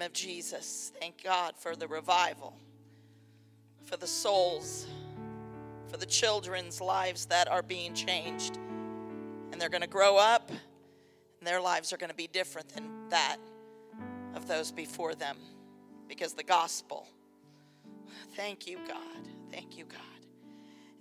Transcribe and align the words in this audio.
Name 0.00 0.06
of 0.06 0.12
Jesus, 0.14 0.92
thank 0.98 1.22
God 1.22 1.54
for 1.58 1.76
the 1.76 1.86
revival, 1.86 2.56
for 3.84 3.98
the 3.98 4.06
souls, 4.06 4.86
for 5.88 5.98
the 5.98 6.06
children's 6.06 6.80
lives 6.80 7.26
that 7.26 7.48
are 7.48 7.62
being 7.62 7.92
changed. 7.92 8.56
And 9.52 9.60
they're 9.60 9.68
going 9.68 9.82
to 9.82 9.86
grow 9.86 10.16
up, 10.16 10.48
and 10.48 11.46
their 11.46 11.60
lives 11.60 11.92
are 11.92 11.98
going 11.98 12.08
to 12.08 12.16
be 12.16 12.28
different 12.28 12.70
than 12.70 13.10
that 13.10 13.36
of 14.34 14.48
those 14.48 14.72
before 14.72 15.14
them 15.14 15.36
because 16.08 16.32
the 16.32 16.44
gospel. 16.44 17.06
Thank 18.34 18.66
you, 18.66 18.78
God. 18.88 19.28
Thank 19.52 19.76
you, 19.76 19.84
God. 19.84 20.00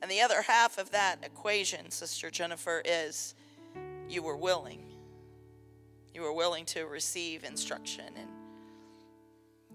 And 0.01 0.11
the 0.11 0.19
other 0.19 0.41
half 0.41 0.77
of 0.77 0.91
that 0.91 1.19
equation, 1.23 1.89
Sister 1.89 2.29
Jennifer, 2.29 2.81
is 2.83 3.33
you 4.09 4.23
were 4.23 4.37
willing. 4.37 4.83
You 6.13 6.23
were 6.23 6.33
willing 6.33 6.65
to 6.65 6.85
receive 6.85 7.45
instruction 7.45 8.05
and 8.17 8.27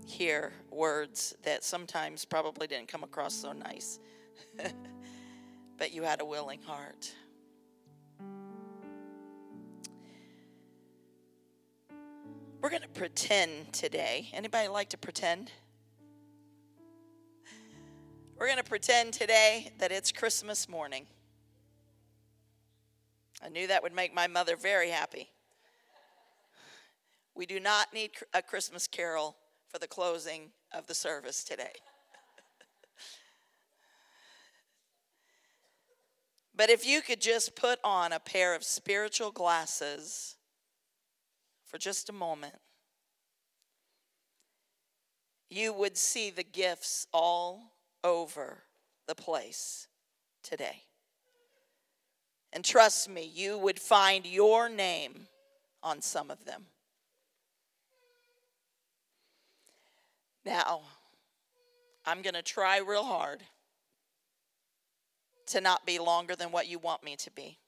hear 0.06 0.52
words 0.70 1.34
that 1.42 1.64
sometimes 1.64 2.24
probably 2.24 2.66
didn't 2.66 2.88
come 2.88 3.02
across 3.02 3.34
so 3.34 3.52
nice. 3.52 3.98
but 5.78 5.92
you 5.92 6.02
had 6.02 6.20
a 6.20 6.24
willing 6.24 6.62
heart. 6.62 7.12
We're 12.60 12.70
going 12.70 12.82
to 12.82 12.88
pretend 12.88 13.72
today. 13.72 14.30
Anybody 14.32 14.68
like 14.68 14.88
to 14.90 14.98
pretend? 14.98 15.50
We're 18.38 18.46
going 18.46 18.58
to 18.58 18.64
pretend 18.64 19.12
today 19.12 19.70
that 19.78 19.92
it's 19.92 20.10
Christmas 20.10 20.68
morning. 20.68 21.06
I 23.44 23.50
knew 23.50 23.66
that 23.66 23.82
would 23.82 23.94
make 23.94 24.14
my 24.14 24.26
mother 24.26 24.56
very 24.56 24.88
happy. 24.90 25.28
We 27.34 27.46
do 27.46 27.60
not 27.60 27.92
need 27.92 28.12
a 28.32 28.40
Christmas 28.40 28.86
carol 28.86 29.36
for 29.74 29.80
the 29.80 29.88
closing 29.88 30.50
of 30.72 30.86
the 30.86 30.94
service 30.94 31.42
today. 31.42 31.64
but 36.56 36.70
if 36.70 36.86
you 36.86 37.02
could 37.02 37.20
just 37.20 37.56
put 37.56 37.80
on 37.82 38.12
a 38.12 38.20
pair 38.20 38.54
of 38.54 38.62
spiritual 38.62 39.32
glasses 39.32 40.36
for 41.64 41.76
just 41.76 42.08
a 42.08 42.12
moment, 42.12 42.54
you 45.50 45.72
would 45.72 45.96
see 45.96 46.30
the 46.30 46.44
gifts 46.44 47.08
all 47.12 47.72
over 48.04 48.62
the 49.08 49.16
place 49.16 49.88
today. 50.44 50.84
And 52.52 52.64
trust 52.64 53.10
me, 53.10 53.28
you 53.34 53.58
would 53.58 53.80
find 53.80 54.24
your 54.24 54.68
name 54.68 55.26
on 55.82 56.00
some 56.00 56.30
of 56.30 56.44
them. 56.44 56.66
Now, 60.44 60.82
I'm 62.04 62.22
going 62.22 62.34
to 62.34 62.42
try 62.42 62.78
real 62.78 63.04
hard 63.04 63.42
to 65.46 65.60
not 65.60 65.86
be 65.86 65.98
longer 65.98 66.36
than 66.36 66.52
what 66.52 66.68
you 66.68 66.78
want 66.78 67.02
me 67.02 67.16
to 67.16 67.30
be. 67.30 67.58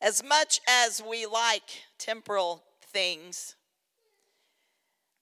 As 0.00 0.22
much 0.22 0.60
as 0.68 1.02
we 1.02 1.26
like 1.26 1.82
temporal 1.98 2.62
things, 2.82 3.56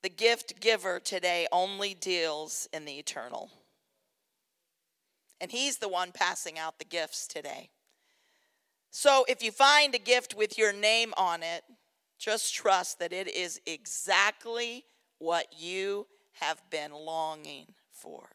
the 0.02 0.08
gift 0.10 0.60
giver 0.60 1.00
today 1.00 1.46
only 1.50 1.94
deals 1.94 2.68
in 2.72 2.84
the 2.84 2.92
eternal. 2.92 3.50
And 5.40 5.50
he's 5.50 5.78
the 5.78 5.88
one 5.88 6.12
passing 6.12 6.58
out 6.58 6.78
the 6.78 6.84
gifts 6.84 7.26
today. 7.26 7.70
So 8.90 9.24
if 9.28 9.42
you 9.42 9.50
find 9.50 9.94
a 9.94 9.98
gift 9.98 10.34
with 10.36 10.56
your 10.56 10.72
name 10.72 11.12
on 11.16 11.42
it, 11.42 11.64
just 12.18 12.54
trust 12.54 12.98
that 12.98 13.12
it 13.12 13.28
is 13.28 13.60
exactly 13.66 14.84
what 15.18 15.46
you 15.56 16.06
have 16.40 16.62
been 16.70 16.92
longing 16.92 17.66
for. 17.90 18.30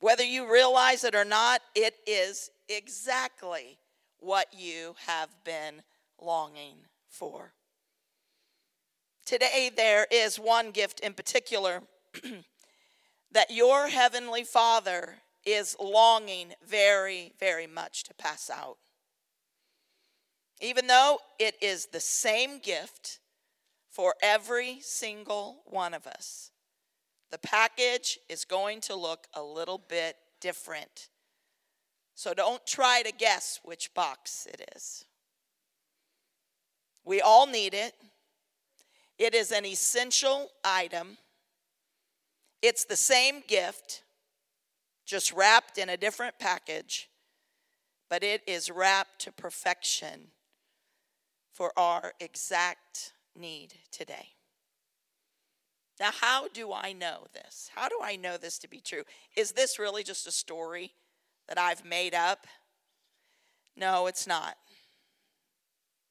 Whether 0.00 0.24
you 0.24 0.52
realize 0.52 1.04
it 1.04 1.14
or 1.14 1.24
not, 1.24 1.60
it 1.74 1.94
is 2.06 2.50
exactly 2.68 3.78
what 4.18 4.48
you 4.52 4.94
have 5.06 5.28
been 5.44 5.82
longing 6.20 6.76
for. 7.08 7.52
Today, 9.24 9.70
there 9.74 10.06
is 10.10 10.38
one 10.38 10.72
gift 10.72 11.00
in 11.00 11.14
particular 11.14 11.82
that 13.32 13.50
your 13.50 13.88
Heavenly 13.88 14.42
Father 14.42 15.16
is 15.44 15.76
longing 15.80 16.52
very, 16.66 17.32
very 17.38 17.66
much 17.66 18.04
to 18.04 18.14
pass 18.14 18.50
out. 18.50 18.78
Even 20.60 20.86
though 20.86 21.18
it 21.38 21.56
is 21.60 21.86
the 21.86 22.00
same 22.00 22.58
gift 22.58 23.18
for 23.90 24.14
every 24.22 24.78
single 24.80 25.62
one 25.66 25.94
of 25.94 26.06
us, 26.06 26.50
the 27.30 27.38
package 27.38 28.18
is 28.28 28.44
going 28.44 28.80
to 28.82 28.94
look 28.94 29.26
a 29.34 29.42
little 29.42 29.78
bit 29.78 30.16
different. 30.40 31.08
So 32.14 32.34
don't 32.34 32.64
try 32.66 33.02
to 33.02 33.12
guess 33.12 33.58
which 33.64 33.92
box 33.94 34.46
it 34.46 34.70
is. 34.76 35.04
We 37.04 37.20
all 37.20 37.46
need 37.46 37.74
it. 37.74 37.94
It 39.18 39.34
is 39.34 39.50
an 39.50 39.64
essential 39.64 40.50
item 40.64 41.18
it's 42.62 42.84
the 42.84 42.96
same 42.96 43.42
gift, 43.48 44.04
just 45.04 45.32
wrapped 45.32 45.78
in 45.78 45.88
a 45.88 45.96
different 45.96 46.38
package, 46.38 47.10
but 48.08 48.22
it 48.22 48.42
is 48.46 48.70
wrapped 48.70 49.20
to 49.22 49.32
perfection 49.32 50.28
for 51.52 51.72
our 51.76 52.12
exact 52.20 53.12
need 53.38 53.74
today. 53.90 54.30
Now, 56.00 56.10
how 56.10 56.48
do 56.48 56.72
I 56.72 56.92
know 56.92 57.26
this? 57.32 57.70
How 57.74 57.88
do 57.88 57.98
I 58.02 58.16
know 58.16 58.36
this 58.36 58.58
to 58.60 58.68
be 58.68 58.80
true? 58.80 59.04
Is 59.36 59.52
this 59.52 59.78
really 59.78 60.02
just 60.02 60.26
a 60.26 60.32
story 60.32 60.94
that 61.48 61.58
I've 61.58 61.84
made 61.84 62.14
up? 62.14 62.46
No, 63.76 64.06
it's 64.06 64.26
not. 64.26 64.56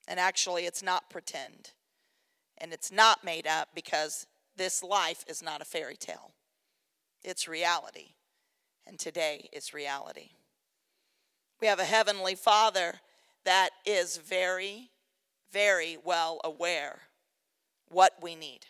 And 0.08 0.20
actually, 0.20 0.66
it's 0.66 0.84
not 0.84 1.10
pretend. 1.10 1.72
And 2.58 2.72
it's 2.72 2.92
not 2.92 3.24
made 3.24 3.48
up 3.48 3.70
because 3.74 4.28
this 4.56 4.84
life 4.84 5.26
is 5.28 5.42
not 5.42 5.62
a 5.62 5.66
fairy 5.66 5.98
tale. 5.98 6.32
It's 7.24 7.48
reality. 7.48 8.14
And 8.86 9.00
today 9.00 9.50
is 9.52 9.74
reality. 9.74 10.30
We 11.60 11.68
have 11.68 11.80
a 11.80 11.86
heavenly 11.86 12.36
Father 12.36 12.96
that 13.46 13.70
is 13.86 14.18
very, 14.18 14.90
very 15.52 15.98
well 16.04 16.40
aware 16.44 17.02
what 17.90 18.14
we 18.22 18.36
need. 18.36 18.68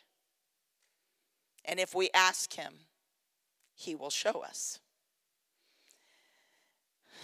And 1.64 1.80
if 1.80 1.94
we 1.94 2.10
ask 2.14 2.54
Him, 2.54 2.74
He 3.76 3.96
will 3.96 4.10
show 4.10 4.44
us. 4.44 4.80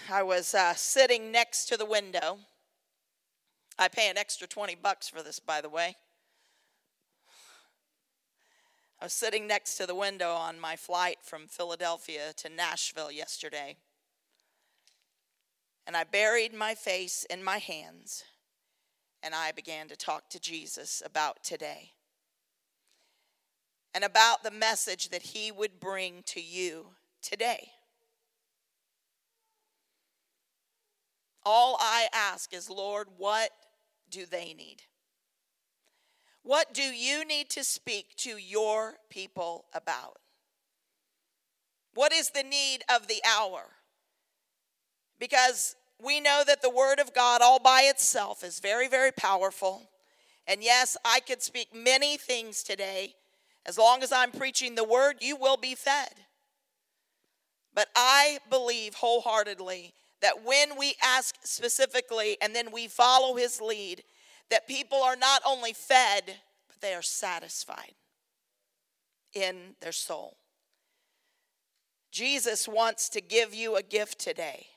I 0.09 0.23
was 0.23 0.53
uh, 0.53 0.73
sitting 0.75 1.31
next 1.31 1.65
to 1.65 1.77
the 1.77 1.85
window. 1.85 2.39
I 3.77 3.87
pay 3.87 4.09
an 4.09 4.17
extra 4.17 4.47
20 4.47 4.75
bucks 4.75 5.09
for 5.09 5.21
this, 5.21 5.39
by 5.39 5.59
the 5.59 5.69
way. 5.69 5.95
I 8.99 9.05
was 9.05 9.13
sitting 9.13 9.45
next 9.45 9.77
to 9.77 9.85
the 9.85 9.93
window 9.93 10.31
on 10.31 10.59
my 10.59 10.75
flight 10.75 11.17
from 11.21 11.47
Philadelphia 11.47 12.33
to 12.37 12.49
Nashville 12.49 13.11
yesterday, 13.11 13.75
and 15.85 15.95
I 15.95 16.03
buried 16.03 16.53
my 16.53 16.73
face 16.73 17.23
in 17.29 17.43
my 17.43 17.59
hands 17.59 18.23
and 19.23 19.33
I 19.35 19.51
began 19.51 19.87
to 19.89 19.95
talk 19.95 20.29
to 20.29 20.39
Jesus 20.39 21.01
about 21.05 21.43
today 21.43 21.91
and 23.93 24.03
about 24.03 24.43
the 24.43 24.51
message 24.51 25.09
that 25.09 25.21
he 25.21 25.51
would 25.51 25.79
bring 25.79 26.23
to 26.27 26.41
you 26.41 26.87
today. 27.21 27.69
All 31.43 31.77
I 31.79 32.07
ask 32.13 32.53
is, 32.53 32.69
Lord, 32.69 33.07
what 33.17 33.51
do 34.09 34.25
they 34.25 34.53
need? 34.53 34.83
What 36.43 36.73
do 36.73 36.81
you 36.81 37.25
need 37.25 37.49
to 37.51 37.63
speak 37.63 38.15
to 38.17 38.37
your 38.37 38.95
people 39.09 39.65
about? 39.73 40.19
What 41.93 42.13
is 42.13 42.29
the 42.29 42.43
need 42.43 42.83
of 42.93 43.07
the 43.07 43.21
hour? 43.27 43.63
Because 45.19 45.75
we 46.03 46.19
know 46.19 46.43
that 46.45 46.61
the 46.61 46.69
Word 46.69 46.99
of 46.99 47.13
God 47.13 47.41
all 47.41 47.59
by 47.59 47.81
itself 47.83 48.43
is 48.43 48.59
very, 48.59 48.87
very 48.87 49.11
powerful. 49.11 49.89
And 50.45 50.63
yes, 50.63 50.95
I 51.03 51.19
could 51.19 51.41
speak 51.41 51.73
many 51.73 52.17
things 52.17 52.63
today. 52.63 53.15
As 53.65 53.77
long 53.77 54.03
as 54.03 54.11
I'm 54.11 54.31
preaching 54.31 54.75
the 54.75 54.83
Word, 54.83 55.17
you 55.21 55.35
will 55.35 55.57
be 55.57 55.75
fed. 55.75 56.13
But 57.73 57.87
I 57.95 58.39
believe 58.49 58.95
wholeheartedly 58.95 59.93
that 60.21 60.43
when 60.43 60.77
we 60.77 60.95
ask 61.03 61.35
specifically 61.43 62.37
and 62.41 62.55
then 62.55 62.71
we 62.71 62.87
follow 62.87 63.35
His 63.35 63.59
lead, 63.59 64.03
that 64.49 64.67
people 64.67 65.01
are 65.01 65.15
not 65.15 65.41
only 65.45 65.73
fed, 65.73 66.23
but 66.67 66.81
they 66.81 66.93
are 66.93 67.01
satisfied 67.01 67.93
in 69.33 69.75
their 69.81 69.91
soul. 69.91 70.37
Jesus 72.11 72.67
wants 72.67 73.09
to 73.09 73.21
give 73.21 73.53
you 73.53 73.75
a 73.75 73.83
gift 73.83 74.19
today 74.19 74.67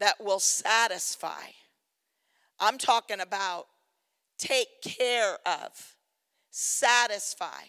that 0.00 0.22
will 0.22 0.40
satisfy. 0.40 1.50
I'm 2.60 2.78
talking 2.78 3.20
about 3.20 3.66
take 4.38 4.82
care 4.82 5.38
of, 5.46 5.96
satisfy 6.50 7.64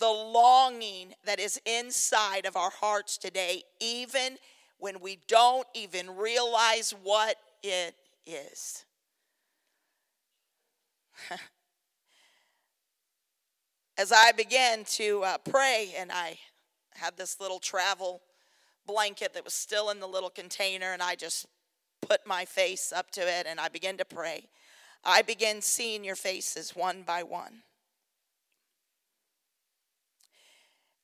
the 0.00 0.08
longing 0.08 1.14
that 1.24 1.38
is 1.38 1.60
inside 1.66 2.46
of 2.46 2.56
our 2.56 2.70
hearts 2.70 3.18
today, 3.18 3.62
even 3.80 4.38
when 4.78 4.98
we 5.00 5.18
don't 5.28 5.66
even 5.74 6.16
realize 6.16 6.92
what 7.02 7.36
it 7.62 7.94
is. 8.26 8.86
As 13.98 14.10
I 14.10 14.32
began 14.32 14.84
to 14.84 15.22
uh, 15.22 15.36
pray, 15.38 15.92
and 15.98 16.10
I 16.10 16.38
had 16.94 17.18
this 17.18 17.38
little 17.38 17.58
travel 17.58 18.22
blanket 18.90 19.34
that 19.34 19.44
was 19.44 19.54
still 19.54 19.90
in 19.90 20.00
the 20.00 20.06
little 20.06 20.30
container, 20.30 20.92
and 20.92 21.02
I 21.02 21.14
just 21.14 21.46
put 22.00 22.26
my 22.26 22.44
face 22.44 22.92
up 22.92 23.10
to 23.12 23.20
it 23.20 23.46
and 23.48 23.60
I 23.60 23.68
began 23.68 23.96
to 23.98 24.04
pray. 24.04 24.48
I 25.04 25.22
began 25.22 25.62
seeing 25.62 26.04
your 26.04 26.16
faces 26.16 26.74
one 26.74 27.02
by 27.02 27.22
one. 27.22 27.62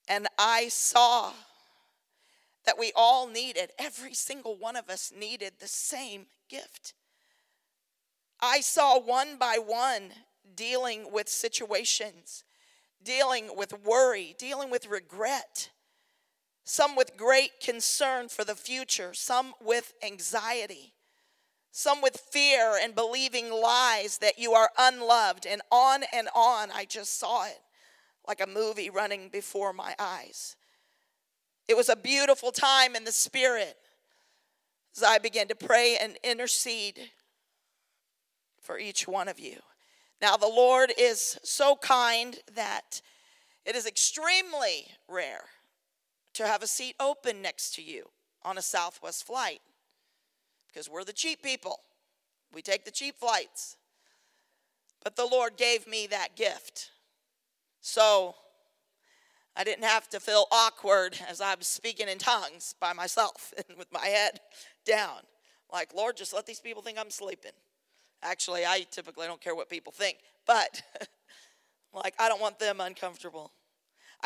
And 0.09 0.27
I 0.38 0.69
saw 0.69 1.33
that 2.65 2.79
we 2.79 2.93
all 2.97 3.29
needed, 3.29 3.71
every 3.79 4.15
single 4.15 4.56
one 4.56 4.77
of 4.77 4.91
us 4.91 5.12
needed 5.17 5.55
the 5.59 5.69
same 5.69 6.27
gift. 6.49 6.94
I 8.41 8.61
saw 8.61 8.99
one 8.99 9.37
by 9.38 9.59
one 9.65 10.11
dealing 10.55 11.12
with 11.12 11.29
situations, 11.29 12.44
dealing 13.03 13.50
with 13.56 13.85
worry, 13.85 14.35
dealing 14.38 14.71
with 14.71 14.88
regret, 14.88 15.71
some 16.69 16.97
with 16.97 17.17
great 17.17 17.61
concern 17.61 18.29
for 18.29 18.45
the 18.45 18.57
future, 18.57 19.15
some 19.15 19.55
with 19.63 19.95
anxiety, 20.03 20.95
some 21.71 22.03
with 22.03 22.17
fear 22.17 22.77
and 22.83 22.93
believing 22.93 23.53
lies 23.53 24.19
that 24.19 24.37
you 24.37 24.53
are 24.53 24.71
unloved, 24.77 25.47
and 25.47 25.63
on 25.71 26.03
and 26.13 26.29
on. 26.35 26.71
I 26.73 26.85
just 26.85 27.21
saw 27.21 27.47
it 27.47 27.61
like 28.27 28.41
a 28.41 28.49
movie 28.49 28.91
running 28.91 29.29
before 29.29 29.73
my 29.73 29.95
eyes. 29.97 30.57
It 31.69 31.77
was 31.77 31.89
a 31.89 31.95
beautiful 31.95 32.51
time 32.51 32.97
in 32.97 33.05
the 33.05 33.12
Spirit 33.12 33.77
as 34.97 35.05
I 35.05 35.19
began 35.19 35.47
to 35.49 35.55
pray 35.55 35.97
and 36.01 36.19
intercede 36.25 36.99
for 38.61 38.77
each 38.77 39.07
one 39.07 39.29
of 39.29 39.39
you. 39.39 39.59
Now, 40.21 40.37
the 40.37 40.49
Lord 40.49 40.93
is 40.99 41.39
so 41.45 41.77
kind 41.77 42.37
that 42.57 43.03
it 43.65 43.77
is 43.77 43.87
extremely 43.87 44.89
rare 45.07 45.45
to 46.37 46.47
have 46.47 46.62
a 46.62 46.67
seat 46.67 46.94
open 47.00 47.41
next 47.41 47.75
to 47.75 47.83
you 47.83 48.11
on 48.43 48.59
a 48.59 48.62
Southwest 48.62 49.27
flight 49.27 49.61
because 50.69 50.88
we're 50.88 51.05
the 51.05 51.12
cheap 51.12 51.43
people. 51.43 51.81
We 52.55 52.61
take 52.61 52.85
the 52.85 52.91
cheap 52.91 53.17
flights. 53.19 53.77
But 55.03 55.17
the 55.17 55.25
Lord 55.25 55.56
gave 55.56 55.87
me 55.87 56.06
that 56.09 56.37
gift. 56.37 56.91
So 57.81 58.35
I 59.56 59.65
didn't 59.65 59.85
have 59.85 60.09
to 60.11 60.21
feel 60.21 60.44
awkward 60.53 61.19
as 61.27 61.41
I 61.41 61.55
was 61.55 61.67
speaking 61.67 62.09
in 62.09 62.19
tongues 62.19 62.75
by 62.79 62.93
myself 62.93 63.55
and 63.69 63.79
with 63.79 63.91
my 63.91 64.06
head 64.06 64.41
down. 64.85 65.21
Like, 65.73 65.94
Lord, 65.94 66.17
just 66.19 66.35
let 66.35 66.44
these 66.44 66.61
people 66.61 66.83
think 66.83 66.99
I'm 66.99 67.11
sleeping. 67.11 67.53
Actually, 68.23 68.67
I 68.67 68.85
typically 68.91 69.27
don't 69.27 69.41
care 69.41 69.55
what 69.55 69.71
people 69.71 69.93
think, 69.93 70.19
but 70.47 70.83
like, 71.94 72.15
I 72.19 72.29
don't 72.29 72.41
want 72.41 72.59
them 72.59 72.81
uncomfortable. 72.81 73.53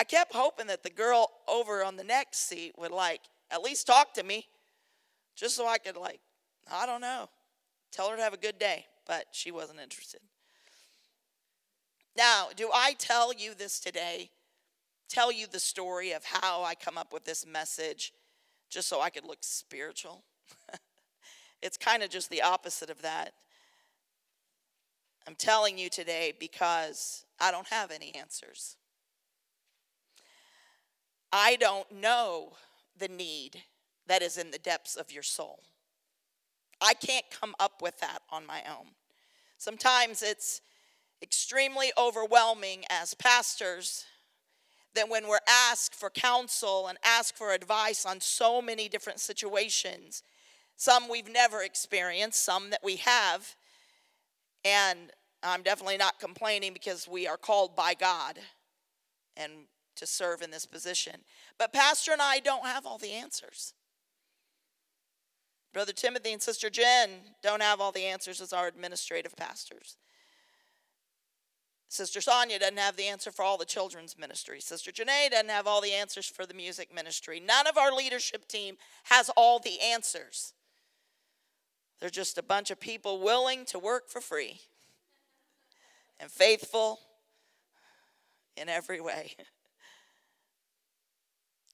I 0.00 0.04
kept 0.04 0.32
hoping 0.32 0.68
that 0.68 0.82
the 0.82 0.88
girl 0.88 1.30
over 1.46 1.84
on 1.84 1.98
the 1.98 2.04
next 2.04 2.48
seat 2.48 2.72
would 2.78 2.90
like 2.90 3.20
at 3.50 3.60
least 3.60 3.86
talk 3.86 4.14
to 4.14 4.22
me 4.22 4.46
just 5.36 5.54
so 5.54 5.68
I 5.68 5.76
could 5.76 5.94
like 5.94 6.20
I 6.72 6.86
don't 6.86 7.02
know, 7.02 7.28
tell 7.92 8.08
her 8.08 8.16
to 8.16 8.22
have 8.22 8.32
a 8.32 8.38
good 8.38 8.58
day, 8.58 8.86
but 9.06 9.26
she 9.32 9.50
wasn't 9.50 9.78
interested. 9.78 10.20
Now, 12.16 12.48
do 12.56 12.70
I 12.72 12.94
tell 12.94 13.34
you 13.34 13.52
this 13.54 13.78
today? 13.78 14.30
Tell 15.10 15.30
you 15.30 15.46
the 15.46 15.60
story 15.60 16.12
of 16.12 16.24
how 16.24 16.62
I 16.62 16.76
come 16.76 16.96
up 16.96 17.12
with 17.12 17.26
this 17.26 17.44
message 17.44 18.14
just 18.70 18.88
so 18.88 19.02
I 19.02 19.10
could 19.10 19.26
look 19.26 19.40
spiritual? 19.42 20.24
it's 21.62 21.76
kind 21.76 22.02
of 22.02 22.08
just 22.08 22.30
the 22.30 22.40
opposite 22.40 22.88
of 22.88 23.02
that. 23.02 23.34
I'm 25.26 25.34
telling 25.34 25.76
you 25.76 25.90
today 25.90 26.32
because 26.40 27.26
I 27.38 27.50
don't 27.50 27.68
have 27.68 27.90
any 27.90 28.14
answers. 28.14 28.78
I 31.32 31.56
don't 31.56 31.90
know 31.92 32.54
the 32.98 33.08
need 33.08 33.62
that 34.06 34.22
is 34.22 34.36
in 34.36 34.50
the 34.50 34.58
depths 34.58 34.96
of 34.96 35.12
your 35.12 35.22
soul. 35.22 35.60
I 36.80 36.94
can't 36.94 37.26
come 37.30 37.54
up 37.60 37.82
with 37.82 38.00
that 38.00 38.20
on 38.30 38.46
my 38.46 38.62
own. 38.68 38.86
Sometimes 39.58 40.22
it's 40.22 40.60
extremely 41.22 41.92
overwhelming 41.98 42.84
as 42.90 43.14
pastors 43.14 44.06
that 44.94 45.08
when 45.08 45.28
we're 45.28 45.38
asked 45.48 45.94
for 45.94 46.10
counsel 46.10 46.88
and 46.88 46.98
asked 47.04 47.36
for 47.36 47.52
advice 47.52 48.04
on 48.04 48.20
so 48.20 48.60
many 48.60 48.88
different 48.88 49.20
situations, 49.20 50.22
some 50.76 51.08
we've 51.08 51.30
never 51.30 51.62
experienced, 51.62 52.42
some 52.42 52.70
that 52.70 52.82
we 52.82 52.96
have. 52.96 53.54
And 54.64 55.12
I'm 55.42 55.62
definitely 55.62 55.98
not 55.98 56.18
complaining 56.18 56.72
because 56.72 57.06
we 57.06 57.28
are 57.28 57.36
called 57.36 57.76
by 57.76 57.94
God 57.94 58.38
and 59.36 59.52
to 60.00 60.06
serve 60.06 60.42
in 60.42 60.50
this 60.50 60.66
position. 60.66 61.20
But 61.58 61.72
Pastor 61.72 62.12
and 62.12 62.22
I 62.22 62.40
don't 62.40 62.64
have 62.64 62.86
all 62.86 62.98
the 62.98 63.12
answers. 63.12 63.74
Brother 65.72 65.92
Timothy 65.92 66.32
and 66.32 66.42
Sister 66.42 66.68
Jen 66.68 67.10
don't 67.42 67.62
have 67.62 67.80
all 67.80 67.92
the 67.92 68.06
answers 68.06 68.40
as 68.40 68.52
our 68.52 68.66
administrative 68.66 69.36
pastors. 69.36 69.96
Sister 71.88 72.20
Sonia 72.20 72.58
doesn't 72.58 72.78
have 72.78 72.96
the 72.96 73.08
answer 73.08 73.30
for 73.30 73.44
all 73.44 73.58
the 73.58 73.64
children's 73.64 74.16
ministry. 74.16 74.60
Sister 74.60 74.90
Janae 74.90 75.30
doesn't 75.30 75.50
have 75.50 75.66
all 75.66 75.80
the 75.80 75.92
answers 75.92 76.26
for 76.26 76.46
the 76.46 76.54
music 76.54 76.94
ministry. 76.94 77.40
None 77.40 77.66
of 77.66 77.76
our 77.76 77.92
leadership 77.92 78.48
team 78.48 78.76
has 79.04 79.28
all 79.36 79.58
the 79.58 79.80
answers. 79.80 80.54
They're 82.00 82.08
just 82.08 82.38
a 82.38 82.42
bunch 82.42 82.70
of 82.70 82.80
people 82.80 83.20
willing 83.20 83.64
to 83.66 83.78
work 83.78 84.08
for 84.08 84.20
free 84.20 84.60
and 86.18 86.30
faithful 86.30 87.00
in 88.56 88.68
every 88.68 89.00
way. 89.00 89.34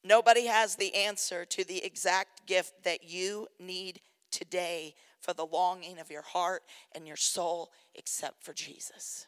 Nobody 0.06 0.46
has 0.46 0.76
the 0.76 0.94
answer 0.94 1.44
to 1.46 1.64
the 1.64 1.84
exact 1.84 2.46
gift 2.46 2.84
that 2.84 3.02
you 3.02 3.48
need 3.58 4.00
today 4.30 4.94
for 5.20 5.32
the 5.32 5.44
longing 5.44 5.98
of 5.98 6.10
your 6.10 6.22
heart 6.22 6.62
and 6.94 7.08
your 7.08 7.16
soul 7.16 7.72
except 7.94 8.44
for 8.44 8.52
Jesus. 8.52 9.26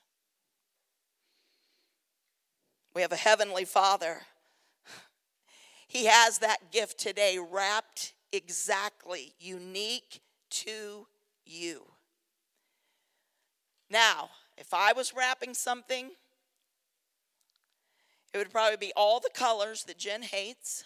We 2.94 3.02
have 3.02 3.10
a 3.10 3.16
heavenly 3.16 3.64
Father. 3.64 4.18
He 5.88 6.04
has 6.04 6.38
that 6.38 6.70
gift 6.70 6.98
today 6.98 7.38
wrapped 7.38 8.12
exactly, 8.30 9.34
unique 9.40 10.20
to 10.50 11.06
you. 11.44 11.86
Now, 13.90 14.30
if 14.56 14.72
I 14.72 14.92
was 14.92 15.14
wrapping 15.16 15.54
something 15.54 16.10
it 18.32 18.38
would 18.38 18.50
probably 18.50 18.76
be 18.76 18.92
all 18.96 19.20
the 19.20 19.30
colors 19.32 19.84
that 19.84 19.98
Jen 19.98 20.22
hates. 20.22 20.84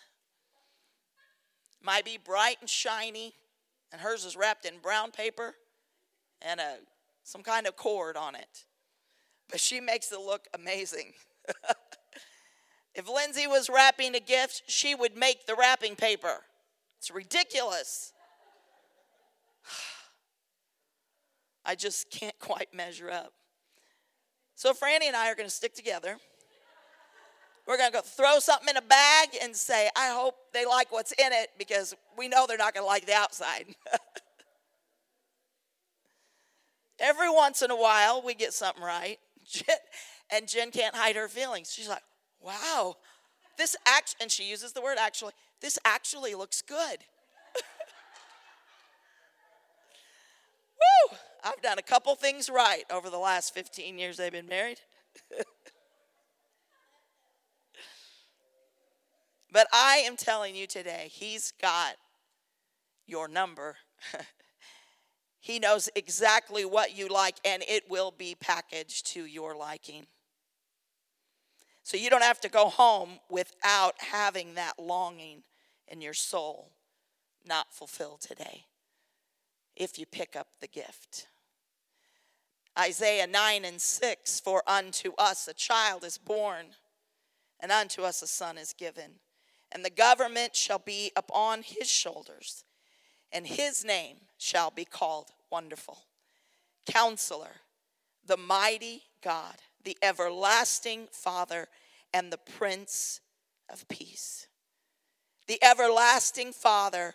Might 1.82 2.04
be 2.04 2.16
bright 2.16 2.58
and 2.60 2.70
shiny, 2.70 3.34
and 3.90 4.00
hers 4.00 4.24
is 4.24 4.36
wrapped 4.36 4.64
in 4.64 4.78
brown 4.78 5.10
paper 5.10 5.54
and 6.40 6.60
a, 6.60 6.76
some 7.24 7.42
kind 7.42 7.66
of 7.66 7.76
cord 7.76 8.16
on 8.16 8.34
it. 8.34 8.64
But 9.50 9.60
she 9.60 9.80
makes 9.80 10.12
it 10.12 10.20
look 10.20 10.46
amazing. 10.54 11.12
if 12.94 13.08
Lindsay 13.08 13.46
was 13.46 13.68
wrapping 13.68 14.14
a 14.14 14.20
gift, 14.20 14.62
she 14.66 14.94
would 14.94 15.16
make 15.16 15.46
the 15.46 15.54
wrapping 15.54 15.96
paper. 15.96 16.44
It's 16.98 17.10
ridiculous. 17.10 18.12
I 21.64 21.74
just 21.74 22.10
can't 22.10 22.38
quite 22.38 22.72
measure 22.72 23.10
up. 23.10 23.32
So 24.54 24.72
Franny 24.72 25.06
and 25.06 25.16
I 25.16 25.30
are 25.30 25.34
going 25.34 25.48
to 25.48 25.54
stick 25.54 25.74
together. 25.74 26.18
We're 27.66 27.76
going 27.76 27.90
to 27.92 27.98
go 27.98 28.02
throw 28.02 28.38
something 28.40 28.68
in 28.68 28.76
a 28.76 28.82
bag 28.82 29.28
and 29.40 29.54
say, 29.54 29.88
I 29.96 30.08
hope 30.08 30.34
they 30.52 30.66
like 30.66 30.90
what's 30.90 31.12
in 31.12 31.32
it 31.32 31.50
because 31.58 31.94
we 32.18 32.28
know 32.28 32.46
they're 32.46 32.58
not 32.58 32.74
going 32.74 32.82
to 32.82 32.88
like 32.88 33.06
the 33.06 33.14
outside. 33.14 33.66
Every 36.98 37.30
once 37.30 37.62
in 37.62 37.70
a 37.70 37.76
while, 37.76 38.22
we 38.24 38.34
get 38.34 38.52
something 38.52 38.82
right. 38.82 39.18
and 40.30 40.48
Jen 40.48 40.70
can't 40.70 40.94
hide 40.94 41.16
her 41.16 41.28
feelings. 41.28 41.72
She's 41.72 41.88
like, 41.88 42.02
wow, 42.40 42.96
this 43.58 43.76
act, 43.86 44.16
and 44.20 44.30
she 44.30 44.44
uses 44.44 44.72
the 44.72 44.80
word 44.80 44.98
actually, 44.98 45.32
this 45.60 45.78
actually 45.84 46.34
looks 46.34 46.62
good. 46.62 46.98
Woo! 51.10 51.16
I've 51.44 51.62
done 51.62 51.78
a 51.78 51.82
couple 51.82 52.14
things 52.14 52.48
right 52.50 52.84
over 52.90 53.10
the 53.10 53.18
last 53.18 53.54
15 53.54 53.98
years 53.98 54.16
they've 54.16 54.32
been 54.32 54.48
married. 54.48 54.80
but 59.52 59.66
I 59.72 60.02
am 60.06 60.16
telling 60.16 60.56
you 60.56 60.66
today, 60.66 61.08
he's 61.12 61.52
got 61.60 61.94
your 63.06 63.28
number. 63.28 63.76
he 65.40 65.58
knows 65.58 65.88
exactly 65.94 66.64
what 66.64 66.96
you 66.96 67.08
like, 67.08 67.36
and 67.44 67.62
it 67.68 67.90
will 67.90 68.12
be 68.16 68.34
packaged 68.34 69.06
to 69.12 69.26
your 69.26 69.54
liking. 69.54 70.06
So 71.82 71.96
you 71.96 72.10
don't 72.10 72.22
have 72.22 72.40
to 72.40 72.48
go 72.48 72.68
home 72.68 73.18
without 73.28 73.94
having 73.98 74.54
that 74.54 74.78
longing 74.78 75.42
in 75.88 76.00
your 76.00 76.14
soul 76.14 76.70
not 77.46 77.72
fulfilled 77.72 78.20
today 78.20 78.66
if 79.76 79.98
you 79.98 80.06
pick 80.06 80.36
up 80.36 80.48
the 80.60 80.68
gift. 80.68 81.26
Isaiah 82.78 83.26
9 83.26 83.64
and 83.64 83.80
6 83.80 84.40
For 84.40 84.62
unto 84.66 85.12
us 85.18 85.48
a 85.48 85.54
child 85.54 86.04
is 86.04 86.18
born, 86.18 86.66
and 87.60 87.70
unto 87.70 88.02
us 88.02 88.22
a 88.22 88.26
son 88.26 88.56
is 88.58 88.72
given, 88.72 89.12
and 89.72 89.84
the 89.84 89.90
government 89.90 90.54
shall 90.54 90.78
be 90.78 91.10
upon 91.16 91.62
his 91.62 91.90
shoulders, 91.90 92.64
and 93.32 93.46
his 93.46 93.84
name 93.84 94.16
shall 94.38 94.70
be 94.70 94.84
called 94.84 95.30
Wonderful, 95.50 95.98
Counselor, 96.86 97.60
the 98.24 98.36
Mighty 98.36 99.02
God, 99.22 99.56
the 99.84 99.96
Everlasting 100.02 101.08
Father, 101.10 101.68
and 102.12 102.32
the 102.32 102.38
Prince 102.38 103.20
of 103.70 103.88
Peace. 103.88 104.46
The 105.46 105.62
Everlasting 105.62 106.52
Father 106.52 107.14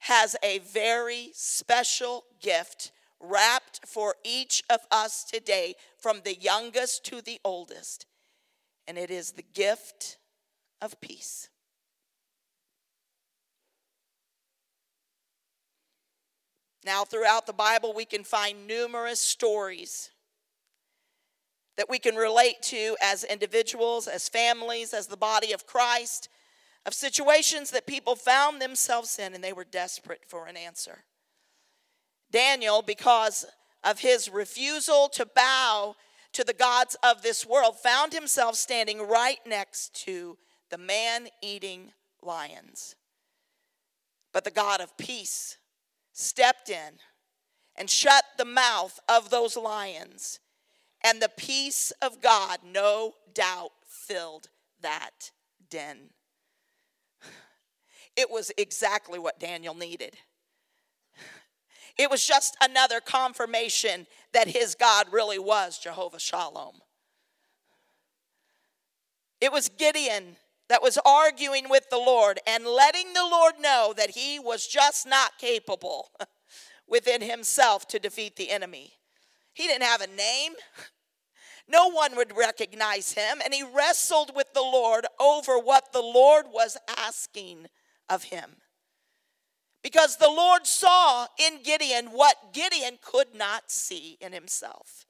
has 0.00 0.36
a 0.42 0.58
very 0.58 1.30
special 1.34 2.24
gift 2.40 2.92
wrapped 3.20 3.80
for 3.86 4.14
each 4.24 4.62
of 4.70 4.80
us 4.90 5.24
today, 5.24 5.74
from 5.98 6.20
the 6.24 6.36
youngest 6.36 7.04
to 7.06 7.20
the 7.20 7.40
oldest, 7.44 8.06
and 8.86 8.96
it 8.96 9.10
is 9.10 9.32
the 9.32 9.44
gift 9.54 10.18
of 10.80 11.00
peace. 11.00 11.48
Now, 16.88 17.04
throughout 17.04 17.46
the 17.46 17.52
Bible, 17.52 17.92
we 17.92 18.06
can 18.06 18.24
find 18.24 18.66
numerous 18.66 19.20
stories 19.20 20.08
that 21.76 21.90
we 21.90 21.98
can 21.98 22.14
relate 22.14 22.62
to 22.62 22.96
as 23.02 23.24
individuals, 23.24 24.08
as 24.08 24.30
families, 24.30 24.94
as 24.94 25.06
the 25.06 25.18
body 25.18 25.52
of 25.52 25.66
Christ, 25.66 26.30
of 26.86 26.94
situations 26.94 27.70
that 27.72 27.86
people 27.86 28.16
found 28.16 28.62
themselves 28.62 29.18
in 29.18 29.34
and 29.34 29.44
they 29.44 29.52
were 29.52 29.66
desperate 29.70 30.22
for 30.26 30.46
an 30.46 30.56
answer. 30.56 31.04
Daniel, 32.32 32.80
because 32.80 33.44
of 33.84 33.98
his 33.98 34.30
refusal 34.30 35.10
to 35.10 35.26
bow 35.26 35.94
to 36.32 36.42
the 36.42 36.54
gods 36.54 36.96
of 37.02 37.20
this 37.20 37.44
world, 37.44 37.78
found 37.78 38.14
himself 38.14 38.54
standing 38.54 39.06
right 39.06 39.40
next 39.46 39.94
to 40.06 40.38
the 40.70 40.78
man 40.78 41.28
eating 41.42 41.92
lions. 42.22 42.96
But 44.32 44.44
the 44.44 44.50
God 44.50 44.80
of 44.80 44.96
peace 44.96 45.57
stepped 46.18 46.68
in 46.68 46.94
and 47.76 47.88
shut 47.88 48.24
the 48.36 48.44
mouth 48.44 48.98
of 49.08 49.30
those 49.30 49.56
lions. 49.56 50.40
And 51.02 51.22
the 51.22 51.30
peace 51.36 51.92
of 52.02 52.20
God, 52.20 52.58
no 52.64 53.14
doubt, 53.32 53.70
filled 53.86 54.48
that 54.82 55.30
den. 55.70 56.10
It 58.16 58.32
was 58.32 58.50
exactly 58.58 59.20
what 59.20 59.38
Daniel 59.38 59.74
needed. 59.74 60.16
It 61.96 62.10
was 62.10 62.26
just 62.26 62.56
another 62.60 63.00
confirmation 63.00 64.06
that 64.32 64.48
his 64.48 64.74
God 64.74 65.06
really 65.12 65.38
was 65.38 65.78
Jehovah 65.78 66.20
Shalom. 66.20 66.80
It 69.40 69.52
was 69.52 69.68
Gideon 69.68 70.36
that 70.68 70.82
was 70.82 70.98
arguing 71.04 71.68
with 71.68 71.88
the 71.90 71.98
Lord 71.98 72.40
and 72.46 72.66
letting 72.66 73.12
the 73.14 73.26
Lord 73.28 73.54
know 73.60 73.94
that 73.96 74.10
he 74.10 74.38
was 74.38 74.66
just 74.66 75.06
not 75.06 75.38
capable 75.38 76.10
within 76.88 77.22
himself 77.22 77.88
to 77.88 77.98
defeat 77.98 78.36
the 78.36 78.50
enemy. 78.50 78.92
He 79.54 79.66
didn't 79.66 79.84
have 79.84 80.02
a 80.02 80.06
name. 80.06 80.52
No 81.68 81.90
one 81.90 82.16
would 82.16 82.36
recognize 82.36 83.12
him, 83.12 83.40
and 83.44 83.52
he 83.52 83.62
wrestled 83.62 84.34
with 84.34 84.54
the 84.54 84.62
Lord 84.62 85.06
over 85.20 85.58
what 85.58 85.92
the 85.92 86.00
Lord 86.00 86.46
was 86.50 86.78
asking 86.96 87.66
of 88.08 88.24
him. 88.24 88.56
Because 89.82 90.16
the 90.16 90.30
Lord 90.30 90.66
saw 90.66 91.26
in 91.38 91.62
Gideon 91.62 92.06
what 92.06 92.52
Gideon 92.52 92.98
could 93.02 93.34
not 93.34 93.70
see 93.70 94.16
in 94.20 94.32
himself. 94.32 95.04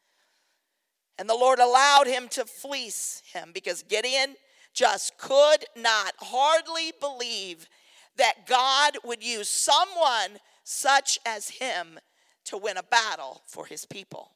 And 1.18 1.28
the 1.28 1.34
Lord 1.34 1.58
allowed 1.58 2.06
him 2.06 2.28
to 2.30 2.44
fleece 2.44 3.22
him 3.32 3.50
because 3.52 3.82
Gideon 3.82 4.36
just 4.78 5.18
could 5.18 5.64
not 5.76 6.14
hardly 6.20 6.92
believe 7.00 7.68
that 8.16 8.46
God 8.46 8.96
would 9.04 9.24
use 9.24 9.48
someone 9.48 10.38
such 10.62 11.18
as 11.26 11.48
him 11.48 11.98
to 12.44 12.56
win 12.56 12.76
a 12.76 12.82
battle 12.84 13.42
for 13.46 13.66
his 13.66 13.84
people. 13.84 14.30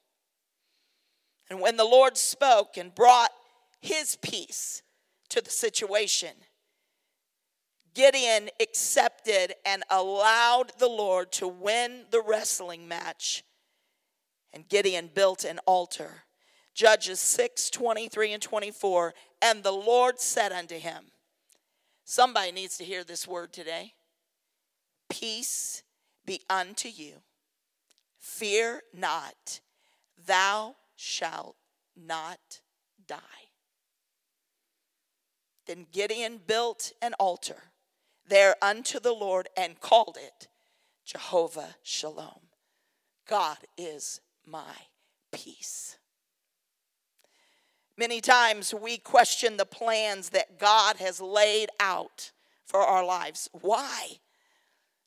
And 1.49 1.61
when 1.61 1.77
the 1.77 1.85
Lord 1.85 2.17
spoke 2.17 2.77
and 2.77 2.93
brought 2.93 3.31
his 3.81 4.17
peace 4.17 4.83
to 5.29 5.41
the 5.41 5.51
situation, 5.51 6.33
Gideon 7.95 8.51
accepted 8.61 9.55
and 9.65 9.85
allowed 9.91 10.73
the 10.79 10.89
Lord 10.89 11.31
to 11.33 11.47
win 11.47 12.07
the 12.11 12.23
wrestling 12.27 12.89
match. 12.89 13.45
And 14.53 14.69
Gideon 14.69 15.11
built 15.15 15.45
an 15.45 15.61
altar. 15.67 16.25
Judges 16.75 17.21
6 17.21 17.71
23 17.71 18.33
and 18.33 18.43
24. 18.43 19.15
And 19.43 19.65
the 19.65 19.73
Lord 19.73 20.21
said 20.21 20.53
unto 20.53 20.79
him, 20.79 21.07
Somebody 22.05 22.53
needs 22.53 22.79
to 22.79 22.85
hear 22.85 23.03
this 23.03 23.27
word 23.27 23.53
today. 23.53 23.95
Peace 25.11 25.83
be 26.25 26.41
unto 26.49 26.89
you. 26.89 27.15
Fear 28.21 28.83
not, 28.95 29.61
thou 30.27 30.77
shalt 30.95 31.57
not 31.97 32.61
die. 33.07 33.19
Then 35.67 35.87
Gideon 35.91 36.41
built 36.47 36.93
an 37.03 37.15
altar 37.15 37.73
there 38.29 38.55
unto 38.63 39.01
the 39.01 39.13
Lord 39.13 39.49
and 39.57 39.81
called 39.81 40.17
it 40.21 40.49
Jehovah 41.05 41.77
Shalom. 41.83 42.49
God 43.29 43.59
is 43.77 44.21
my 44.47 44.75
peace. 45.33 45.99
Many 47.97 48.21
times 48.21 48.73
we 48.73 48.99
question 48.99 49.57
the 49.57 49.67
plans 49.67 50.31
that 50.31 50.59
God 50.59 50.97
has 50.97 51.21
laid 51.21 51.69
out 51.79 52.33
for 52.65 52.81
our 52.81 53.05
lives. 53.05 53.49
Why? 53.53 54.19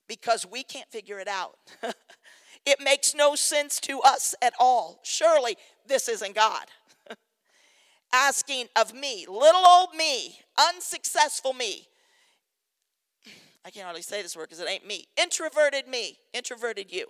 Because 0.08 0.46
we 0.46 0.64
can't 0.64 0.90
figure 0.90 1.20
it 1.20 1.28
out. 1.28 1.58
it 2.66 2.80
makes 2.80 3.16
no 3.16 3.36
sense 3.36 3.80
to 3.82 4.02
us 4.02 4.36
at 4.42 4.54
all. 4.60 5.00
Surely 5.04 5.58
this 5.88 6.08
isn't 6.08 6.36
God. 6.36 6.66
Asking 8.14 8.68
of 8.76 8.94
me, 8.94 9.26
little 9.28 9.66
old 9.66 9.96
me, 9.96 10.40
unsuccessful 10.58 11.54
me, 11.54 11.88
I 13.66 13.72
can't 13.72 13.86
hardly 13.86 14.04
say 14.04 14.22
this 14.22 14.38
word 14.38 14.44
because 14.44 14.60
it 14.60 14.70
ain't 14.70 14.86
me. 14.86 15.08
Introverted 15.18 15.88
me, 15.88 16.20
introverted 16.34 16.94
you. 16.94 17.08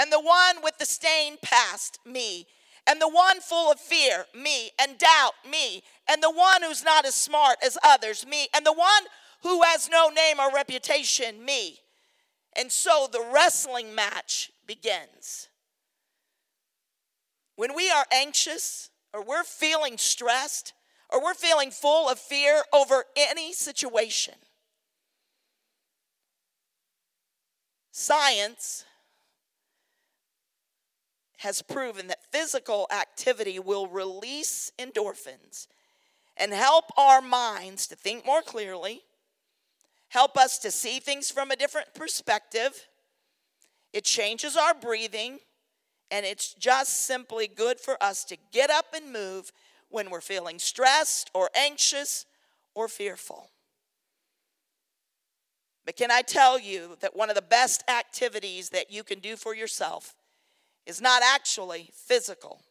And 0.00 0.10
the 0.10 0.18
one 0.18 0.62
with 0.62 0.78
the 0.78 0.86
stain 0.86 1.36
past, 1.42 1.98
me. 2.06 2.46
And 2.86 3.02
the 3.02 3.08
one 3.08 3.40
full 3.42 3.70
of 3.70 3.78
fear, 3.78 4.24
me. 4.34 4.70
And 4.80 4.96
doubt, 4.96 5.34
me. 5.48 5.82
And 6.08 6.22
the 6.22 6.30
one 6.30 6.62
who's 6.62 6.82
not 6.82 7.04
as 7.04 7.14
smart 7.14 7.58
as 7.62 7.76
others, 7.84 8.26
me. 8.26 8.48
And 8.56 8.64
the 8.64 8.72
one 8.72 9.02
who 9.42 9.60
has 9.62 9.90
no 9.90 10.08
name 10.08 10.40
or 10.40 10.50
reputation, 10.50 11.44
me. 11.44 11.80
And 12.56 12.72
so 12.72 13.08
the 13.12 13.22
wrestling 13.30 13.94
match 13.94 14.50
begins. 14.66 15.48
When 17.56 17.74
we 17.76 17.90
are 17.90 18.06
anxious 18.10 18.88
or 19.12 19.22
we're 19.22 19.44
feeling 19.44 19.98
stressed, 19.98 20.72
or 21.10 21.22
we're 21.22 21.34
feeling 21.34 21.70
full 21.70 22.08
of 22.08 22.18
fear 22.18 22.62
over 22.72 23.04
any 23.16 23.52
situation. 23.52 24.34
Science 27.90 28.84
has 31.40 31.62
proven 31.62 32.06
that 32.06 32.22
physical 32.30 32.86
activity 32.90 33.58
will 33.58 33.86
release 33.86 34.70
endorphins 34.78 35.68
and 36.36 36.52
help 36.52 36.84
our 36.98 37.22
minds 37.22 37.86
to 37.86 37.96
think 37.96 38.26
more 38.26 38.42
clearly, 38.42 39.00
help 40.08 40.36
us 40.36 40.58
to 40.58 40.70
see 40.70 41.00
things 41.00 41.30
from 41.30 41.50
a 41.50 41.56
different 41.56 41.94
perspective. 41.94 42.86
It 43.94 44.04
changes 44.04 44.54
our 44.54 44.74
breathing, 44.74 45.38
and 46.10 46.26
it's 46.26 46.52
just 46.52 47.06
simply 47.06 47.48
good 47.48 47.80
for 47.80 47.96
us 48.02 48.22
to 48.24 48.36
get 48.52 48.68
up 48.68 48.94
and 48.94 49.10
move 49.10 49.50
when 49.88 50.10
we're 50.10 50.20
feeling 50.20 50.58
stressed 50.58 51.30
or 51.32 51.48
anxious 51.56 52.26
or 52.74 52.86
fearful. 52.86 53.48
But 55.86 55.96
can 55.96 56.10
I 56.10 56.20
tell 56.20 56.60
you 56.60 56.98
that 57.00 57.16
one 57.16 57.30
of 57.30 57.34
the 57.34 57.40
best 57.40 57.82
activities 57.88 58.68
that 58.68 58.92
you 58.92 59.02
can 59.02 59.20
do 59.20 59.36
for 59.36 59.54
yourself 59.54 60.14
is 60.86 61.00
not 61.00 61.22
actually 61.22 61.90
physical, 61.94 62.62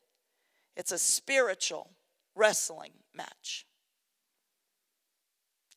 it's 0.75 0.91
a 0.91 0.99
spiritual 0.99 1.91
wrestling 2.35 2.91
match. 3.13 3.65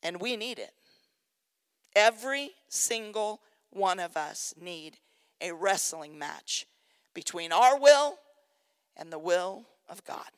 And 0.01 0.19
we 0.19 0.35
need 0.35 0.59
it. 0.59 0.73
Every 1.95 2.51
single 2.67 3.41
one 3.69 3.99
of 3.99 4.17
us 4.17 4.53
need 4.59 4.97
a 5.41 5.53
wrestling 5.53 6.17
match 6.17 6.65
between 7.13 7.51
our 7.51 7.79
will 7.79 8.15
and 8.97 9.11
the 9.11 9.19
will 9.19 9.65
of 9.89 10.03
God. 10.03 10.29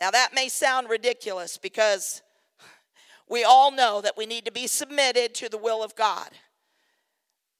Now, 0.00 0.10
that 0.10 0.34
may 0.34 0.48
sound 0.48 0.90
ridiculous 0.90 1.56
because 1.56 2.22
we 3.28 3.44
all 3.44 3.72
know 3.72 4.00
that 4.00 4.16
we 4.16 4.26
need 4.26 4.44
to 4.44 4.52
be 4.52 4.66
submitted 4.66 5.34
to 5.36 5.48
the 5.48 5.58
will 5.58 5.82
of 5.82 5.96
God. 5.96 6.28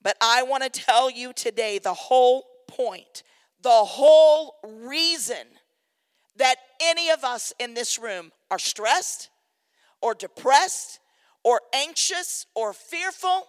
But 0.06 0.16
I 0.20 0.44
want 0.44 0.62
to 0.62 0.68
tell 0.70 1.10
you 1.10 1.32
today 1.32 1.80
the 1.80 1.92
whole 1.92 2.44
point, 2.68 3.25
the 3.60 3.70
whole 3.70 4.54
reason 4.64 5.48
that 6.36 6.58
any 6.80 7.10
of 7.10 7.25
us 7.25 7.52
in 7.58 7.75
this 7.75 7.98
room 7.98 8.30
are 8.48 8.58
stressed 8.60 9.30
or 10.00 10.14
depressed 10.14 11.00
or 11.42 11.60
anxious 11.75 12.46
or 12.54 12.72
fearful, 12.72 13.48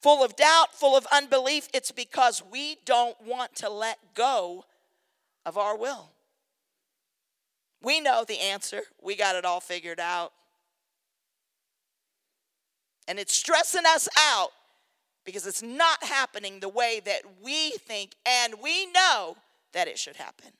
full 0.00 0.24
of 0.24 0.36
doubt, 0.36 0.72
full 0.72 0.96
of 0.96 1.06
unbelief, 1.12 1.68
it's 1.74 1.92
because 1.92 2.42
we 2.50 2.78
don't 2.86 3.20
want 3.26 3.54
to 3.56 3.68
let 3.68 3.98
go 4.14 4.64
of 5.44 5.58
our 5.58 5.76
will. 5.76 6.12
We 7.82 8.00
know 8.00 8.24
the 8.26 8.40
answer, 8.40 8.84
we 9.02 9.16
got 9.16 9.36
it 9.36 9.44
all 9.44 9.60
figured 9.60 10.00
out. 10.00 10.32
And 13.06 13.18
it's 13.18 13.34
stressing 13.34 13.84
us 13.86 14.08
out 14.18 14.50
because 15.24 15.46
it's 15.46 15.62
not 15.62 16.02
happening 16.02 16.60
the 16.60 16.68
way 16.68 17.00
that 17.04 17.22
we 17.42 17.70
think 17.72 18.14
and 18.26 18.54
we 18.62 18.86
know 18.92 19.36
that 19.72 19.88
it 19.88 19.98
should 19.98 20.16
happen. 20.16 20.52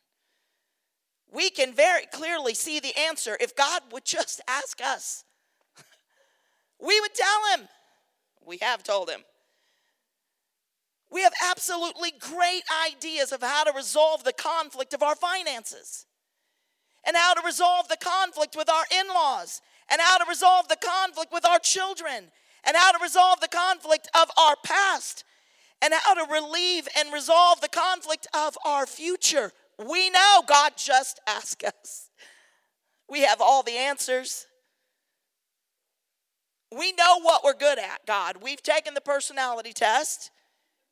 We 1.32 1.50
can 1.50 1.72
very 1.72 2.06
clearly 2.12 2.54
see 2.54 2.80
the 2.80 2.96
answer 2.96 3.36
if 3.40 3.56
God 3.56 3.82
would 3.92 4.04
just 4.04 4.40
ask 4.48 4.80
us. 4.82 5.24
We 6.80 7.00
would 7.00 7.14
tell 7.14 7.56
him. 7.56 7.68
We 8.44 8.58
have 8.58 8.82
told 8.82 9.08
him. 9.08 9.22
We 11.10 11.22
have 11.22 11.32
absolutely 11.48 12.12
great 12.18 12.64
ideas 12.88 13.32
of 13.32 13.40
how 13.40 13.64
to 13.64 13.72
resolve 13.72 14.24
the 14.24 14.32
conflict 14.32 14.92
of 14.92 15.02
our 15.02 15.14
finances 15.14 16.06
and 17.06 17.16
how 17.16 17.34
to 17.34 17.46
resolve 17.46 17.88
the 17.88 17.96
conflict 17.96 18.56
with 18.56 18.68
our 18.68 18.84
in 18.90 19.08
laws 19.08 19.60
and 19.90 20.00
how 20.00 20.18
to 20.18 20.24
resolve 20.28 20.68
the 20.68 20.76
conflict 20.76 21.32
with 21.32 21.44
our 21.44 21.58
children 21.58 22.30
and 22.64 22.76
how 22.76 22.92
to 22.92 22.98
resolve 23.02 23.40
the 23.40 23.48
conflict 23.48 24.08
of 24.14 24.30
our 24.38 24.56
past 24.64 25.24
and 25.82 25.92
how 25.94 26.14
to 26.14 26.32
relieve 26.32 26.88
and 26.96 27.12
resolve 27.12 27.60
the 27.60 27.68
conflict 27.68 28.26
of 28.34 28.56
our 28.64 28.86
future. 28.86 29.52
We 29.78 30.10
know 30.10 30.42
God 30.46 30.72
just 30.76 31.20
asked 31.26 31.64
us. 31.64 32.10
We 33.08 33.22
have 33.22 33.40
all 33.40 33.62
the 33.62 33.76
answers. 33.76 34.46
We 36.76 36.92
know 36.92 37.20
what 37.20 37.44
we're 37.44 37.54
good 37.54 37.78
at, 37.78 38.06
God. 38.06 38.38
We've 38.42 38.62
taken 38.62 38.94
the 38.94 39.00
personality 39.00 39.72
test. 39.72 40.30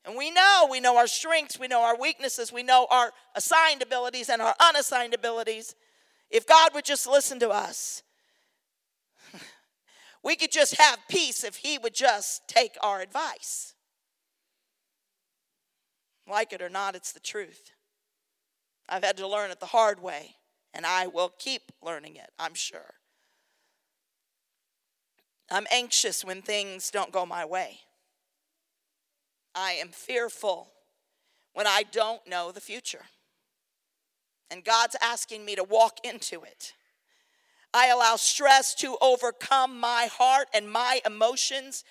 And 0.05 0.17
we 0.17 0.31
know, 0.31 0.69
we 0.71 0.81
know 0.81 0.97
our 0.97 1.07
strengths, 1.07 1.61
we 1.61 1.69
know 1.69 1.83
our 1.83 1.97
weaknesses, 1.97 2.53
we 2.53 2.65
know 2.65 2.89
our 2.91 3.13
assigned 3.37 3.83
abilities 3.83 4.29
and 4.29 4.43
our 4.43 4.55
unassigned 4.61 5.15
abilities. 5.15 5.77
If 6.29 6.45
God 6.45 6.75
would 6.75 6.85
just 6.85 7.07
listen 7.07 7.39
to 7.41 7.51
us, 7.51 8.03
we 10.23 10.37
could 10.37 10.53
just 10.53 10.77
have 10.77 10.99
peace 11.09 11.45
if 11.45 11.57
He 11.57 11.79
would 11.79 11.95
just 11.95 12.47
take 12.49 12.77
our 12.81 13.01
advice. 13.01 13.75
Like 16.29 16.53
it 16.53 16.63
or 16.63 16.69
not, 16.69 16.95
it's 16.95 17.13
the 17.13 17.21
truth. 17.21 17.73
I've 18.89 19.05
had 19.05 19.17
to 19.17 19.27
learn 19.27 19.51
it 19.51 19.61
the 19.61 19.67
hard 19.67 20.01
way, 20.01 20.37
and 20.75 20.87
I 20.87 21.07
will 21.07 21.33
keep 21.39 21.73
learning 21.83 22.17
it, 22.17 22.31
I'm 22.39 22.55
sure. 22.55 22.95
I'm 25.51 25.67
anxious 25.71 26.25
when 26.25 26.43
things 26.43 26.91
don't 26.91 27.13
go 27.13 27.27
my 27.27 27.45
way. 27.45 27.81
I 29.55 29.73
am 29.73 29.89
fearful 29.89 30.69
when 31.53 31.67
I 31.67 31.83
don't 31.91 32.27
know 32.27 32.53
the 32.53 32.61
future 32.61 33.03
and 34.53 34.63
God's 34.63 34.97
asking 35.01 35.47
me 35.47 35.57
to 35.57 35.65
walk 35.65 35.99
into 36.05 36.43
it. 36.43 36.75
I 37.75 37.89
allow 37.89 38.17
stress 38.17 38.75
to 38.77 38.97
overcome 39.01 39.79
my 39.81 40.09
heart 40.13 40.49
and 40.53 40.71
my 40.71 41.01
emotions 41.07 41.85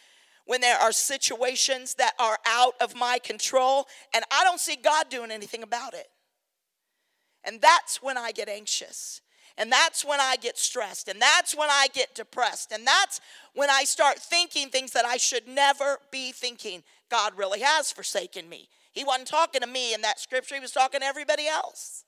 when 0.45 0.61
there 0.61 0.77
are 0.77 0.91
situations 0.91 1.95
that 1.95 2.13
are 2.19 2.37
out 2.45 2.75
of 2.81 2.95
my 2.95 3.19
control 3.19 3.87
and 4.13 4.23
I 4.31 4.43
don't 4.43 4.59
see 4.59 4.75
God 4.75 5.09
doing 5.09 5.31
anything 5.31 5.63
about 5.63 5.93
it. 5.93 6.07
And 7.43 7.59
that's 7.61 8.01
when 8.01 8.17
I 8.17 8.31
get 8.31 8.49
anxious. 8.49 9.21
And 9.57 9.71
that's 9.71 10.05
when 10.05 10.19
I 10.19 10.37
get 10.37 10.57
stressed. 10.57 11.07
And 11.07 11.21
that's 11.21 11.55
when 11.55 11.69
I 11.69 11.87
get 11.93 12.15
depressed. 12.15 12.71
And 12.71 12.85
that's 12.85 13.19
when 13.53 13.69
I 13.69 13.83
start 13.83 14.19
thinking 14.19 14.69
things 14.69 14.91
that 14.91 15.05
I 15.05 15.17
should 15.17 15.47
never 15.47 15.99
be 16.11 16.31
thinking. 16.31 16.83
God 17.09 17.33
really 17.37 17.59
has 17.61 17.91
forsaken 17.91 18.47
me. 18.47 18.69
He 18.91 19.03
wasn't 19.03 19.27
talking 19.27 19.61
to 19.61 19.67
me 19.67 19.93
in 19.93 20.01
that 20.01 20.19
scripture, 20.19 20.55
he 20.55 20.61
was 20.61 20.71
talking 20.71 21.01
to 21.01 21.05
everybody 21.05 21.47
else. 21.47 22.03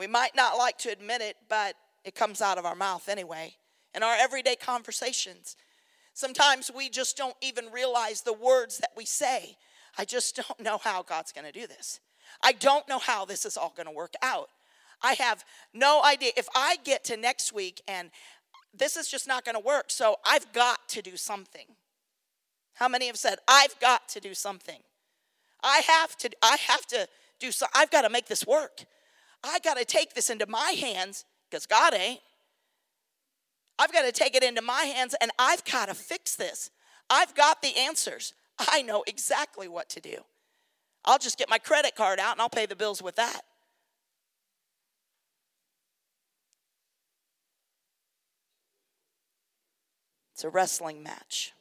We 0.00 0.06
might 0.06 0.34
not 0.34 0.56
like 0.56 0.78
to 0.78 0.90
admit 0.90 1.20
it, 1.20 1.36
but 1.50 1.74
it 2.04 2.14
comes 2.14 2.40
out 2.40 2.56
of 2.56 2.64
our 2.64 2.74
mouth 2.74 3.06
anyway. 3.06 3.52
In 3.94 4.02
our 4.02 4.16
everyday 4.18 4.56
conversations, 4.56 5.56
sometimes 6.14 6.70
we 6.74 6.88
just 6.88 7.18
don't 7.18 7.36
even 7.42 7.66
realize 7.70 8.22
the 8.22 8.32
words 8.32 8.78
that 8.78 8.92
we 8.96 9.04
say. 9.04 9.58
I 9.98 10.06
just 10.06 10.36
don't 10.48 10.58
know 10.58 10.78
how 10.78 11.02
God's 11.02 11.32
going 11.32 11.44
to 11.44 11.52
do 11.52 11.66
this. 11.66 12.00
I 12.42 12.52
don't 12.52 12.88
know 12.88 12.98
how 12.98 13.26
this 13.26 13.44
is 13.44 13.58
all 13.58 13.74
going 13.76 13.88
to 13.88 13.92
work 13.92 14.14
out. 14.22 14.48
I 15.02 15.12
have 15.14 15.44
no 15.74 16.02
idea. 16.02 16.32
If 16.34 16.48
I 16.54 16.78
get 16.82 17.04
to 17.04 17.18
next 17.18 17.52
week 17.52 17.82
and 17.86 18.10
this 18.72 18.96
is 18.96 19.06
just 19.06 19.28
not 19.28 19.44
going 19.44 19.54
to 19.54 19.60
work, 19.60 19.90
so 19.90 20.16
I've 20.24 20.50
got 20.54 20.88
to 20.90 21.02
do 21.02 21.18
something. 21.18 21.66
How 22.72 22.88
many 22.88 23.08
have 23.08 23.18
said, 23.18 23.36
I've 23.46 23.78
got 23.80 24.08
to 24.08 24.20
do 24.20 24.32
something? 24.32 24.80
I 25.62 25.82
have 25.86 26.16
to, 26.16 26.30
I 26.40 26.56
have 26.68 26.86
to 26.86 27.06
do 27.38 27.52
so, 27.52 27.66
I've 27.74 27.90
got 27.90 28.02
to 28.02 28.08
make 28.08 28.28
this 28.28 28.46
work. 28.46 28.86
I 29.42 29.58
got 29.60 29.76
to 29.76 29.84
take 29.84 30.14
this 30.14 30.30
into 30.30 30.46
my 30.46 30.74
hands 30.78 31.24
because 31.48 31.66
God 31.66 31.94
ain't. 31.94 32.20
I've 33.78 33.92
got 33.92 34.02
to 34.02 34.12
take 34.12 34.34
it 34.36 34.42
into 34.42 34.60
my 34.60 34.82
hands 34.82 35.14
and 35.20 35.30
I've 35.38 35.64
got 35.64 35.88
to 35.88 35.94
fix 35.94 36.36
this. 36.36 36.70
I've 37.08 37.34
got 37.34 37.62
the 37.62 37.76
answers. 37.76 38.34
I 38.58 38.82
know 38.82 39.02
exactly 39.06 39.68
what 39.68 39.88
to 39.90 40.00
do. 40.00 40.18
I'll 41.04 41.18
just 41.18 41.38
get 41.38 41.48
my 41.48 41.58
credit 41.58 41.96
card 41.96 42.20
out 42.20 42.32
and 42.32 42.42
I'll 42.42 42.50
pay 42.50 42.66
the 42.66 42.76
bills 42.76 43.02
with 43.02 43.16
that. 43.16 43.40
It's 50.34 50.44
a 50.44 50.50
wrestling 50.50 51.02
match. 51.02 51.52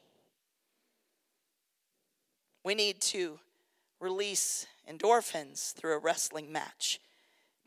We 2.66 2.76
need 2.76 3.02
to 3.02 3.40
release 4.00 4.68
endorphins 4.90 5.74
through 5.74 5.96
a 5.96 6.00
wrestling 6.00 6.52
match 6.52 7.00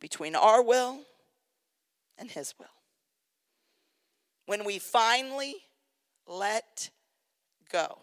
between 0.03 0.35
our 0.35 0.61
will 0.61 0.99
and 2.19 2.29
His 2.29 2.55
will. 2.59 2.67
When 4.47 4.65
we 4.65 4.81
finally 4.81 5.55
let 6.27 6.91
go 7.71 8.01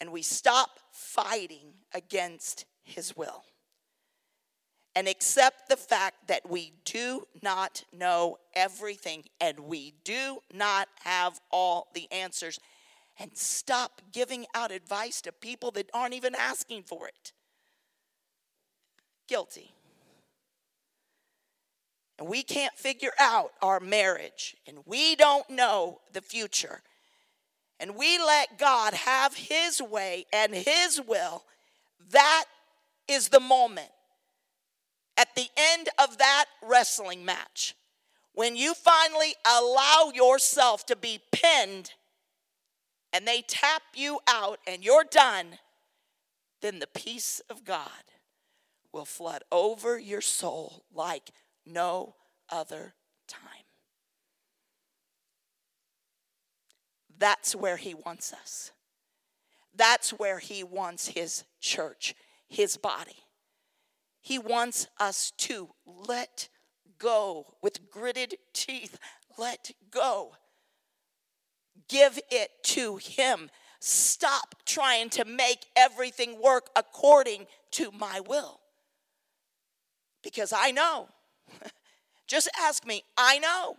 and 0.00 0.10
we 0.10 0.20
stop 0.20 0.80
fighting 0.90 1.74
against 1.94 2.64
His 2.82 3.16
will 3.16 3.44
and 4.96 5.06
accept 5.06 5.68
the 5.68 5.76
fact 5.76 6.26
that 6.26 6.50
we 6.50 6.72
do 6.84 7.28
not 7.40 7.84
know 7.96 8.38
everything 8.52 9.22
and 9.40 9.60
we 9.60 9.94
do 10.02 10.40
not 10.52 10.88
have 11.04 11.40
all 11.52 11.86
the 11.94 12.10
answers 12.10 12.58
and 13.20 13.30
stop 13.36 14.02
giving 14.12 14.44
out 14.56 14.72
advice 14.72 15.20
to 15.20 15.30
people 15.30 15.70
that 15.70 15.88
aren't 15.94 16.14
even 16.14 16.34
asking 16.34 16.82
for 16.82 17.06
it. 17.06 17.32
Guilty. 19.28 19.70
And 22.18 22.28
we 22.28 22.42
can't 22.42 22.74
figure 22.74 23.12
out 23.18 23.52
our 23.60 23.80
marriage 23.80 24.56
and 24.66 24.78
we 24.86 25.16
don't 25.16 25.48
know 25.50 26.00
the 26.12 26.22
future, 26.22 26.80
and 27.80 27.96
we 27.96 28.18
let 28.18 28.58
God 28.58 28.94
have 28.94 29.34
His 29.34 29.82
way 29.82 30.26
and 30.32 30.54
His 30.54 31.00
will, 31.06 31.44
that 32.10 32.44
is 33.08 33.28
the 33.28 33.40
moment. 33.40 33.90
At 35.16 35.34
the 35.36 35.48
end 35.56 35.88
of 35.98 36.18
that 36.18 36.46
wrestling 36.62 37.24
match 37.24 37.74
when 38.34 38.56
you 38.56 38.74
finally 38.74 39.34
allow 39.46 40.10
yourself 40.12 40.84
to 40.86 40.96
be 40.96 41.20
pinned 41.32 41.92
and 43.12 43.26
they 43.26 43.42
tap 43.42 43.82
you 43.94 44.18
out 44.26 44.58
and 44.66 44.84
you're 44.84 45.04
done, 45.04 45.58
then 46.60 46.80
the 46.80 46.88
peace 46.88 47.40
of 47.48 47.64
God 47.64 47.88
will 48.92 49.04
flood 49.04 49.44
over 49.52 49.98
your 49.98 50.20
soul 50.20 50.84
like 50.92 51.30
no 51.66 52.14
other 52.50 52.94
time. 53.28 53.40
That's 57.18 57.54
where 57.54 57.76
He 57.76 57.94
wants 57.94 58.32
us. 58.32 58.72
That's 59.74 60.10
where 60.10 60.38
He 60.38 60.62
wants 60.62 61.08
His 61.08 61.44
church, 61.60 62.14
His 62.48 62.76
body. 62.76 63.24
He 64.20 64.38
wants 64.38 64.86
us 64.98 65.32
to 65.38 65.70
let 65.84 66.48
go 66.98 67.54
with 67.62 67.90
gritted 67.90 68.36
teeth. 68.52 68.98
Let 69.36 69.72
go. 69.90 70.32
Give 71.88 72.18
it 72.30 72.50
to 72.64 72.96
Him. 72.96 73.50
Stop 73.80 74.54
trying 74.64 75.10
to 75.10 75.26
make 75.26 75.66
everything 75.76 76.40
work 76.42 76.70
according 76.74 77.46
to 77.72 77.90
my 77.92 78.20
will. 78.20 78.60
Because 80.22 80.54
I 80.54 80.70
know. 80.70 81.08
Just 82.26 82.48
ask 82.58 82.86
me. 82.86 83.02
I 83.16 83.38
know. 83.38 83.76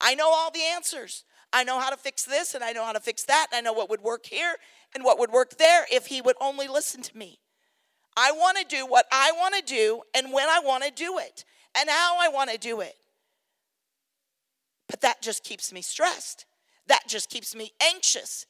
I 0.00 0.14
know 0.14 0.30
all 0.30 0.50
the 0.50 0.62
answers. 0.62 1.24
I 1.52 1.64
know 1.64 1.78
how 1.78 1.90
to 1.90 1.96
fix 1.96 2.24
this 2.24 2.54
and 2.54 2.64
I 2.64 2.72
know 2.72 2.84
how 2.84 2.92
to 2.92 3.00
fix 3.00 3.24
that. 3.24 3.48
I 3.52 3.60
know 3.60 3.72
what 3.72 3.90
would 3.90 4.00
work 4.00 4.26
here 4.26 4.54
and 4.94 5.04
what 5.04 5.18
would 5.18 5.30
work 5.30 5.58
there 5.58 5.86
if 5.92 6.06
he 6.06 6.20
would 6.20 6.36
only 6.40 6.66
listen 6.66 7.02
to 7.02 7.16
me. 7.16 7.40
I 8.16 8.32
want 8.32 8.58
to 8.58 8.64
do 8.64 8.86
what 8.86 9.06
I 9.12 9.32
want 9.32 9.54
to 9.54 9.62
do 9.62 10.02
and 10.14 10.32
when 10.32 10.48
I 10.48 10.60
want 10.64 10.84
to 10.84 10.90
do 10.90 11.18
it 11.18 11.44
and 11.78 11.88
how 11.88 12.18
I 12.20 12.28
want 12.28 12.50
to 12.50 12.58
do 12.58 12.80
it. 12.80 12.94
But 14.88 15.00
that 15.00 15.22
just 15.22 15.44
keeps 15.44 15.72
me 15.72 15.80
stressed. 15.82 16.44
That 16.86 17.02
just 17.08 17.30
keeps 17.30 17.54
me 17.54 17.72
anxious. 17.82 18.46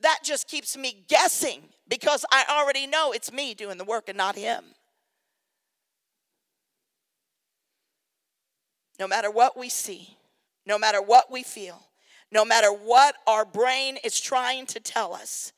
That 0.00 0.20
just 0.22 0.48
keeps 0.48 0.76
me 0.76 1.04
guessing 1.08 1.70
because 1.88 2.24
I 2.30 2.44
already 2.50 2.86
know 2.86 3.12
it's 3.12 3.32
me 3.32 3.54
doing 3.54 3.78
the 3.78 3.84
work 3.84 4.08
and 4.08 4.18
not 4.18 4.36
him. 4.36 4.64
No 8.98 9.06
matter 9.06 9.30
what 9.30 9.56
we 9.56 9.68
see, 9.68 10.16
no 10.66 10.78
matter 10.78 11.00
what 11.00 11.30
we 11.30 11.42
feel, 11.42 11.82
no 12.30 12.44
matter 12.44 12.72
what 12.72 13.14
our 13.26 13.44
brain 13.44 13.98
is 14.04 14.20
trying 14.20 14.66
to 14.66 14.80
tell 14.80 15.14
us, 15.14 15.52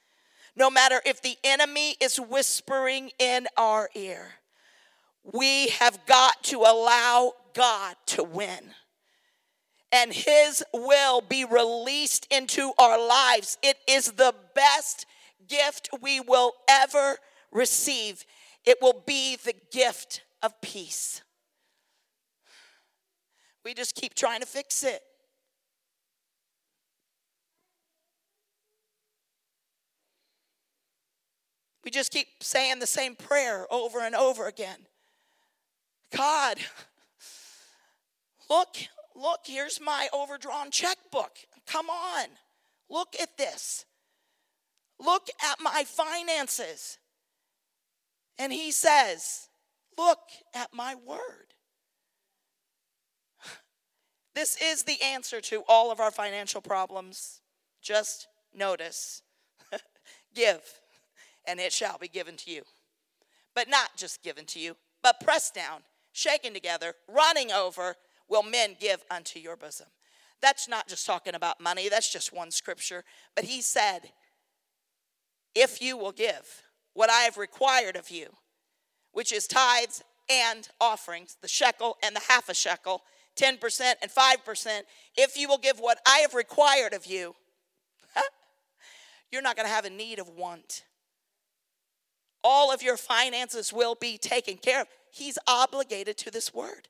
no 0.54 0.70
matter 0.70 1.00
if 1.04 1.22
the 1.22 1.36
enemy 1.42 1.96
is 2.00 2.18
whispering 2.18 3.10
in 3.18 3.46
our 3.56 3.88
ear, 3.94 4.34
we 5.24 5.68
have 5.68 6.06
got 6.06 6.42
to 6.44 6.58
allow 6.58 7.32
God 7.54 7.96
to 8.06 8.22
win 8.22 8.74
and 9.92 10.12
His 10.12 10.62
will 10.72 11.20
be 11.20 11.44
released 11.44 12.26
into 12.30 12.72
our 12.78 12.98
lives. 12.98 13.58
It 13.62 13.78
is 13.88 14.12
the 14.12 14.34
best 14.54 15.06
gift 15.48 15.88
we 16.00 16.20
will 16.20 16.52
ever 16.68 17.18
receive. 17.50 18.24
It 18.64 18.78
will 18.80 19.02
be 19.04 19.36
the 19.36 19.54
gift 19.72 20.22
of 20.42 20.60
peace. 20.60 21.22
We 23.64 23.74
just 23.74 23.94
keep 23.94 24.14
trying 24.14 24.40
to 24.40 24.46
fix 24.46 24.82
it. 24.82 25.02
We 31.84 31.90
just 31.90 32.12
keep 32.12 32.28
saying 32.42 32.78
the 32.78 32.86
same 32.86 33.16
prayer 33.16 33.66
over 33.70 34.00
and 34.00 34.14
over 34.14 34.46
again. 34.46 34.86
God, 36.14 36.58
look, 38.48 38.76
look, 39.14 39.40
here's 39.44 39.80
my 39.80 40.08
overdrawn 40.12 40.70
checkbook. 40.70 41.32
Come 41.66 41.88
on, 41.88 42.26
look 42.88 43.14
at 43.20 43.38
this. 43.38 43.84
Look 44.98 45.28
at 45.42 45.58
my 45.60 45.84
finances. 45.86 46.98
And 48.38 48.52
he 48.52 48.70
says, 48.70 49.48
Look 49.98 50.20
at 50.54 50.72
my 50.72 50.94
word. 50.94 51.49
This 54.34 54.56
is 54.62 54.84
the 54.84 55.00
answer 55.02 55.40
to 55.42 55.64
all 55.68 55.90
of 55.90 56.00
our 56.00 56.10
financial 56.10 56.60
problems. 56.60 57.40
Just 57.82 58.28
notice 58.54 59.22
give, 60.34 60.60
and 61.46 61.58
it 61.58 61.72
shall 61.72 61.98
be 61.98 62.08
given 62.08 62.36
to 62.38 62.50
you. 62.50 62.62
But 63.54 63.68
not 63.68 63.96
just 63.96 64.22
given 64.22 64.44
to 64.46 64.60
you, 64.60 64.76
but 65.02 65.20
pressed 65.20 65.54
down, 65.54 65.80
shaken 66.12 66.54
together, 66.54 66.94
running 67.08 67.50
over, 67.50 67.96
will 68.28 68.42
men 68.42 68.76
give 68.78 69.02
unto 69.10 69.40
your 69.40 69.56
bosom. 69.56 69.88
That's 70.40 70.68
not 70.68 70.88
just 70.88 71.06
talking 71.06 71.34
about 71.34 71.60
money, 71.60 71.88
that's 71.88 72.12
just 72.12 72.32
one 72.32 72.50
scripture. 72.50 73.04
But 73.34 73.44
he 73.44 73.60
said, 73.60 74.12
If 75.54 75.82
you 75.82 75.96
will 75.96 76.12
give 76.12 76.62
what 76.94 77.10
I 77.10 77.22
have 77.22 77.36
required 77.36 77.96
of 77.96 78.10
you, 78.10 78.28
which 79.12 79.32
is 79.32 79.46
tithes 79.46 80.02
and 80.30 80.68
offerings, 80.80 81.36
the 81.42 81.48
shekel 81.48 81.98
and 82.02 82.14
the 82.14 82.22
half 82.28 82.48
a 82.48 82.54
shekel, 82.54 83.02
10% 83.40 83.94
and 84.02 84.10
5%, 84.10 84.80
if 85.16 85.36
you 85.36 85.48
will 85.48 85.58
give 85.58 85.78
what 85.78 85.98
I 86.06 86.18
have 86.18 86.34
required 86.34 86.92
of 86.92 87.06
you, 87.06 87.34
you're 89.32 89.42
not 89.42 89.56
going 89.56 89.66
to 89.66 89.72
have 89.72 89.84
a 89.84 89.90
need 89.90 90.18
of 90.18 90.28
want. 90.28 90.84
All 92.42 92.72
of 92.72 92.82
your 92.82 92.96
finances 92.96 93.72
will 93.72 93.94
be 93.94 94.18
taken 94.18 94.56
care 94.56 94.82
of. 94.82 94.88
He's 95.10 95.38
obligated 95.46 96.16
to 96.18 96.30
this 96.30 96.54
word. 96.54 96.88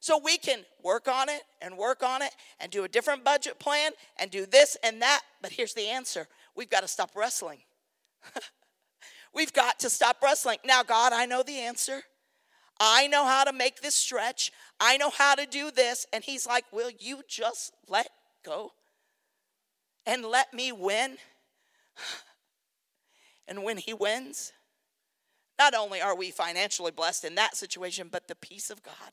So 0.00 0.20
we 0.22 0.38
can 0.38 0.60
work 0.82 1.08
on 1.08 1.28
it 1.28 1.42
and 1.60 1.76
work 1.76 2.02
on 2.02 2.22
it 2.22 2.30
and 2.60 2.70
do 2.70 2.84
a 2.84 2.88
different 2.88 3.24
budget 3.24 3.58
plan 3.58 3.92
and 4.18 4.30
do 4.30 4.46
this 4.46 4.76
and 4.84 5.02
that. 5.02 5.22
But 5.42 5.52
here's 5.52 5.74
the 5.74 5.88
answer 5.88 6.28
we've 6.54 6.70
got 6.70 6.82
to 6.82 6.88
stop 6.88 7.10
wrestling. 7.16 7.58
we've 9.34 9.52
got 9.52 9.80
to 9.80 9.90
stop 9.90 10.18
wrestling. 10.22 10.58
Now, 10.64 10.82
God, 10.82 11.12
I 11.12 11.26
know 11.26 11.42
the 11.42 11.58
answer. 11.58 12.02
I 12.78 13.06
know 13.06 13.24
how 13.24 13.44
to 13.44 13.52
make 13.52 13.80
this 13.80 13.94
stretch. 13.94 14.52
I 14.78 14.96
know 14.96 15.10
how 15.10 15.34
to 15.34 15.46
do 15.46 15.70
this. 15.70 16.06
And 16.12 16.22
he's 16.22 16.46
like, 16.46 16.64
Will 16.72 16.90
you 16.90 17.22
just 17.28 17.72
let 17.88 18.08
go 18.44 18.72
and 20.04 20.24
let 20.24 20.52
me 20.52 20.72
win? 20.72 21.18
And 23.48 23.62
when 23.62 23.76
he 23.76 23.94
wins, 23.94 24.52
not 25.56 25.72
only 25.72 26.00
are 26.00 26.16
we 26.16 26.32
financially 26.32 26.90
blessed 26.90 27.24
in 27.24 27.36
that 27.36 27.56
situation, 27.56 28.08
but 28.10 28.26
the 28.26 28.34
peace 28.34 28.70
of 28.70 28.82
God, 28.82 29.12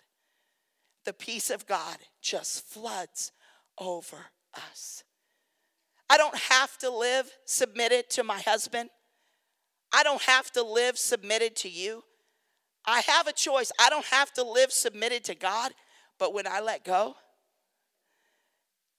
the 1.06 1.14
peace 1.14 1.52
of 1.52 1.68
God 1.68 1.98
just 2.20 2.66
floods 2.66 3.32
over 3.78 4.18
us. 4.56 5.04
I 6.10 6.18
don't 6.18 6.36
have 6.36 6.78
to 6.80 6.90
live 6.90 7.32
submitted 7.46 8.10
to 8.12 8.24
my 8.24 8.42
husband. 8.42 8.90
I 9.94 10.04
don't 10.04 10.24
have 10.24 10.52
to 10.52 10.64
live 10.64 10.98
submitted 10.98 11.56
to 11.58 11.70
you. 11.70 12.04
I 12.86 13.02
have 13.02 13.28
a 13.28 13.34
choice. 13.34 13.72
I 13.80 13.90
don't 13.90 14.06
have 14.06 14.32
to 14.34 14.44
live 14.44 14.72
submitted 14.72 15.24
to 15.26 15.36
God, 15.36 15.72
but 16.20 16.34
when 16.34 16.48
I 16.48 16.60
let 16.60 16.84
go 16.84 17.16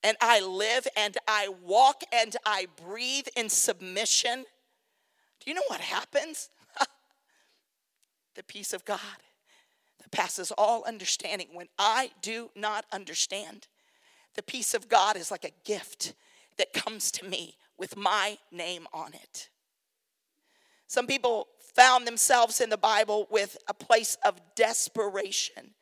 and 0.03 0.17
I 0.21 0.41
live 0.41 0.87
and 0.97 1.17
I 1.29 1.49
walk 1.63 2.03
and 2.13 2.37
I 2.47 2.67
breathe 2.85 3.27
in 3.37 3.49
submission, 3.49 4.45
do 5.41 5.51
you 5.51 5.55
know 5.55 5.63
what 5.69 5.81
happens? 5.81 6.51
the 8.35 8.43
peace 8.43 8.73
of 8.73 8.85
God 8.85 9.01
that 9.99 10.11
passes 10.11 10.51
all 10.53 10.85
understanding. 10.85 11.49
When 11.53 11.69
I 11.79 12.11
do 12.23 12.51
not 12.55 12.87
understand, 12.93 13.69
the 14.35 14.43
peace 14.43 14.75
of 14.75 14.89
God 14.89 15.17
is 15.17 15.31
like 15.31 15.45
a 15.45 15.53
gift 15.65 16.15
that 16.57 16.73
comes 16.73 17.11
to 17.13 17.27
me 17.27 17.57
with 17.77 17.97
my 17.97 18.39
name 18.51 18.87
on 18.93 19.15
it. 19.15 19.49
Some 20.87 21.07
people 21.07 21.49
found 21.75 22.07
themselves 22.07 22.61
in 22.61 22.71
the 22.71 22.77
Bible 22.77 23.27
with 23.31 23.57
a 23.69 23.75
place 23.75 24.17
of 24.25 24.41
desperation 24.55 25.75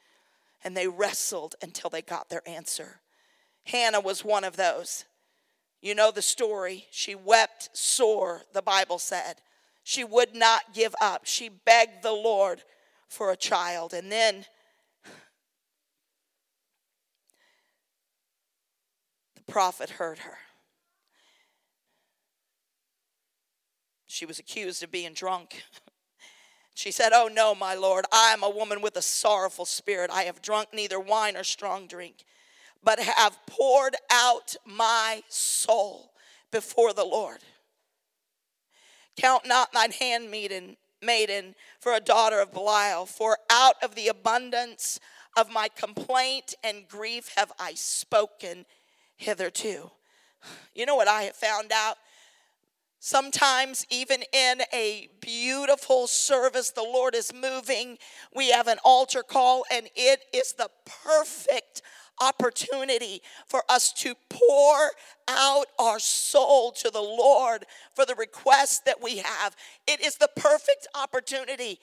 and 0.65 0.77
they 0.77 0.89
wrestled 0.89 1.55
until 1.63 1.91
they 1.91 2.03
got 2.03 2.29
their 2.29 2.47
answer. 2.49 3.01
Hannah 3.65 4.01
was 4.01 4.25
one 4.25 4.45
of 4.45 4.57
those. 4.57 5.05
You 5.81 5.95
know 5.95 6.11
the 6.11 6.23
story. 6.23 6.87
She 6.91 7.15
wept 7.15 7.71
sore, 7.73 8.43
the 8.53 8.63
Bible 8.63 8.99
said. 8.99 9.35
She 9.83 10.05
would 10.05 10.35
not 10.35 10.73
give 10.73 10.95
up. 11.01 11.23
She 11.25 11.49
begged 11.49 12.03
the 12.03 12.13
Lord 12.13 12.63
for 13.09 13.33
a 13.33 13.37
child. 13.37 13.93
And 13.93 14.11
then 14.11 14.47
the 19.35 19.53
prophet 19.53 19.91
heard 19.91 20.21
her. 20.21 20.39
She 24.13 24.27
was 24.27 24.39
accused 24.39 24.83
of 24.83 24.91
being 24.91 25.15
drunk. 25.15 25.65
She 26.75 26.91
said, 26.91 27.13
Oh 27.13 27.29
no, 27.31 27.55
my 27.55 27.75
Lord, 27.75 28.07
I 28.11 28.33
am 28.33 28.43
a 28.43 28.49
woman 28.49 28.81
with 28.81 28.97
a 28.97 29.03
sorrowful 29.03 29.67
spirit. 29.67 30.11
I 30.11 30.23
have 30.23 30.41
drunk 30.41 30.69
neither 30.73 30.99
wine 30.99 31.37
or 31.37 31.45
strong 31.45 31.87
drink, 31.87 32.25
but 32.83 32.99
have 32.99 33.39
poured 33.47 33.95
out 34.11 34.57
my 34.65 35.23
soul 35.29 36.15
before 36.51 36.95
the 36.95 37.05
Lord. 37.05 37.41
Count 39.19 39.47
not 39.47 39.71
thine 39.75 39.91
handmaiden 39.91 40.79
maiden 41.03 41.55
for 41.79 41.93
a 41.93 42.01
daughter 42.01 42.41
of 42.41 42.55
Belial, 42.55 43.05
for 43.05 43.37
out 43.51 43.75
of 43.83 43.95
the 43.95 44.09
abundance 44.09 44.99
of 45.37 45.51
my 45.51 45.69
complaint 45.69 46.55
and 46.65 46.89
grief 46.89 47.33
have 47.37 47.53
I 47.59 47.75
spoken 47.75 48.65
hitherto. 49.15 49.91
You 50.75 50.87
know 50.87 50.97
what 50.97 51.07
I 51.07 51.25
have 51.25 51.37
found 51.37 51.71
out? 51.71 51.99
Sometimes, 53.05 53.85
even 53.91 54.23
in 54.33 54.63
a 54.73 55.09
beautiful 55.21 56.07
service, 56.07 56.71
the 56.71 56.85
Lord 56.85 57.17
is 57.17 57.35
moving. 57.35 57.99
We 58.33 58.53
have 58.53 58.69
an 58.69 58.79
altar 58.85 59.25
call, 59.25 59.65
and 59.73 59.89
it 59.97 60.21
is 60.33 60.53
the 60.53 60.71
perfect 61.05 61.83
opportunity 62.21 63.21
for 63.49 63.65
us 63.69 63.93
to 63.95 64.15
pour 64.31 64.93
out 65.27 65.67
our 65.81 65.99
soul 65.99 66.71
to 66.71 66.91
the 66.91 67.01
Lord 67.01 67.67
for 67.93 68.07
the 68.07 68.15
requests 68.15 68.79
that 68.87 69.03
we 69.03 69.17
have. 69.17 69.57
It 69.89 70.01
is 70.01 70.19
the 70.19 70.31
perfect 70.37 70.87
opportunity. 70.95 71.81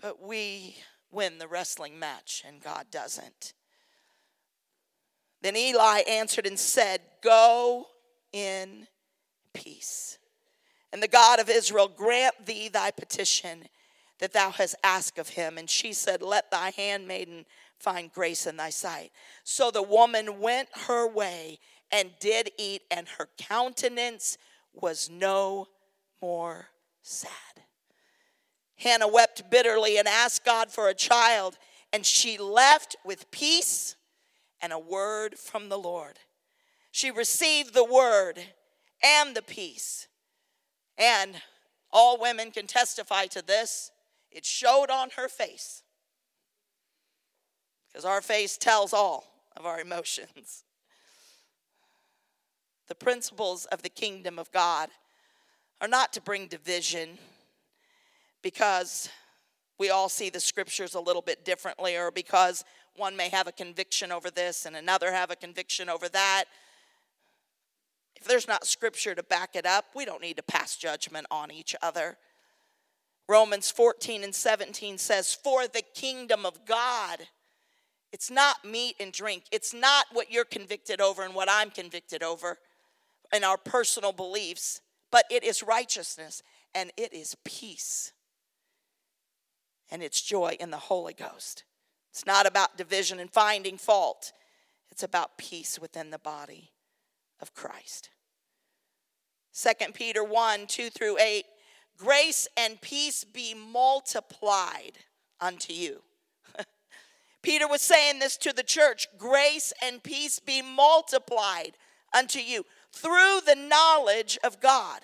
But 0.00 0.20
we 0.20 0.74
win 1.12 1.38
the 1.38 1.46
wrestling 1.46 2.00
match, 2.00 2.42
and 2.44 2.60
God 2.60 2.86
doesn't. 2.90 3.52
Then 5.40 5.56
Eli 5.56 6.00
answered 6.08 6.46
and 6.48 6.58
said, 6.58 7.00
Go 7.22 7.86
in 8.32 8.88
peace. 9.54 10.18
And 10.92 11.02
the 11.02 11.08
God 11.08 11.40
of 11.40 11.48
Israel 11.48 11.88
grant 11.88 12.46
thee 12.46 12.68
thy 12.68 12.90
petition 12.90 13.64
that 14.18 14.32
thou 14.32 14.50
hast 14.50 14.74
asked 14.84 15.18
of 15.18 15.30
him. 15.30 15.58
And 15.58 15.68
she 15.68 15.92
said, 15.92 16.22
Let 16.22 16.50
thy 16.50 16.70
handmaiden 16.70 17.46
find 17.78 18.12
grace 18.12 18.46
in 18.46 18.56
thy 18.56 18.70
sight. 18.70 19.10
So 19.42 19.70
the 19.70 19.82
woman 19.82 20.40
went 20.40 20.68
her 20.86 21.08
way 21.08 21.58
and 21.90 22.12
did 22.20 22.50
eat, 22.58 22.82
and 22.90 23.06
her 23.18 23.28
countenance 23.36 24.38
was 24.72 25.10
no 25.10 25.66
more 26.20 26.68
sad. 27.02 27.30
Hannah 28.76 29.08
wept 29.08 29.50
bitterly 29.50 29.98
and 29.98 30.08
asked 30.08 30.44
God 30.44 30.70
for 30.70 30.88
a 30.88 30.94
child, 30.94 31.58
and 31.92 32.06
she 32.06 32.38
left 32.38 32.96
with 33.04 33.30
peace 33.30 33.96
and 34.60 34.72
a 34.72 34.78
word 34.78 35.38
from 35.38 35.68
the 35.68 35.78
Lord. 35.78 36.18
She 36.90 37.10
received 37.10 37.74
the 37.74 37.84
word 37.84 38.38
and 39.02 39.34
the 39.34 39.42
peace. 39.42 40.08
And 40.98 41.34
all 41.92 42.20
women 42.20 42.50
can 42.50 42.66
testify 42.66 43.26
to 43.26 43.42
this. 43.42 43.90
It 44.30 44.44
showed 44.44 44.90
on 44.90 45.10
her 45.16 45.28
face. 45.28 45.82
Because 47.88 48.04
our 48.04 48.22
face 48.22 48.56
tells 48.56 48.92
all 48.92 49.24
of 49.56 49.66
our 49.66 49.80
emotions. 49.80 50.64
The 52.88 52.94
principles 52.94 53.66
of 53.66 53.82
the 53.82 53.88
kingdom 53.88 54.38
of 54.38 54.50
God 54.52 54.88
are 55.80 55.88
not 55.88 56.12
to 56.14 56.20
bring 56.20 56.46
division 56.46 57.18
because 58.42 59.08
we 59.78 59.90
all 59.90 60.08
see 60.08 60.30
the 60.30 60.40
scriptures 60.40 60.94
a 60.94 61.00
little 61.00 61.22
bit 61.22 61.44
differently 61.44 61.96
or 61.96 62.10
because 62.10 62.64
one 62.96 63.16
may 63.16 63.28
have 63.28 63.46
a 63.46 63.52
conviction 63.52 64.12
over 64.12 64.30
this 64.30 64.66
and 64.66 64.76
another 64.76 65.12
have 65.12 65.30
a 65.30 65.36
conviction 65.36 65.88
over 65.88 66.08
that 66.08 66.44
if 68.22 68.28
there's 68.28 68.46
not 68.46 68.64
scripture 68.64 69.16
to 69.16 69.22
back 69.24 69.56
it 69.56 69.66
up, 69.66 69.86
we 69.96 70.04
don't 70.04 70.22
need 70.22 70.36
to 70.36 70.44
pass 70.44 70.76
judgment 70.76 71.26
on 71.28 71.50
each 71.50 71.74
other. 71.82 72.16
Romans 73.28 73.68
14 73.68 74.22
and 74.22 74.32
17 74.32 74.96
says, 74.96 75.34
For 75.34 75.66
the 75.66 75.82
kingdom 75.92 76.46
of 76.46 76.64
God, 76.64 77.18
it's 78.12 78.30
not 78.30 78.64
meat 78.64 78.94
and 79.00 79.10
drink. 79.12 79.42
It's 79.50 79.74
not 79.74 80.06
what 80.12 80.30
you're 80.30 80.44
convicted 80.44 81.00
over 81.00 81.24
and 81.24 81.34
what 81.34 81.48
I'm 81.50 81.70
convicted 81.70 82.22
over 82.22 82.58
and 83.32 83.44
our 83.44 83.56
personal 83.56 84.12
beliefs, 84.12 84.82
but 85.10 85.24
it 85.28 85.42
is 85.42 85.60
righteousness 85.60 86.44
and 86.76 86.92
it 86.96 87.12
is 87.12 87.36
peace. 87.44 88.12
And 89.90 90.00
it's 90.00 90.22
joy 90.22 90.56
in 90.60 90.70
the 90.70 90.76
Holy 90.76 91.12
Ghost. 91.12 91.64
It's 92.10 92.24
not 92.24 92.46
about 92.46 92.76
division 92.76 93.18
and 93.18 93.32
finding 93.32 93.78
fault, 93.78 94.30
it's 94.92 95.02
about 95.02 95.38
peace 95.38 95.80
within 95.80 96.10
the 96.10 96.20
body 96.20 96.71
of 97.42 97.54
Christ. 97.54 98.08
2 99.54 99.92
Peter 99.92 100.24
1 100.24 100.66
2 100.66 100.88
through 100.88 101.18
8 101.18 101.44
Grace 101.98 102.48
and 102.56 102.80
peace 102.80 103.22
be 103.22 103.54
multiplied 103.54 104.92
unto 105.40 105.72
you. 105.72 106.00
Peter 107.42 107.68
was 107.68 107.82
saying 107.82 108.18
this 108.18 108.36
to 108.38 108.52
the 108.52 108.62
church 108.62 109.06
grace 109.18 109.72
and 109.82 110.02
peace 110.02 110.38
be 110.38 110.62
multiplied 110.62 111.72
unto 112.16 112.38
you 112.38 112.64
through 112.92 113.40
the 113.46 113.56
knowledge 113.56 114.38
of 114.42 114.60
God 114.60 115.00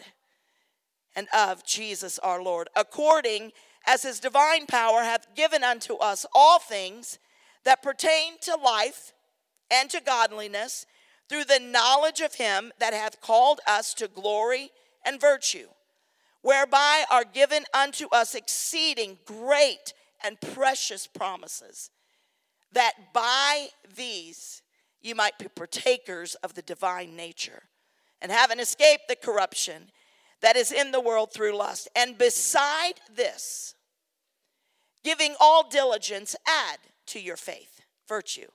and 1.14 1.28
of 1.34 1.64
Jesus 1.64 2.18
our 2.20 2.42
Lord, 2.42 2.68
according 2.74 3.52
as 3.86 4.02
his 4.02 4.20
divine 4.20 4.66
power 4.66 5.02
hath 5.02 5.34
given 5.34 5.64
unto 5.64 5.94
us 5.96 6.26
all 6.34 6.58
things 6.58 7.18
that 7.64 7.82
pertain 7.82 8.38
to 8.42 8.56
life 8.56 9.12
and 9.70 9.90
to 9.90 10.00
godliness 10.00 10.86
through 11.28 11.44
the 11.44 11.60
knowledge 11.60 12.20
of 12.20 12.34
him 12.34 12.72
that 12.78 12.94
hath 12.94 13.20
called 13.20 13.60
us 13.66 13.94
to 13.94 14.08
glory 14.08 14.70
and 15.04 15.20
virtue, 15.20 15.68
whereby 16.42 17.04
are 17.10 17.24
given 17.24 17.64
unto 17.74 18.08
us 18.08 18.34
exceeding 18.34 19.18
great 19.26 19.92
and 20.22 20.40
precious 20.40 21.06
promises, 21.06 21.90
that 22.72 22.92
by 23.12 23.68
these 23.96 24.62
you 25.00 25.14
might 25.14 25.38
be 25.38 25.48
partakers 25.48 26.34
of 26.36 26.54
the 26.54 26.62
divine 26.62 27.14
nature, 27.14 27.62
and 28.20 28.32
having 28.32 28.58
escaped 28.58 29.08
the 29.08 29.16
corruption 29.16 29.90
that 30.40 30.56
is 30.56 30.72
in 30.72 30.92
the 30.92 31.00
world 31.00 31.32
through 31.32 31.56
lust. 31.56 31.88
And 31.94 32.18
beside 32.18 32.94
this, 33.14 33.74
giving 35.04 35.34
all 35.40 35.68
diligence, 35.68 36.34
add 36.46 36.78
to 37.06 37.20
your 37.20 37.36
faith 37.36 37.80
virtue 38.08 38.48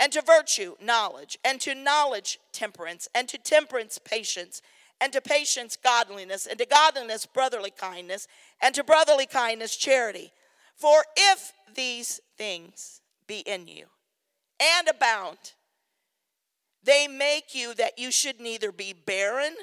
and 0.00 0.12
to 0.12 0.22
virtue, 0.22 0.74
knowledge, 0.80 1.38
and 1.44 1.60
to 1.60 1.74
knowledge, 1.74 2.38
temperance, 2.52 3.08
and 3.14 3.28
to 3.28 3.38
temperance, 3.38 3.98
patience, 3.98 4.62
and 5.00 5.12
to 5.12 5.20
patience, 5.20 5.76
godliness, 5.82 6.46
and 6.46 6.58
to 6.58 6.66
godliness, 6.66 7.26
brotherly 7.26 7.70
kindness, 7.70 8.26
and 8.60 8.74
to 8.74 8.84
brotherly 8.84 9.26
kindness, 9.26 9.76
charity. 9.76 10.32
For 10.76 11.04
if 11.16 11.52
these 11.74 12.20
things 12.36 13.00
be 13.26 13.40
in 13.40 13.66
you 13.66 13.86
and 14.60 14.88
abound, 14.88 15.38
they 16.82 17.06
make 17.08 17.54
you 17.54 17.74
that 17.74 17.98
you 17.98 18.10
should 18.10 18.40
neither 18.40 18.72
be 18.72 18.92
barren 18.92 19.54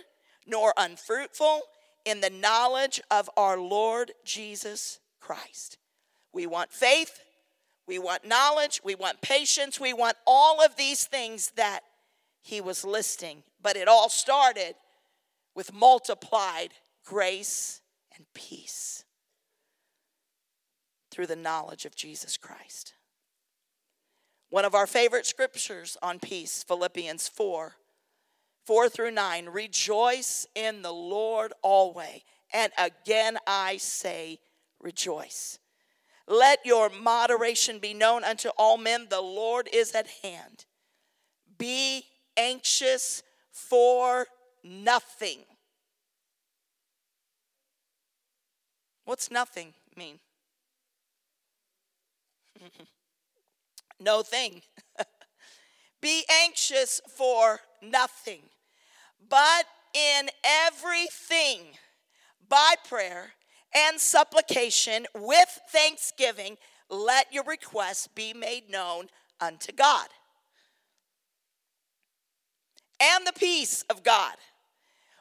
nor 0.45 0.73
unfruitful 0.77 1.61
in 2.05 2.21
the 2.21 2.29
knowledge 2.29 3.01
of 3.09 3.29
our 3.35 3.57
Lord 3.57 4.11
Jesus 4.23 4.99
Christ. 5.19 5.77
We 6.31 6.45
want 6.45 6.71
faith, 6.71 7.19
we 7.87 7.99
want 7.99 8.25
knowledge, 8.25 8.81
we 8.83 8.95
want 8.95 9.21
patience, 9.21 9.79
we 9.79 9.93
want 9.93 10.17
all 10.25 10.63
of 10.63 10.75
these 10.75 11.05
things 11.05 11.51
that 11.55 11.81
he 12.41 12.61
was 12.61 12.83
listing. 12.83 13.43
But 13.61 13.77
it 13.77 13.87
all 13.87 14.09
started 14.09 14.75
with 15.55 15.73
multiplied 15.73 16.73
grace 17.05 17.81
and 18.15 18.25
peace 18.33 19.03
through 21.11 21.27
the 21.27 21.35
knowledge 21.35 21.85
of 21.85 21.95
Jesus 21.95 22.37
Christ. 22.37 22.93
One 24.49 24.65
of 24.65 24.75
our 24.75 24.87
favorite 24.87 25.25
scriptures 25.25 25.97
on 26.01 26.19
peace, 26.19 26.63
Philippians 26.63 27.27
4 27.27 27.75
4 28.65 28.89
through 28.89 29.11
9. 29.11 29.49
Rejoice 29.49 30.47
in 30.55 30.81
the 30.81 30.91
Lord 30.91 31.53
always. 31.61 32.21
And 32.51 32.71
again 32.77 33.37
I 33.45 33.77
say, 33.77 34.39
rejoice. 34.79 35.59
Let 36.27 36.65
your 36.65 36.89
moderation 36.89 37.79
be 37.79 37.93
known 37.93 38.23
unto 38.23 38.49
all 38.57 38.77
men. 38.77 39.07
The 39.09 39.21
Lord 39.21 39.69
is 39.71 39.93
at 39.93 40.07
hand. 40.23 40.65
Be 41.57 42.05
anxious 42.35 43.21
for 43.51 44.25
nothing. 44.63 45.39
What's 49.05 49.29
nothing 49.29 49.73
mean? 49.95 50.19
no 53.99 54.23
thing. 54.23 54.61
Be 56.01 56.23
anxious 56.43 57.01
for 57.07 57.59
nothing, 57.81 58.41
but 59.29 59.65
in 59.93 60.29
everything, 60.43 61.77
by 62.47 62.75
prayer 62.87 63.33
and 63.75 63.99
supplication 63.99 65.05
with 65.13 65.59
thanksgiving, 65.69 66.57
let 66.89 67.33
your 67.33 67.43
requests 67.43 68.07
be 68.07 68.33
made 68.33 68.69
known 68.69 69.07
unto 69.41 69.71
God. 69.73 70.07
And 73.01 73.27
the 73.27 73.33
peace 73.33 73.83
of 73.89 74.03
God, 74.03 74.35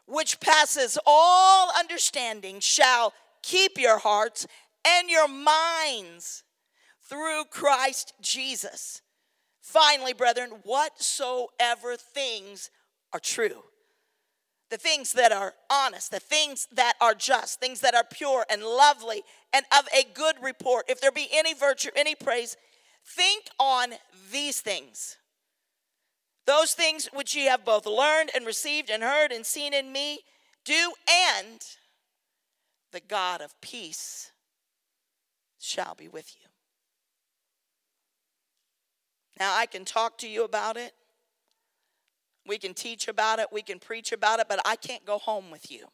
which 0.07 0.39
passes 0.39 0.97
all 1.05 1.73
understanding, 1.77 2.61
shall 2.61 3.13
keep 3.43 3.77
your 3.77 3.99
hearts 3.99 4.47
and 4.87 5.11
your 5.11 5.27
minds 5.27 6.45
through 7.03 7.45
Christ 7.51 8.15
Jesus. 8.21 9.03
Finally, 9.61 10.13
brethren, 10.13 10.51
whatsoever 10.63 11.97
things 11.97 12.71
are 13.13 13.21
true, 13.21 13.65
the 14.75 14.79
things 14.79 15.13
that 15.13 15.31
are 15.31 15.55
honest, 15.71 16.11
the 16.11 16.19
things 16.19 16.67
that 16.73 16.95
are 17.01 17.15
just, 17.15 17.61
things 17.61 17.79
that 17.79 17.95
are 17.95 18.03
pure 18.11 18.45
and 18.51 18.61
lovely 18.61 19.23
and 19.53 19.65
of 19.71 19.87
a 19.97 20.03
good 20.15 20.35
report, 20.43 20.85
if 20.89 21.01
there 21.01 21.13
be 21.13 21.29
any 21.33 21.55
virtue, 21.55 21.91
any 21.95 22.17
praise, 22.17 22.57
think 23.07 23.45
on 23.61 23.91
these 24.33 24.61
things. 24.61 25.17
Those 26.45 26.73
things 26.73 27.09
which 27.15 27.37
ye 27.37 27.45
have 27.45 27.65
both 27.65 27.87
learned 27.87 28.31
and 28.35 28.45
received 28.45 28.91
and 28.91 29.05
heard 29.05 29.31
and 29.31 29.47
seen 29.47 29.73
in 29.73 29.93
me, 29.93 30.23
do, 30.65 30.93
and 31.09 31.61
the 32.91 32.99
God 32.99 33.41
of 33.41 33.55
peace 33.61 34.33
shall 35.61 35.95
be 35.95 36.09
with 36.09 36.35
you. 36.35 36.49
Now, 39.39 39.57
I 39.57 39.67
can 39.67 39.85
talk 39.85 40.19
to 40.19 40.29
you 40.29 40.43
about 40.43 40.77
it. 40.77 40.95
We 42.47 42.59
can 42.59 42.75
teach 42.75 43.09
about 43.09 43.39
it. 43.39 43.49
We 43.53 43.63
can 43.63 43.79
preach 43.79 44.13
about 44.13 44.41
it, 44.41 44.47
but 44.49 44.61
I 44.65 44.77
can't 44.77 45.05
go 45.05 45.19
home 45.19 45.51
with 45.51 45.71
you 45.71 45.89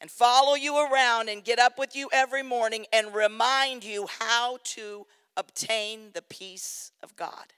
and 0.00 0.10
follow 0.10 0.54
you 0.54 0.76
around 0.76 1.28
and 1.28 1.42
get 1.42 1.58
up 1.58 1.78
with 1.78 1.96
you 1.96 2.08
every 2.12 2.42
morning 2.42 2.86
and 2.92 3.14
remind 3.14 3.84
you 3.84 4.06
how 4.20 4.58
to 4.62 5.06
obtain 5.36 6.10
the 6.14 6.22
peace 6.22 6.92
of 7.02 7.16
God 7.16 7.52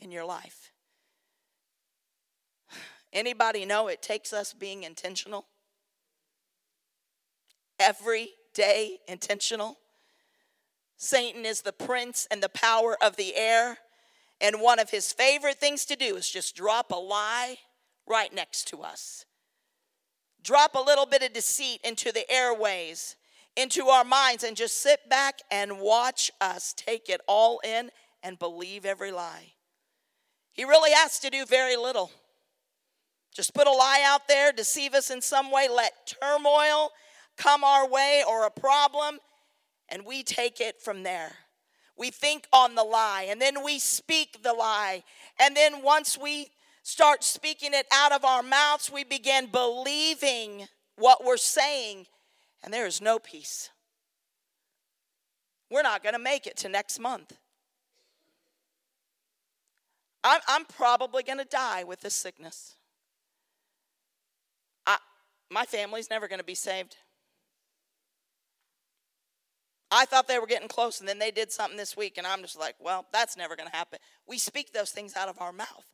in 0.00 0.10
your 0.10 0.24
life. 0.24 0.72
Anybody 3.12 3.64
know 3.64 3.88
it 3.88 4.02
takes 4.02 4.32
us 4.32 4.52
being 4.52 4.82
intentional? 4.82 5.46
Every 7.78 8.30
day 8.54 8.98
intentional. 9.06 9.78
Satan 10.96 11.46
is 11.46 11.62
the 11.62 11.72
prince 11.72 12.26
and 12.28 12.42
the 12.42 12.48
power 12.48 12.96
of 13.00 13.16
the 13.16 13.36
air. 13.36 13.78
And 14.40 14.60
one 14.60 14.78
of 14.78 14.90
his 14.90 15.12
favorite 15.12 15.58
things 15.58 15.84
to 15.86 15.96
do 15.96 16.16
is 16.16 16.30
just 16.30 16.54
drop 16.54 16.92
a 16.92 16.96
lie 16.96 17.58
right 18.06 18.32
next 18.32 18.68
to 18.68 18.82
us. 18.82 19.24
Drop 20.42 20.74
a 20.74 20.80
little 20.80 21.06
bit 21.06 21.22
of 21.22 21.32
deceit 21.32 21.80
into 21.82 22.12
the 22.12 22.30
airways, 22.30 23.16
into 23.56 23.86
our 23.88 24.04
minds, 24.04 24.44
and 24.44 24.56
just 24.56 24.80
sit 24.80 25.08
back 25.08 25.40
and 25.50 25.80
watch 25.80 26.30
us 26.40 26.72
take 26.76 27.08
it 27.08 27.20
all 27.26 27.60
in 27.64 27.90
and 28.22 28.38
believe 28.38 28.84
every 28.84 29.10
lie. 29.10 29.52
He 30.52 30.64
really 30.64 30.92
has 30.92 31.18
to 31.20 31.30
do 31.30 31.44
very 31.44 31.76
little. 31.76 32.10
Just 33.34 33.54
put 33.54 33.66
a 33.66 33.72
lie 33.72 34.02
out 34.04 34.26
there, 34.26 34.52
deceive 34.52 34.94
us 34.94 35.10
in 35.10 35.20
some 35.20 35.50
way, 35.50 35.68
let 35.68 36.12
turmoil 36.20 36.90
come 37.36 37.62
our 37.62 37.88
way 37.88 38.24
or 38.28 38.46
a 38.46 38.50
problem, 38.50 39.18
and 39.88 40.04
we 40.04 40.22
take 40.22 40.60
it 40.60 40.80
from 40.80 41.02
there. 41.02 41.32
We 41.98 42.10
think 42.10 42.46
on 42.52 42.76
the 42.76 42.84
lie, 42.84 43.26
and 43.28 43.40
then 43.40 43.64
we 43.64 43.78
speak 43.78 44.42
the 44.42 44.52
lie. 44.52 45.02
And 45.38 45.56
then 45.56 45.82
once 45.82 46.16
we 46.16 46.48
start 46.82 47.24
speaking 47.24 47.74
it 47.74 47.86
out 47.92 48.12
of 48.12 48.24
our 48.24 48.42
mouths, 48.42 48.90
we 48.92 49.04
begin 49.04 49.46
believing 49.46 50.68
what 50.96 51.24
we're 51.24 51.36
saying, 51.36 52.06
and 52.62 52.72
there 52.72 52.86
is 52.86 53.00
no 53.00 53.18
peace. 53.18 53.70
We're 55.70 55.82
not 55.82 56.02
going 56.02 56.14
to 56.14 56.18
make 56.20 56.46
it 56.46 56.56
to 56.58 56.68
next 56.68 56.98
month. 56.98 57.36
I'm, 60.24 60.40
I'm 60.48 60.64
probably 60.64 61.22
going 61.22 61.38
to 61.38 61.44
die 61.44 61.84
with 61.84 62.00
this 62.00 62.14
sickness. 62.14 62.74
I, 64.86 64.98
my 65.50 65.64
family's 65.64 66.10
never 66.10 66.28
going 66.28 66.40
to 66.40 66.44
be 66.44 66.54
saved. 66.54 66.96
I 69.90 70.04
thought 70.04 70.28
they 70.28 70.38
were 70.38 70.46
getting 70.46 70.68
close, 70.68 71.00
and 71.00 71.08
then 71.08 71.18
they 71.18 71.30
did 71.30 71.50
something 71.50 71.76
this 71.76 71.96
week, 71.96 72.18
and 72.18 72.26
I'm 72.26 72.42
just 72.42 72.58
like, 72.58 72.74
well, 72.78 73.06
that's 73.12 73.36
never 73.36 73.56
going 73.56 73.68
to 73.70 73.76
happen. 73.76 73.98
We 74.26 74.38
speak 74.38 74.72
those 74.72 74.90
things 74.90 75.16
out 75.16 75.28
of 75.28 75.40
our 75.40 75.52
mouth 75.52 75.86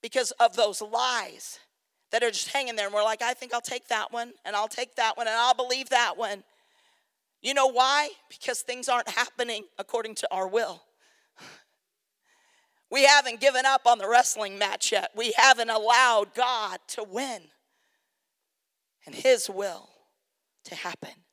because 0.00 0.30
of 0.32 0.54
those 0.54 0.80
lies 0.80 1.58
that 2.12 2.22
are 2.22 2.30
just 2.30 2.52
hanging 2.52 2.76
there. 2.76 2.86
And 2.86 2.94
we're 2.94 3.02
like, 3.02 3.22
I 3.22 3.34
think 3.34 3.52
I'll 3.52 3.60
take 3.60 3.88
that 3.88 4.12
one, 4.12 4.32
and 4.44 4.54
I'll 4.54 4.68
take 4.68 4.94
that 4.96 5.16
one, 5.16 5.26
and 5.26 5.36
I'll 5.36 5.54
believe 5.54 5.88
that 5.88 6.16
one. 6.16 6.44
You 7.42 7.54
know 7.54 7.66
why? 7.66 8.10
Because 8.28 8.60
things 8.60 8.88
aren't 8.88 9.08
happening 9.08 9.64
according 9.78 10.14
to 10.16 10.28
our 10.30 10.48
will. 10.48 10.82
We 12.88 13.04
haven't 13.04 13.40
given 13.40 13.66
up 13.66 13.84
on 13.84 13.98
the 13.98 14.08
wrestling 14.08 14.58
match 14.58 14.92
yet. 14.92 15.10
We 15.16 15.34
haven't 15.36 15.70
allowed 15.70 16.34
God 16.36 16.78
to 16.90 17.02
win 17.02 17.42
and 19.04 19.12
His 19.12 19.50
will 19.50 19.88
to 20.66 20.76
happen. 20.76 21.25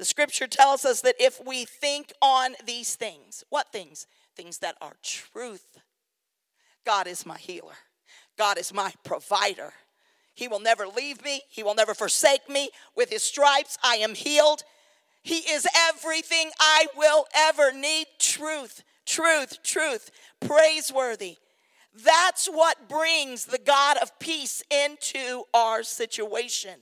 The 0.00 0.06
scripture 0.06 0.46
tells 0.46 0.86
us 0.86 1.02
that 1.02 1.16
if 1.20 1.44
we 1.44 1.66
think 1.66 2.10
on 2.22 2.54
these 2.64 2.96
things, 2.96 3.44
what 3.50 3.70
things? 3.70 4.06
Things 4.34 4.56
that 4.60 4.76
are 4.80 4.96
truth. 5.02 5.78
God 6.86 7.06
is 7.06 7.26
my 7.26 7.36
healer, 7.36 7.74
God 8.38 8.56
is 8.56 8.72
my 8.72 8.94
provider. 9.04 9.74
He 10.32 10.48
will 10.48 10.58
never 10.58 10.86
leave 10.86 11.22
me, 11.22 11.42
He 11.50 11.62
will 11.62 11.74
never 11.74 11.92
forsake 11.92 12.48
me. 12.48 12.70
With 12.96 13.10
His 13.10 13.22
stripes, 13.22 13.76
I 13.84 13.96
am 13.96 14.14
healed. 14.14 14.62
He 15.22 15.40
is 15.40 15.68
everything 15.90 16.50
I 16.58 16.86
will 16.96 17.26
ever 17.36 17.70
need. 17.70 18.06
Truth, 18.18 18.82
truth, 19.04 19.62
truth, 19.62 20.10
praiseworthy. 20.40 21.36
That's 21.92 22.46
what 22.46 22.88
brings 22.88 23.44
the 23.44 23.58
God 23.58 23.98
of 23.98 24.18
peace 24.18 24.62
into 24.70 25.42
our 25.52 25.82
situation. 25.82 26.80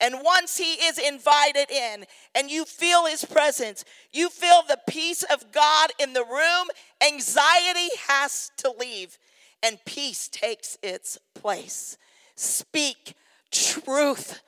And 0.00 0.22
once 0.22 0.56
he 0.56 0.74
is 0.74 0.98
invited 0.98 1.70
in 1.70 2.06
and 2.34 2.50
you 2.50 2.64
feel 2.64 3.06
his 3.06 3.24
presence, 3.24 3.84
you 4.12 4.30
feel 4.30 4.62
the 4.66 4.80
peace 4.88 5.22
of 5.22 5.52
God 5.52 5.90
in 5.98 6.14
the 6.14 6.24
room, 6.24 6.68
anxiety 7.06 7.90
has 8.08 8.50
to 8.58 8.72
leave 8.78 9.18
and 9.62 9.78
peace 9.84 10.28
takes 10.28 10.78
its 10.82 11.18
place. 11.34 11.98
Speak 12.34 13.14
truth. 13.50 14.40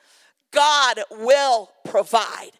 God 0.51 0.99
will 1.11 1.71
provide. 1.85 2.51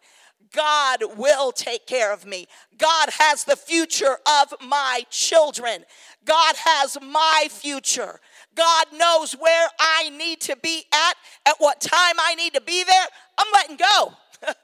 God 0.52 1.00
will 1.16 1.50
take 1.50 1.86
care 1.86 2.12
of 2.12 2.24
me. 2.24 2.46
God 2.78 3.08
has 3.18 3.44
the 3.44 3.56
future 3.56 4.18
of 4.26 4.54
my 4.64 5.02
children. 5.10 5.84
God 6.24 6.54
has 6.56 6.96
my 7.02 7.48
future. 7.50 8.20
God 8.54 8.86
knows 8.92 9.32
where 9.32 9.68
I 9.78 10.10
need 10.10 10.40
to 10.42 10.56
be 10.56 10.84
at, 10.92 11.14
at 11.46 11.56
what 11.58 11.80
time 11.80 12.14
I 12.18 12.34
need 12.34 12.54
to 12.54 12.60
be 12.60 12.84
there. 12.84 13.06
I'm 13.38 13.46
letting 13.52 13.76
go. 13.76 14.14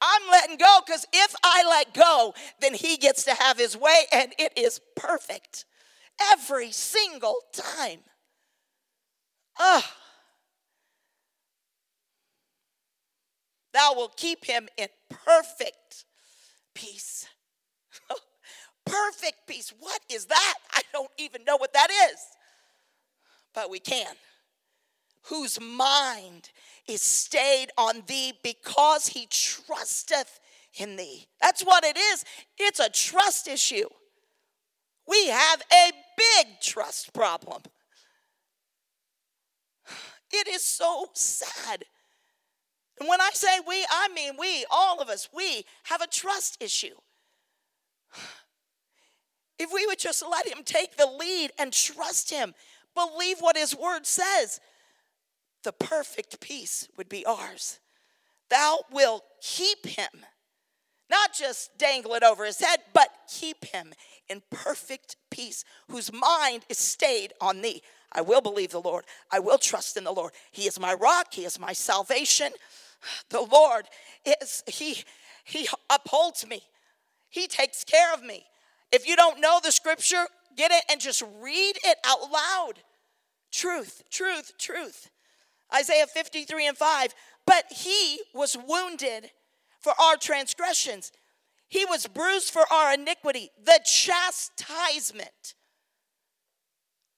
I'm 0.00 0.30
letting 0.30 0.56
go 0.56 0.78
because 0.84 1.06
if 1.12 1.34
I 1.44 1.64
let 1.68 1.94
go, 1.94 2.34
then 2.60 2.74
He 2.74 2.96
gets 2.96 3.24
to 3.24 3.34
have 3.34 3.58
His 3.58 3.76
way 3.76 4.06
and 4.12 4.32
it 4.38 4.52
is 4.56 4.80
perfect 4.96 5.64
every 6.32 6.72
single 6.72 7.36
time. 7.52 8.00
Ah. 9.58 9.96
Thou 13.72 13.94
will 13.94 14.12
keep 14.16 14.44
him 14.44 14.68
in 14.76 14.88
perfect 15.08 16.04
peace. 16.74 17.28
perfect 18.84 19.46
peace. 19.46 19.72
What 19.78 20.00
is 20.10 20.26
that? 20.26 20.54
I 20.72 20.80
don't 20.92 21.10
even 21.18 21.44
know 21.44 21.56
what 21.56 21.72
that 21.74 21.88
is 22.10 22.18
but 23.54 23.70
we 23.70 23.78
can. 23.78 24.14
Whose 25.24 25.60
mind 25.60 26.50
is 26.88 27.02
stayed 27.02 27.68
on 27.76 28.02
thee 28.06 28.32
because 28.42 29.08
he 29.08 29.26
trusteth 29.26 30.40
in 30.74 30.96
thee. 30.96 31.26
That's 31.40 31.62
what 31.62 31.84
it 31.84 31.96
is. 31.96 32.24
It's 32.58 32.80
a 32.80 32.88
trust 32.88 33.48
issue. 33.48 33.88
We 35.06 35.28
have 35.28 35.62
a 35.72 35.92
big 36.16 36.60
trust 36.62 37.12
problem. 37.12 37.62
It 40.32 40.46
is 40.48 40.64
so 40.64 41.06
sad. 41.14 41.84
And 43.00 43.08
when 43.08 43.20
I 43.20 43.30
say 43.32 43.58
we, 43.66 43.84
I 43.90 44.08
mean 44.14 44.34
we, 44.38 44.64
all 44.70 45.00
of 45.00 45.08
us, 45.08 45.28
we 45.34 45.64
have 45.84 46.02
a 46.02 46.06
trust 46.06 46.62
issue. 46.62 46.94
If 49.58 49.70
we 49.74 49.86
would 49.86 49.98
just 49.98 50.22
let 50.28 50.46
him 50.46 50.62
take 50.64 50.96
the 50.96 51.06
lead 51.06 51.50
and 51.58 51.72
trust 51.72 52.30
him, 52.30 52.54
believe 52.94 53.38
what 53.40 53.56
his 53.56 53.76
word 53.76 54.06
says, 54.06 54.60
the 55.62 55.72
perfect 55.72 56.40
peace 56.40 56.88
would 56.96 57.08
be 57.08 57.24
ours. 57.26 57.80
Thou 58.48 58.78
will 58.90 59.22
keep 59.42 59.86
him, 59.86 60.24
not 61.08 61.32
just 61.34 61.76
dangle 61.78 62.14
it 62.14 62.22
over 62.22 62.44
his 62.44 62.60
head, 62.60 62.80
but 62.92 63.10
keep 63.28 63.64
him 63.66 63.92
in 64.28 64.42
perfect 64.50 65.16
peace, 65.30 65.64
whose 65.88 66.12
mind 66.12 66.64
is 66.68 66.78
stayed 66.78 67.32
on 67.40 67.62
thee. 67.62 67.82
I 68.12 68.22
will 68.22 68.40
believe 68.40 68.70
the 68.70 68.80
Lord. 68.80 69.04
I 69.30 69.38
will 69.38 69.58
trust 69.58 69.96
in 69.96 70.04
the 70.04 70.12
Lord. 70.12 70.32
He 70.50 70.66
is 70.66 70.80
my 70.80 70.94
rock, 70.94 71.28
he 71.32 71.44
is 71.44 71.58
my 71.58 71.72
salvation. 71.72 72.52
The 73.30 73.40
Lord 73.40 73.86
is 74.42 74.62
he 74.66 75.04
he 75.42 75.66
upholds 75.88 76.46
me. 76.46 76.62
He 77.30 77.46
takes 77.46 77.82
care 77.82 78.12
of 78.12 78.22
me. 78.22 78.44
If 78.92 79.08
you 79.08 79.16
don't 79.16 79.40
know 79.40 79.58
the 79.62 79.72
scripture, 79.72 80.26
get 80.56 80.70
it 80.70 80.84
and 80.90 81.00
just 81.00 81.22
read 81.40 81.74
it 81.84 81.98
out 82.06 82.30
loud. 82.30 82.74
Truth, 83.52 84.04
truth, 84.10 84.52
truth. 84.58 85.10
Isaiah 85.74 86.06
53 86.06 86.68
and 86.68 86.76
5. 86.76 87.14
But 87.46 87.64
he 87.70 88.20
was 88.34 88.56
wounded 88.56 89.30
for 89.80 89.94
our 89.98 90.16
transgressions, 90.16 91.10
he 91.68 91.84
was 91.86 92.06
bruised 92.06 92.50
for 92.50 92.64
our 92.70 92.92
iniquity. 92.92 93.50
The 93.64 93.80
chastisement, 93.84 95.54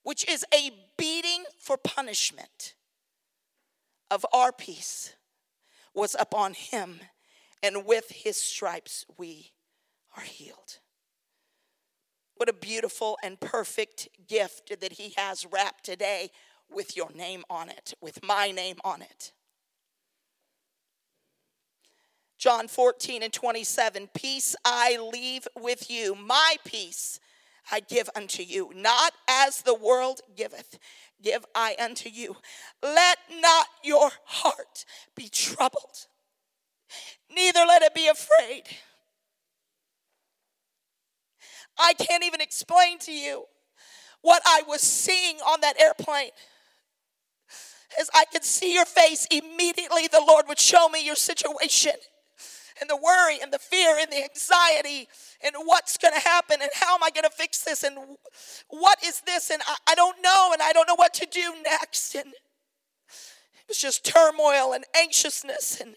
which 0.05 0.28
is 0.28 0.45
a 0.55 0.70
beating 0.97 1.45
for 1.59 1.76
punishment 1.76 2.74
of 4.11 4.24
our 4.33 4.53
peace, 4.53 5.14
was 5.95 6.14
upon 6.18 6.55
him, 6.55 7.01
and 7.62 7.85
with 7.85 8.11
his 8.11 8.41
stripes 8.41 9.05
we 9.18 9.53
are 10.16 10.22
healed. 10.22 10.78
What 12.43 12.49
a 12.49 12.55
beautiful 12.55 13.16
and 13.22 13.38
perfect 13.38 14.09
gift 14.26 14.80
that 14.80 14.95
he 14.95 15.14
has 15.16 15.47
wrapped 15.49 15.84
today 15.84 16.32
with 16.68 16.97
your 16.97 17.09
name 17.12 17.45
on 17.49 17.68
it, 17.68 17.95
with 18.01 18.18
my 18.24 18.51
name 18.51 18.78
on 18.82 19.01
it. 19.01 19.30
John 22.38 22.66
14 22.66 23.22
and 23.22 23.32
27 23.32 24.09
Peace 24.12 24.57
I 24.64 24.99
leave 25.12 25.47
with 25.57 25.88
you, 25.88 26.16
my 26.16 26.57
peace 26.64 27.20
I 27.70 27.78
give 27.78 28.11
unto 28.16 28.43
you, 28.43 28.72
not 28.74 29.12
as 29.28 29.62
the 29.62 29.76
world 29.76 30.20
giveth, 30.36 30.80
give 31.22 31.47
I 31.55 31.76
unto 31.80 32.09
you. 32.09 32.38
Let 32.82 33.18
not 33.40 33.68
your 33.84 34.11
heart 34.24 34.84
be 35.14 35.28
troubled, 35.28 36.09
neither 37.32 37.61
let 37.61 37.82
it 37.82 37.95
be 37.95 38.09
afraid. 38.09 38.64
I 41.79 41.95
can't 41.95 42.25
even 42.25 42.41
explain 42.41 42.99
to 43.01 43.12
you 43.12 43.45
what 44.20 44.43
I 44.47 44.62
was 44.66 44.81
seeing 44.81 45.37
on 45.39 45.61
that 45.61 45.81
airplane. 45.81 46.31
As 48.01 48.09
I 48.14 48.25
could 48.33 48.45
see 48.45 48.75
your 48.75 48.87
face, 48.87 49.27
immediately 49.31 50.07
the 50.07 50.25
Lord 50.27 50.47
would 50.49 50.59
show 50.59 50.89
me 50.89 51.05
your 51.05 51.16
situation 51.16 51.93
and 52.81 52.89
the 52.89 52.97
worry 52.97 53.39
and 53.43 53.53
the 53.53 53.59
fear 53.59 53.97
and 53.99 54.11
the 54.11 54.25
anxiety 54.25 55.09
and 55.43 55.55
what's 55.64 55.99
going 55.99 56.14
to 56.14 56.20
happen 56.20 56.59
and 56.61 56.70
how 56.75 56.95
am 56.95 57.03
I 57.03 57.11
going 57.11 57.25
to 57.25 57.31
fix 57.31 57.62
this 57.62 57.83
and 57.83 57.97
what 58.68 58.99
is 59.05 59.20
this 59.27 59.51
and 59.51 59.62
I, 59.66 59.77
I 59.91 59.95
don't 59.95 60.16
know 60.23 60.51
and 60.53 60.62
I 60.62 60.73
don't 60.73 60.89
know 60.89 60.97
what 60.97 61.14
to 61.14 61.27
do 61.31 61.55
next. 61.64 62.14
And 62.14 62.29
it 62.29 63.68
was 63.68 63.79
just 63.79 64.05
turmoil 64.05 64.73
and 64.73 64.85
anxiousness 64.97 65.81
and 65.81 65.97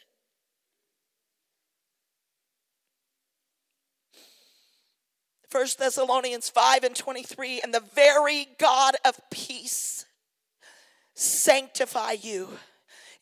First 5.55 5.79
Thessalonians 5.79 6.49
5 6.49 6.83
and 6.83 6.93
23, 6.93 7.61
and 7.63 7.73
the 7.73 7.79
very 7.79 8.45
God 8.59 8.95
of 9.05 9.17
peace 9.31 10.05
sanctify 11.13 12.17
you. 12.21 12.49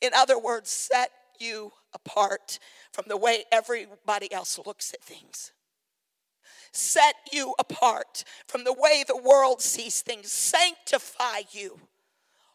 In 0.02 0.16
other 0.16 0.40
words, 0.40 0.72
set 0.72 1.12
you 1.40 1.74
apart 1.94 2.58
from 2.92 3.06
the 3.08 3.18
way 3.18 3.44
everybody 3.52 4.34
else 4.34 4.60
looks 4.66 4.96
at 4.96 5.04
things. 5.04 5.52
Set 6.72 7.14
you 7.32 7.54
apart 7.60 8.24
from 8.48 8.64
the 8.64 8.74
way 8.74 9.04
the 9.08 9.16
world 9.16 9.62
sees 9.62 10.02
things. 10.02 10.32
Sanctify 10.32 11.42
you. 11.52 11.82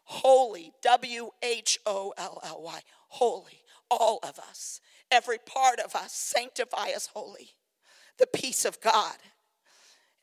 Wholly, 0.06 0.72
W 0.82 1.30
H 1.40 1.78
O 1.86 2.12
L 2.18 2.40
L 2.42 2.62
Y, 2.64 2.80
wholly, 3.10 3.60
all 3.88 4.18
of 4.24 4.40
us, 4.40 4.80
every 5.08 5.38
part 5.38 5.78
of 5.78 5.94
us, 5.94 6.12
sanctify 6.12 6.88
us 6.96 7.10
wholly. 7.14 7.50
The 8.18 8.26
peace 8.26 8.64
of 8.64 8.80
God. 8.80 9.14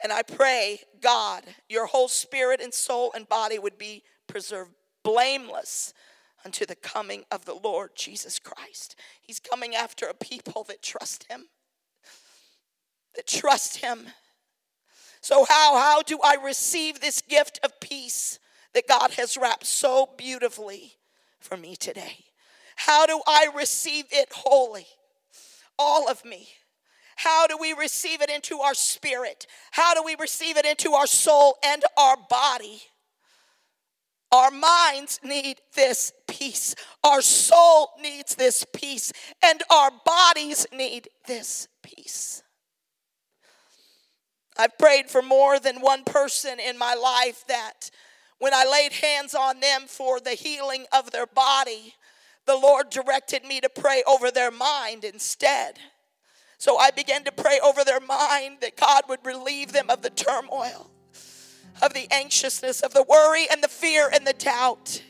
And 0.03 0.11
I 0.11 0.21
pray, 0.23 0.79
God, 1.01 1.43
your 1.69 1.87
whole 1.87 2.07
spirit 2.07 2.61
and 2.61 2.73
soul 2.73 3.11
and 3.15 3.27
body 3.27 3.57
would 3.57 3.77
be 3.77 4.03
preserved 4.27 4.71
blameless 5.03 5.93
unto 6.43 6.65
the 6.65 6.75
coming 6.75 7.23
of 7.31 7.45
the 7.45 7.55
Lord 7.55 7.91
Jesus 7.95 8.39
Christ. 8.39 8.95
He's 9.21 9.39
coming 9.39 9.75
after 9.75 10.05
a 10.05 10.13
people 10.13 10.63
that 10.65 10.81
trust 10.81 11.25
him. 11.29 11.45
That 13.15 13.27
trust 13.27 13.77
him. 13.77 14.07
So 15.21 15.45
how 15.45 15.75
how 15.77 16.03
do 16.03 16.19
I 16.23 16.35
receive 16.35 16.99
this 16.99 17.21
gift 17.21 17.59
of 17.63 17.79
peace 17.79 18.37
that 18.73 18.87
God 18.87 19.11
has 19.11 19.37
wrapped 19.37 19.65
so 19.65 20.09
beautifully 20.17 20.97
for 21.39 21.57
me 21.57 21.75
today? 21.75 22.25
How 22.75 23.05
do 23.05 23.21
I 23.25 23.47
receive 23.55 24.05
it 24.11 24.29
wholly? 24.31 24.85
All 25.79 26.09
of 26.09 26.23
me. 26.25 26.49
How 27.15 27.47
do 27.47 27.57
we 27.59 27.73
receive 27.73 28.21
it 28.21 28.29
into 28.29 28.59
our 28.59 28.73
spirit? 28.73 29.47
How 29.71 29.93
do 29.93 30.03
we 30.03 30.15
receive 30.19 30.57
it 30.57 30.65
into 30.65 30.93
our 30.93 31.07
soul 31.07 31.57
and 31.63 31.83
our 31.97 32.17
body? 32.29 32.81
Our 34.31 34.51
minds 34.51 35.19
need 35.23 35.61
this 35.75 36.11
peace. 36.27 36.75
Our 37.03 37.21
soul 37.21 37.91
needs 38.01 38.35
this 38.35 38.65
peace. 38.73 39.13
And 39.43 39.61
our 39.69 39.91
bodies 40.05 40.67
need 40.73 41.07
this 41.25 41.67
peace. 41.83 42.43
I've 44.57 44.77
prayed 44.77 45.09
for 45.09 45.21
more 45.21 45.59
than 45.59 45.81
one 45.81 46.03
person 46.03 46.59
in 46.59 46.77
my 46.77 46.95
life 46.95 47.45
that 47.47 47.89
when 48.39 48.53
I 48.53 48.65
laid 48.69 48.93
hands 48.93 49.33
on 49.33 49.59
them 49.59 49.83
for 49.87 50.19
the 50.19 50.31
healing 50.31 50.85
of 50.91 51.11
their 51.11 51.27
body, 51.27 51.95
the 52.45 52.55
Lord 52.57 52.89
directed 52.89 53.43
me 53.45 53.61
to 53.61 53.69
pray 53.69 54.03
over 54.05 54.31
their 54.31 54.51
mind 54.51 55.03
instead. 55.03 55.79
So 56.57 56.77
I 56.77 56.91
began 56.91 57.23
to 57.25 57.31
pray 57.31 57.59
over 57.63 57.83
their 57.83 57.99
mind 57.99 58.57
that 58.61 58.77
God 58.77 59.03
would 59.09 59.25
relieve 59.25 59.71
them 59.71 59.89
of 59.89 60.01
the 60.01 60.09
turmoil 60.09 60.91
of 61.81 61.93
the 61.93 62.07
anxiousness, 62.11 62.81
of 62.81 62.93
the 62.93 63.03
worry 63.03 63.47
and 63.51 63.63
the 63.63 63.67
fear 63.67 64.09
and 64.13 64.25
the 64.25 64.33
doubt. 64.33 65.01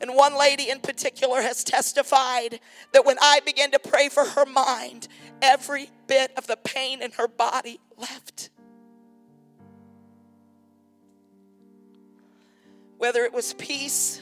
And 0.00 0.14
one 0.14 0.38
lady 0.38 0.70
in 0.70 0.80
particular 0.80 1.42
has 1.42 1.62
testified 1.62 2.60
that 2.92 3.04
when 3.04 3.16
I 3.20 3.40
began 3.44 3.70
to 3.72 3.78
pray 3.78 4.08
for 4.08 4.24
her 4.24 4.46
mind, 4.46 5.08
every 5.42 5.90
bit 6.06 6.32
of 6.36 6.46
the 6.46 6.56
pain 6.56 7.02
in 7.02 7.12
her 7.12 7.28
body 7.28 7.80
left. 7.96 8.50
Whether 12.96 13.24
it 13.24 13.32
was 13.32 13.54
peace 13.54 14.20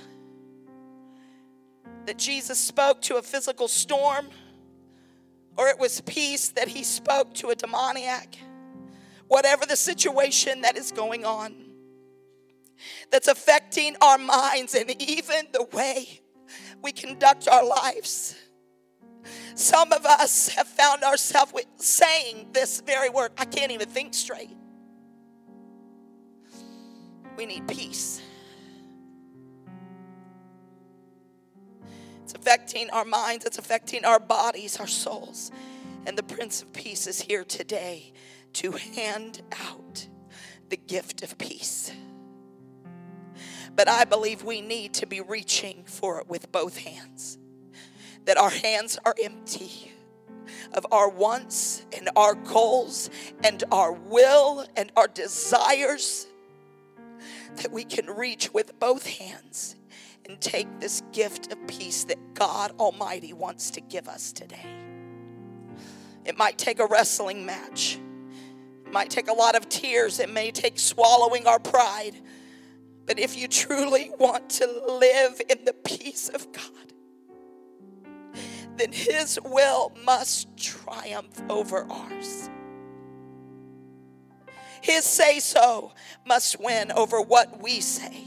that 2.07 2.19
Jesus 2.19 2.59
spoke 2.59 3.03
to 3.03 3.17
a 3.17 3.23
physical 3.23 3.69
storm, 3.69 4.29
or 5.59 5.69
it 5.69 5.79
was 5.79 6.01
peace 6.03 6.49
that 6.51 6.69
he 6.69 6.83
spoke 6.85 7.35
to 7.35 7.51
a 7.51 7.55
demoniac 7.55 8.39
whatever 9.29 9.67
the 9.67 9.77
situation 9.77 10.63
that 10.63 10.77
is 10.77 10.91
going 10.91 11.25
on 11.25 11.55
that's 13.11 13.29
affecting 13.29 13.95
our 14.01 14.19
minds 14.19 14.75
and 14.75 14.91
even 15.03 15.47
the 15.53 15.67
way 15.73 16.21
we 16.83 16.93
conduct 16.93 17.49
our 17.49 17.65
lives. 17.65 18.35
Some 19.55 19.93
of 19.93 20.07
us 20.07 20.49
have 20.51 20.67
found 20.67 21.03
ourselves 21.03 21.53
saying 21.77 22.49
this 22.53 22.81
very 22.81 23.11
word 23.11 23.33
I 23.37 23.45
can't 23.45 23.73
even 23.73 23.89
think 23.89 24.15
straight. 24.15 24.57
We 27.37 27.47
need 27.47 27.69
peace. 27.69 28.23
It's 32.29 32.35
affecting 32.35 32.91
our 32.91 33.07
minds, 33.07 33.47
it's 33.47 33.57
affecting 33.57 34.05
our 34.05 34.21
bodies, 34.21 34.79
our 34.79 34.87
souls. 34.87 35.51
And 36.05 36.19
the 36.19 36.23
Prince 36.23 36.61
of 36.61 36.71
Peace 36.75 37.07
is 37.07 37.23
here 37.23 37.43
today 37.43 38.13
to 38.53 38.73
hand 38.73 39.41
out 39.59 40.07
the 40.69 40.77
gift 40.77 41.23
of 41.23 41.39
peace. 41.39 41.91
But 43.75 43.89
I 43.89 44.05
believe 44.05 44.45
we 44.45 44.61
need 44.61 44.93
to 44.95 45.07
be 45.07 45.23
reaching 45.23 45.85
for 45.87 46.21
it 46.21 46.29
with 46.29 46.53
both 46.53 46.77
hands. 46.77 47.39
That 48.27 48.37
our 48.37 48.51
hands 48.51 48.99
are 49.07 49.15
empty 49.25 49.91
of 50.75 50.87
our 50.93 51.09
wants 51.09 51.87
and 51.97 52.11
our 52.15 52.35
goals 52.35 53.09
and 53.43 53.65
our 53.73 53.93
will 53.93 54.67
and 54.77 54.93
our 54.99 55.09
desires. 55.09 56.27
That 57.63 57.73
we 57.73 57.85
can 57.85 58.05
reach 58.05 58.53
with 58.53 58.79
both 58.79 59.07
hands 59.07 59.77
and 60.29 60.41
take 60.41 60.69
this 60.79 61.03
gift 61.13 61.51
of 61.53 61.67
peace 61.67 62.05
that 62.05 62.35
God 62.35 62.73
Almighty 62.79 63.33
wants 63.33 63.71
to 63.73 63.81
give 63.81 64.09
us 64.09 64.33
today. 64.33 64.67
It 66.25 66.37
might 66.37 66.59
take 66.59 66.79
a 66.79 66.87
wrestling 66.87 67.47
match. 67.47 67.99
It 68.87 68.93
might 68.93 69.11
take 69.11 69.29
a 69.29 69.33
lot 69.33 69.57
of 69.57 69.69
tears, 69.69 70.21
it 70.21 70.31
may 70.31 70.51
take 70.51 70.79
swallowing 70.79 71.47
our 71.47 71.59
pride. 71.59 72.15
But 73.07 73.19
if 73.19 73.39
you 73.39 73.49
truly 73.49 74.11
want 74.19 74.51
to 74.51 74.67
live 74.67 75.41
in 75.49 75.65
the 75.65 75.73
peace 75.73 76.29
of 76.29 76.53
God, 76.53 76.65
then 78.77 78.93
His 78.93 79.39
will 79.43 79.93
must 80.05 80.55
triumph 80.59 81.41
over 81.49 81.87
ours. 81.91 82.51
His 84.83 85.05
say 85.05 85.41
so 85.41 85.93
must 86.27 86.61
win 86.61 86.93
over 86.93 87.21
what 87.21 87.63
we 87.63 87.81
say. 87.81 88.25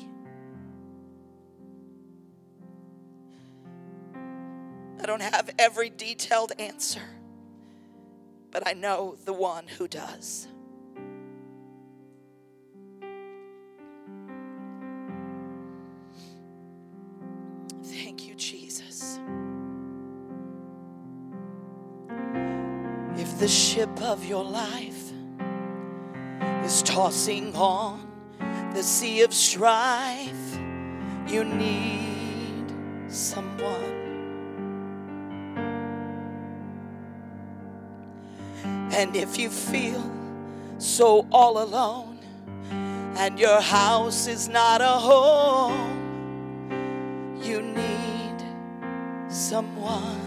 I 5.01 5.07
don't 5.07 5.21
have 5.21 5.49
every 5.57 5.89
detailed 5.89 6.51
answer, 6.59 7.01
but 8.51 8.67
I 8.67 8.73
know 8.73 9.15
the 9.25 9.33
one 9.33 9.65
who 9.65 9.87
does. 9.87 10.47
Thank 17.83 18.27
you, 18.27 18.35
Jesus. 18.35 19.19
If 23.17 23.39
the 23.39 23.47
ship 23.47 23.89
of 24.03 24.23
your 24.23 24.43
life 24.43 25.11
is 26.63 26.83
tossing 26.83 27.55
on 27.55 28.07
the 28.75 28.83
sea 28.83 29.23
of 29.23 29.33
strife, 29.33 30.59
you 31.27 31.43
need 31.43 32.71
someone 33.07 34.00
And 39.01 39.15
if 39.15 39.35
you 39.39 39.49
feel 39.49 40.03
so 40.77 41.25
all 41.31 41.63
alone 41.63 42.19
and 43.17 43.39
your 43.39 43.59
house 43.59 44.27
is 44.27 44.47
not 44.47 44.79
a 44.79 44.95
home, 45.09 45.89
you 47.41 47.63
need 47.63 48.37
someone. 49.27 50.21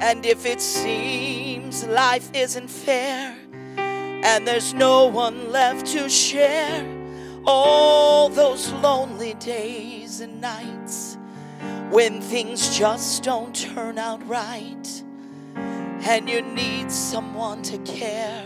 And 0.00 0.26
if 0.26 0.46
it 0.46 0.60
seems 0.60 1.86
life 1.86 2.28
isn't 2.34 2.66
fair 2.66 3.36
and 3.76 4.48
there's 4.48 4.74
no 4.74 5.06
one 5.06 5.52
left 5.52 5.86
to 5.92 6.08
share 6.08 6.84
all 7.44 8.30
those 8.30 8.72
lonely 8.72 9.34
days 9.34 10.20
and 10.20 10.40
nights 10.40 10.75
when 11.90 12.20
things 12.20 12.76
just 12.76 13.22
don't 13.22 13.54
turn 13.54 13.98
out 13.98 14.26
right 14.28 15.02
and 15.56 16.28
you 16.28 16.42
need 16.42 16.90
someone 16.90 17.62
to 17.62 17.78
care, 17.78 18.44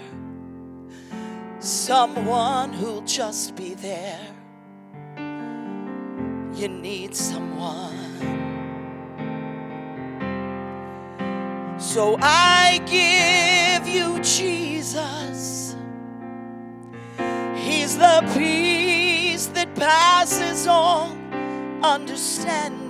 someone 1.58 2.72
who'll 2.72 3.02
just 3.02 3.56
be 3.56 3.74
there. 3.74 4.20
You 6.54 6.68
need 6.68 7.14
someone. 7.14 8.00
So 11.78 12.16
I 12.20 12.80
give 12.86 13.88
you 13.88 14.20
Jesus. 14.20 15.76
He's 17.56 17.96
the 17.96 18.30
peace 18.36 19.46
that 19.46 19.74
passes 19.74 20.66
all 20.66 21.16
understanding. 21.82 22.89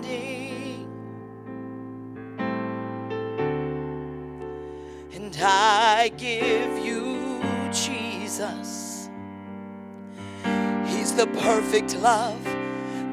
I 5.43 6.13
give 6.17 6.79
you 6.85 7.43
Jesus. 7.73 9.09
He's 10.87 11.15
the 11.15 11.27
perfect 11.27 11.97
love 11.97 12.43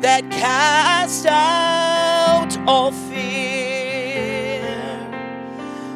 that 0.01 0.30
casts 0.30 1.25
out 1.25 2.55
all 2.67 2.91
fear. 2.91 4.61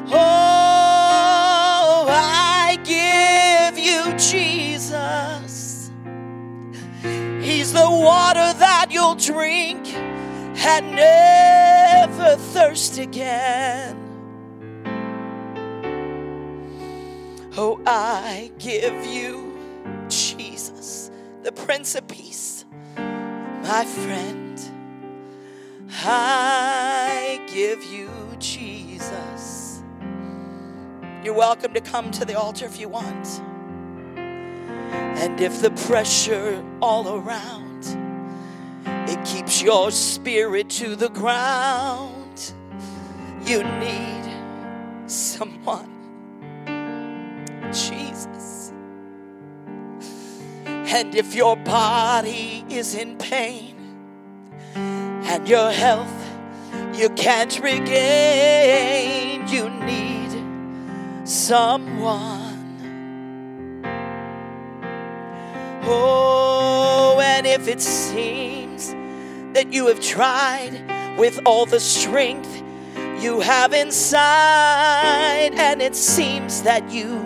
Oh, 0.07 2.07
I 2.09 2.79
give 2.83 3.77
you 3.77 4.11
Jesus. 4.17 5.91
He's 7.41 7.73
the 7.73 7.89
water 7.89 8.53
that 8.57 8.87
you'll 8.89 9.15
drink 9.15 9.93
and 9.93 10.95
never 10.95 12.37
thirst 12.37 12.97
again. 12.97 14.00
Oh, 17.57 17.81
I 17.85 18.49
give 18.59 19.05
you 19.05 19.57
Jesus, 20.07 21.11
the 21.43 21.51
Prince 21.51 21.95
of 21.95 22.07
Peace, 22.07 22.63
my 22.95 23.83
friend. 23.83 24.57
I 25.89 27.45
give 27.53 27.83
you 27.83 28.09
Jesus. 28.39 29.83
You're 31.25 31.33
welcome 31.33 31.73
to 31.73 31.81
come 31.81 32.09
to 32.11 32.23
the 32.23 32.39
altar 32.39 32.65
if 32.65 32.79
you 32.79 32.87
want. 32.87 33.41
And 34.15 35.41
if 35.41 35.61
the 35.61 35.71
pressure 35.71 36.63
all 36.81 37.17
around 37.17 37.85
it 39.09 39.25
keeps 39.25 39.61
your 39.61 39.91
spirit 39.91 40.69
to 40.69 40.95
the 40.95 41.09
ground, 41.09 42.53
you 43.45 43.61
need 43.63 44.31
someone. 45.07 45.90
And 50.93 51.15
if 51.15 51.33
your 51.33 51.55
body 51.55 52.65
is 52.69 52.95
in 52.95 53.17
pain 53.17 53.75
and 54.75 55.47
your 55.47 55.71
health 55.71 56.21
you 56.93 57.09
can't 57.11 57.57
regain, 57.59 59.47
you 59.47 59.69
need 59.69 61.27
someone. 61.27 62.49
Oh, 65.83 67.19
and 67.23 67.47
if 67.47 67.67
it 67.67 67.81
seems 67.81 68.93
that 69.53 69.71
you 69.71 69.87
have 69.87 70.01
tried 70.01 71.17
with 71.17 71.39
all 71.45 71.65
the 71.65 71.79
strength 71.79 72.61
you 73.19 73.39
have 73.39 73.73
inside, 73.73 75.53
and 75.55 75.81
it 75.81 75.95
seems 75.95 76.63
that 76.63 76.91
you 76.91 77.17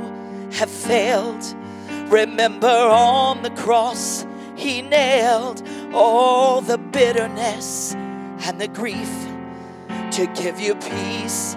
have 0.52 0.70
failed, 0.70 1.44
remember 2.10 2.68
on 2.68 3.42
the 3.42 3.50
cross 3.52 4.26
he 4.56 4.82
nailed 4.82 5.62
all 5.94 6.62
the 6.62 6.78
bitterness 6.78 7.94
and 7.94 8.60
the 8.60 8.68
grief 8.68 9.12
to 10.12 10.28
give 10.28 10.60
you 10.60 10.76
peace 10.76 11.56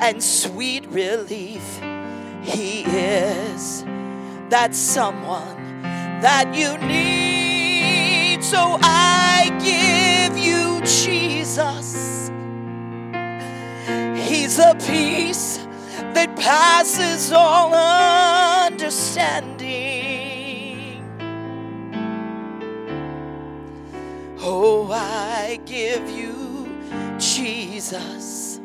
and 0.00 0.22
sweet 0.22 0.86
relief. 0.88 1.80
He 2.42 2.82
is 2.82 3.84
that 4.50 4.74
someone 4.74 5.82
that 6.20 6.54
you 6.54 6.76
need. 6.86 8.44
So 8.44 8.78
I 8.82 9.50
give 9.62 10.36
you 10.36 10.80
Jesus. 10.82 12.30
He's 14.28 14.58
a 14.58 14.74
peace 14.86 15.63
that 16.14 16.36
passes 16.36 17.32
all 17.32 17.74
understanding. 17.74 19.64
Oh, 24.40 24.90
I 24.92 25.58
give 25.66 26.08
you 26.10 26.68
Jesus. 27.18 28.60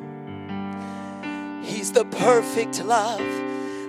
He's 1.62 1.92
the 1.92 2.06
perfect 2.06 2.84
love 2.84 3.20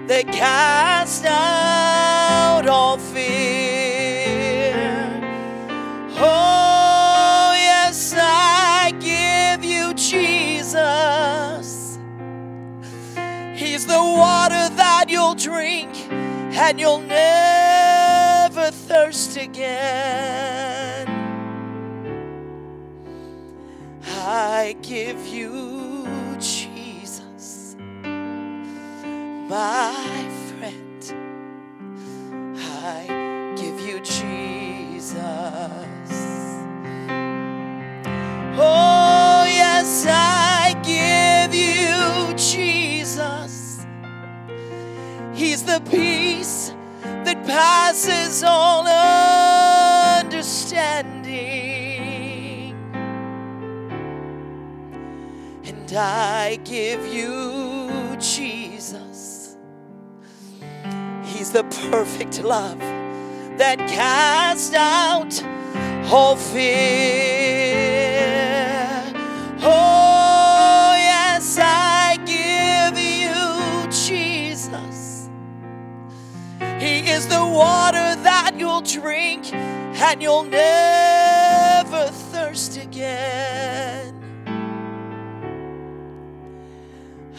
that 0.09 0.27
casts 0.27 1.25
out 1.25 2.67
all 2.69 2.99
fear. 2.99 3.60
Drink 15.41 15.91
and 16.13 16.79
you'll 16.79 17.01
never 17.01 18.71
thirst 18.71 19.39
again. 19.39 21.09
I 24.05 24.77
give 24.83 25.27
you 25.27 26.07
Jesus, 26.39 27.75
my 29.49 30.29
friend. 30.49 31.03
I 32.59 33.55
give 33.57 33.81
you 33.81 34.01
Jesus. 34.01 35.17
Oh, 38.63 39.00
He's 45.41 45.63
the 45.63 45.81
peace 45.91 46.75
that 47.03 47.47
passes 47.47 48.43
all 48.43 48.87
understanding. 50.21 52.75
And 55.65 55.93
I 55.95 56.59
give 56.63 57.07
you 57.07 58.17
Jesus. 58.19 59.57
He's 61.25 61.53
the 61.53 61.65
perfect 61.91 62.43
love 62.43 62.79
that 63.57 63.79
casts 63.89 64.75
out 64.75 65.43
all 66.13 66.37
fear. 66.37 67.90
Is 77.21 77.27
the 77.27 77.47
water 77.47 78.17
that 78.23 78.53
you'll 78.57 78.81
drink 78.81 79.53
and 79.53 80.23
you'll 80.23 80.45
never 80.45 82.07
thirst 82.33 82.79
again. 82.79 84.15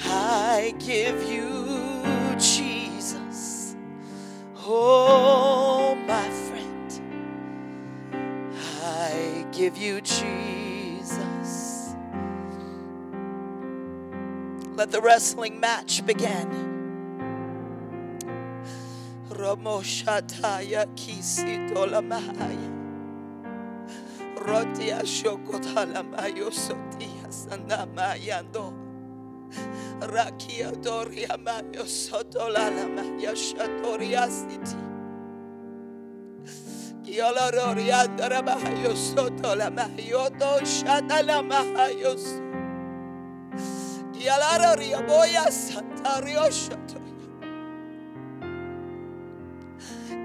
I 0.06 0.76
give 0.78 1.24
you 1.24 2.04
Jesus. 2.38 3.76
Oh, 4.58 5.96
my 6.06 6.30
friend, 6.30 7.02
I 8.84 9.48
give 9.52 9.78
you 9.78 10.00
Jesus. 10.02 11.96
Let 14.76 14.92
the 14.92 15.02
wrestling 15.02 15.60
match 15.60 16.06
begin. 16.06 16.71
Ramoshataya 19.62 20.86
kisitola 20.96 22.02
mahaya. 22.02 22.72
Rotia 24.46 25.06
shokotala 25.06 26.04
mayo 26.04 26.50
sotia 26.52 27.30
sanamayando. 27.30 28.74
Rakia 30.00 30.72
doria 30.82 31.38
mayo 31.38 31.86
sotola 31.86 32.70
la 32.76 32.88
maya 32.88 33.34
shatoria 33.36 34.28
city. 34.30 34.78
Kiola 37.04 37.52
roria 37.52 38.08
dara 38.18 38.42
mayo 38.42 38.94
sotola 38.96 39.70
mayo 39.72 40.30
do 40.40 40.60
shatala 40.66 41.46
mayo. 41.48 42.16
Kiola 44.12 44.58
roria 44.60 45.02
boya 45.04 45.46
santario 45.52 46.50
shatoya. 46.50 46.91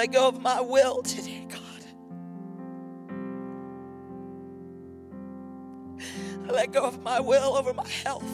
Let 0.00 0.12
go 0.12 0.28
of 0.28 0.40
my 0.40 0.62
will 0.62 1.02
today, 1.02 1.46
God. 1.46 1.84
I 6.48 6.52
let 6.52 6.72
go 6.72 6.86
of 6.86 7.02
my 7.02 7.20
will 7.20 7.54
over 7.54 7.74
my 7.74 7.86
health. 7.86 8.24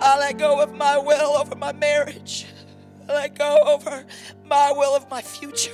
I 0.00 0.18
let 0.18 0.38
go 0.38 0.60
of 0.60 0.74
my 0.74 0.98
will 0.98 1.36
over 1.36 1.54
my 1.54 1.70
marriage. 1.70 2.46
I 3.08 3.12
let 3.12 3.38
go 3.38 3.58
over 3.64 4.04
my 4.44 4.72
will 4.72 4.96
of 4.96 5.08
my 5.08 5.22
future. 5.22 5.70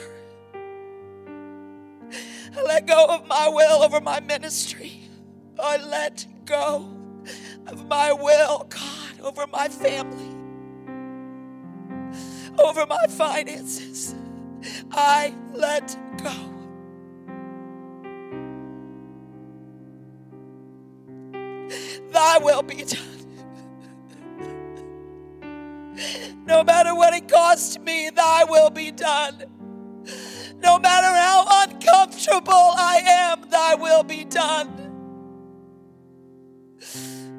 I 2.55 2.63
let 2.67 2.87
go 2.87 3.07
of 3.07 3.27
my 3.27 3.49
will 3.49 3.83
over 3.83 3.99
my 4.03 4.21
ministry. 4.21 5.09
I 5.59 5.79
let 5.79 6.27
go 6.45 6.87
of 7.67 7.89
my 7.89 8.13
will, 8.13 8.67
God, 8.69 9.21
over 9.23 9.47
my 9.47 9.69
family, 9.69 10.28
over 12.59 12.87
my 12.87 13.07
finances. 13.09 14.15
I 14.93 15.35
let 15.55 15.97
go. 16.23 16.33
Thy 22.13 22.39
will 22.39 22.63
be 22.63 22.85
done. 22.85 23.07
No 26.47 26.65
matter 26.65 26.95
what 26.95 27.15
it 27.15 27.29
costs 27.29 27.79
me, 27.79 28.11
thy 28.11 28.45
will 28.45 28.71
be 28.71 28.91
done. 28.91 29.45
No 30.63 30.79
matter 30.79 31.07
how 31.07 31.47
uncomfortable 31.65 32.53
I 32.53 33.03
am, 33.05 33.49
thy 33.51 33.75
will 33.75 34.03
be 34.03 34.25
done. 34.25 35.05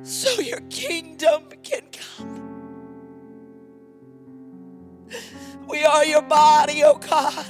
So 0.04 0.42
your 0.42 0.62
kingdom 0.70 1.49
We 5.80 5.86
are 5.86 6.04
your 6.04 6.22
body, 6.24 6.84
oh 6.84 6.98
God. 6.98 7.46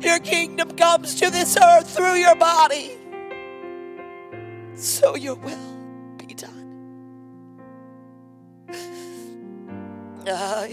Your 0.00 0.20
kingdom 0.20 0.70
comes 0.76 1.16
to 1.16 1.28
this 1.28 1.56
earth 1.60 1.90
through 1.90 2.14
your 2.14 2.36
body. 2.36 2.92
So 4.76 5.16
your 5.16 5.34
will 5.34 6.14
be 6.18 6.34
done. 6.34 6.86
Ah. 10.28 10.66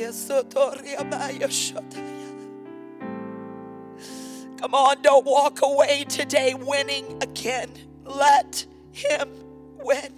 Come 4.58 4.76
on, 4.76 5.02
don't 5.02 5.26
walk 5.26 5.60
away 5.64 6.06
today 6.08 6.54
winning 6.54 7.18
again. 7.24 7.72
Let 8.06 8.64
him 8.92 9.28
win. 9.80 10.14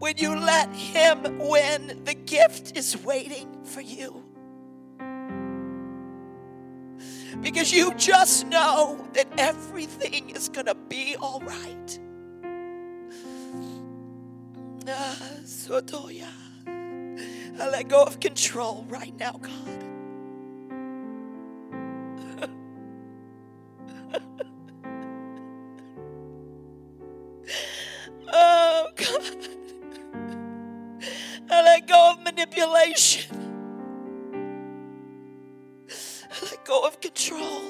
When 0.00 0.16
you 0.16 0.34
let 0.34 0.72
him 0.72 1.38
win, 1.38 2.00
the 2.04 2.14
gift 2.14 2.74
is 2.74 2.96
waiting 3.04 3.64
for 3.64 3.82
you. 3.82 4.24
Because 7.42 7.70
you 7.70 7.92
just 7.94 8.46
know 8.46 9.06
that 9.12 9.26
everything 9.36 10.30
is 10.30 10.48
going 10.48 10.66
to 10.66 10.74
be 10.74 11.16
all 11.20 11.40
right. 11.40 11.98
Ah. 14.88 15.16
I 17.60 17.68
let 17.68 17.88
go 17.88 18.02
of 18.02 18.20
control 18.20 18.86
right 18.88 19.14
now, 19.18 19.32
God. 19.32 19.89
Let 36.42 36.64
go 36.64 36.86
of 36.86 37.00
control. 37.00 37.62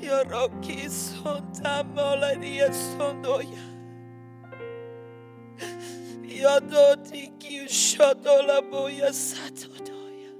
Yoroki 0.00 0.88
sonta 0.88 1.84
molaria 1.94 2.70
sondoya. 2.72 3.64
Yodoti 6.22 7.38
ki 7.38 7.66
shodola 7.66 8.62
boya 8.70 9.10
satodoya. 9.12 10.32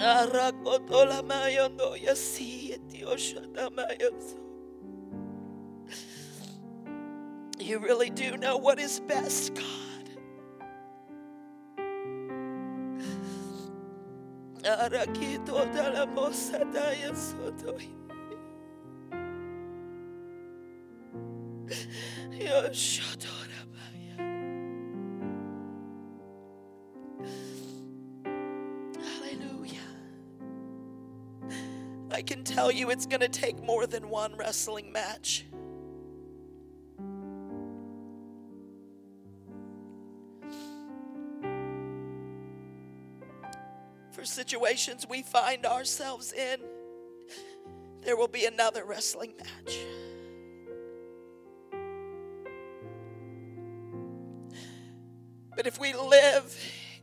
Arakotola 0.00 1.22
mayondoya 1.22 2.16
si 2.16 2.72
etio 2.74 3.16
shadamayoso. 3.16 4.41
You 7.62 7.78
really 7.78 8.10
do 8.10 8.36
know 8.36 8.56
what 8.56 8.80
is 8.80 8.98
best, 8.98 9.54
God. 9.54 9.64
Hallelujah. 28.98 29.78
I 32.10 32.22
can 32.22 32.42
tell 32.42 32.72
you 32.72 32.90
it's 32.90 33.06
going 33.06 33.20
to 33.20 33.28
take 33.28 33.62
more 33.62 33.86
than 33.86 34.10
one 34.10 34.36
wrestling 34.36 34.90
match. 34.92 35.46
Situations 44.52 45.06
we 45.08 45.22
find 45.22 45.64
ourselves 45.64 46.34
in, 46.34 46.60
there 48.02 48.18
will 48.18 48.28
be 48.28 48.44
another 48.44 48.84
wrestling 48.84 49.32
match. 49.38 49.78
But 55.56 55.66
if 55.66 55.80
we 55.80 55.94
live 55.94 56.54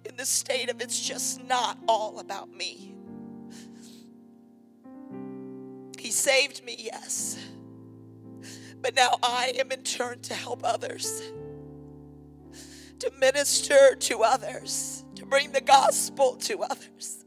in 0.06 0.16
the 0.16 0.26
state 0.26 0.70
of 0.70 0.80
it's 0.80 1.00
just 1.00 1.44
not 1.44 1.80
all 1.88 2.20
about 2.20 2.52
me, 2.52 2.94
He 5.98 6.12
saved 6.12 6.64
me, 6.64 6.76
yes. 6.78 7.40
But 8.80 8.96
now 8.96 9.18
I 9.24 9.54
am 9.58 9.72
in 9.72 9.82
turn 9.82 10.22
to 10.22 10.36
help 10.36 10.62
others, 10.64 11.24
to 13.00 13.12
minister 13.20 13.96
to 13.96 14.20
others, 14.20 15.04
to 15.16 15.26
bring 15.26 15.52
the 15.52 15.62
gospel 15.62 16.36
to 16.36 16.60
others. 16.60 17.26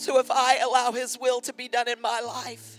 So 0.00 0.18
if 0.18 0.30
I 0.30 0.56
allow 0.56 0.92
His 0.92 1.18
will 1.20 1.42
to 1.42 1.52
be 1.52 1.68
done 1.68 1.86
in 1.86 2.00
my 2.00 2.20
life, 2.20 2.78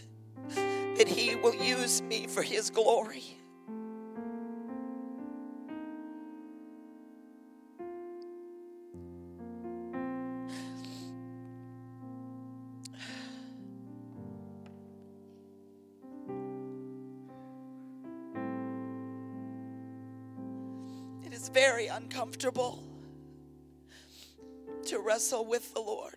then 0.55 1.05
He 1.05 1.35
will 1.35 1.53
use 1.53 2.01
me 2.01 2.25
for 2.25 2.41
His 2.41 2.71
glory. 2.71 3.23
It 21.23 21.33
is 21.33 21.49
very 21.49 21.85
uncomfortable 21.85 22.83
to 24.87 24.97
wrestle 24.97 25.45
with 25.45 25.71
the 25.75 25.81
Lord. 25.81 26.15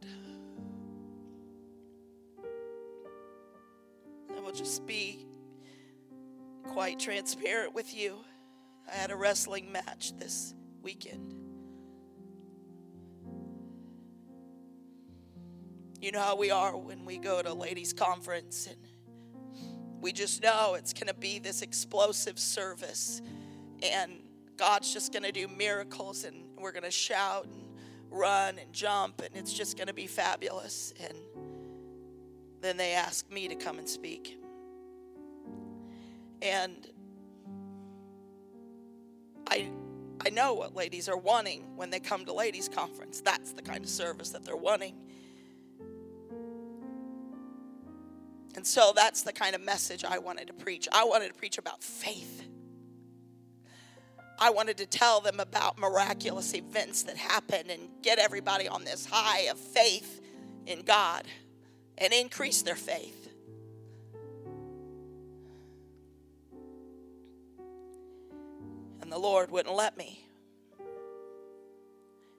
Quite 6.95 7.05
transparent 7.05 7.75
with 7.75 7.93
you. 7.95 8.25
I 8.89 8.95
had 8.95 9.11
a 9.11 9.17
wrestling 9.17 9.73
match 9.73 10.17
this 10.17 10.55
weekend. 10.81 11.35
You 16.01 16.13
know 16.13 16.21
how 16.21 16.37
we 16.37 16.53
are 16.53 16.77
when 16.77 17.05
we 17.05 17.19
go 17.19 17.43
to 17.43 17.53
ladies' 17.53 17.93
conference 17.93 18.69
and 18.69 18.77
we 20.01 20.13
just 20.13 20.43
know 20.43 20.75
it's 20.75 20.93
going 20.93 21.09
to 21.09 21.15
be 21.15 21.41
this 21.41 21.63
explosive 21.63 22.39
service 22.39 23.21
and 23.83 24.13
God's 24.57 24.93
just 24.93 25.13
going 25.13 25.25
to 25.25 25.33
do 25.33 25.49
miracles 25.49 26.23
and 26.23 26.45
we're 26.57 26.73
going 26.73 26.85
to 26.85 26.93
shout 26.93 27.47
and 27.47 27.65
run 28.11 28.59
and 28.59 28.73
jump 28.73 29.21
and 29.21 29.35
it's 29.35 29.53
just 29.53 29.77
going 29.77 29.89
to 29.89 29.95
be 29.95 30.07
fabulous. 30.07 30.93
And 31.01 31.19
then 32.61 32.77
they 32.77 32.93
ask 32.93 33.29
me 33.33 33.49
to 33.49 33.57
come 33.57 33.79
and 33.79 33.89
speak. 33.89 34.39
And 36.45 36.87
I 39.49 39.71
I 40.25 40.31
know 40.31 40.55
what 40.55 40.75
ladies 40.75 41.09
are 41.09 41.17
wanting 41.17 41.65
when 41.77 41.91
they 41.91 42.01
come 42.01 42.25
to 42.27 42.33
ladies 42.33 42.69
conference. 42.69 43.21
That's 43.21 43.53
the 43.53 43.63
kind 43.63 43.83
of 43.83 43.91
service 43.91 44.31
that 44.31 44.45
they're 44.45 44.57
wanting. 44.57 44.95
And 48.57 48.67
so 48.67 48.93
that's 48.95 49.23
the 49.23 49.33
kind 49.33 49.55
of 49.55 49.61
message 49.61 50.05
I 50.05 50.19
wanted 50.19 50.47
to 50.47 50.53
preach. 50.55 50.89
I 50.93 51.05
wanted 51.05 51.29
to 51.29 51.35
preach 51.35 51.59
about 51.59 51.83
faith. 51.83 52.47
I 54.39 54.51
wanted 54.51 54.79
to 54.79 54.87
tell 54.87 55.21
them 55.21 55.41
about 55.41 55.79
miraculous 55.79 56.55
events 56.55 57.03
that 57.05 57.17
happen 57.17 57.71
and 57.71 57.83
get 58.03 58.19
everybody 58.19 58.69
on 58.69 58.85
this 58.85 59.07
high 59.07 59.43
of 59.51 59.59
faith 59.59 60.21
in 60.67 60.83
God 60.83 61.25
and 61.99 62.13
increase 62.13 62.63
their 62.63 62.77
faith. 62.77 63.24
And 69.05 69.13
the 69.13 69.19
Lord 69.19 69.51
wouldn't 69.51 69.77
let 69.77 69.99
me. 69.99 70.27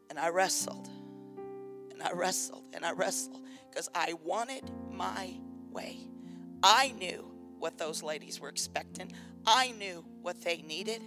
And 0.10 0.18
I 0.18 0.30
wrestled 0.30 0.90
and 1.92 2.02
I 2.02 2.12
wrestled 2.14 2.64
and 2.74 2.84
I 2.84 2.94
wrestled 2.94 3.44
because 3.70 3.88
I 3.94 4.14
wanted 4.24 4.72
my 4.92 5.36
way. 5.70 6.00
I 6.64 6.96
knew 6.98 7.32
what 7.60 7.78
those 7.78 8.02
ladies 8.02 8.40
were 8.40 8.50
expecting, 8.50 9.12
I 9.46 9.74
knew 9.74 10.04
what 10.24 10.42
they 10.42 10.64
needed. 10.68 11.04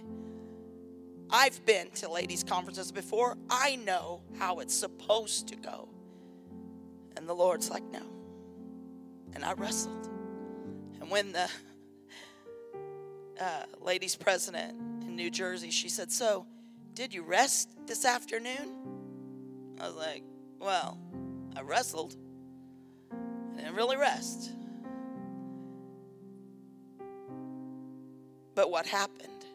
I've 1.29 1.65
been 1.65 1.91
to 1.95 2.09
ladies' 2.09 2.45
conferences 2.45 2.93
before. 2.93 3.37
I 3.49 3.75
know 3.75 4.21
how 4.37 4.59
it's 4.59 4.73
supposed 4.73 5.49
to 5.49 5.57
go. 5.57 5.89
And 7.17 7.27
the 7.27 7.35
Lord's 7.35 7.69
like, 7.69 7.83
no. 7.91 8.03
And 9.33 9.43
I 9.43 9.51
wrestled. 9.51 10.07
And 11.01 11.11
when 11.11 11.33
the 11.33 11.49
uh, 13.41 13.63
ladies' 13.81 14.15
president 14.15 14.88
New 15.19 15.29
Jersey, 15.29 15.69
she 15.69 15.89
said, 15.89 16.13
So, 16.13 16.47
did 16.93 17.13
you 17.13 17.23
rest 17.23 17.69
this 17.85 18.05
afternoon? 18.05 18.73
I 19.77 19.87
was 19.87 19.95
like, 19.97 20.23
Well, 20.61 20.97
I 21.57 21.61
wrestled. 21.61 22.15
I 23.11 23.57
didn't 23.57 23.75
really 23.75 23.97
rest. 23.97 24.51
But 28.55 28.71
what 28.71 28.85
happened 28.85 29.45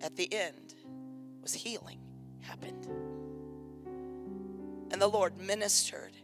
at 0.00 0.16
the 0.16 0.32
end 0.32 0.74
was 1.42 1.52
healing 1.52 1.98
happened. 2.40 2.86
And 4.90 5.00
the 5.00 5.08
Lord 5.08 5.36
ministered 5.36 6.16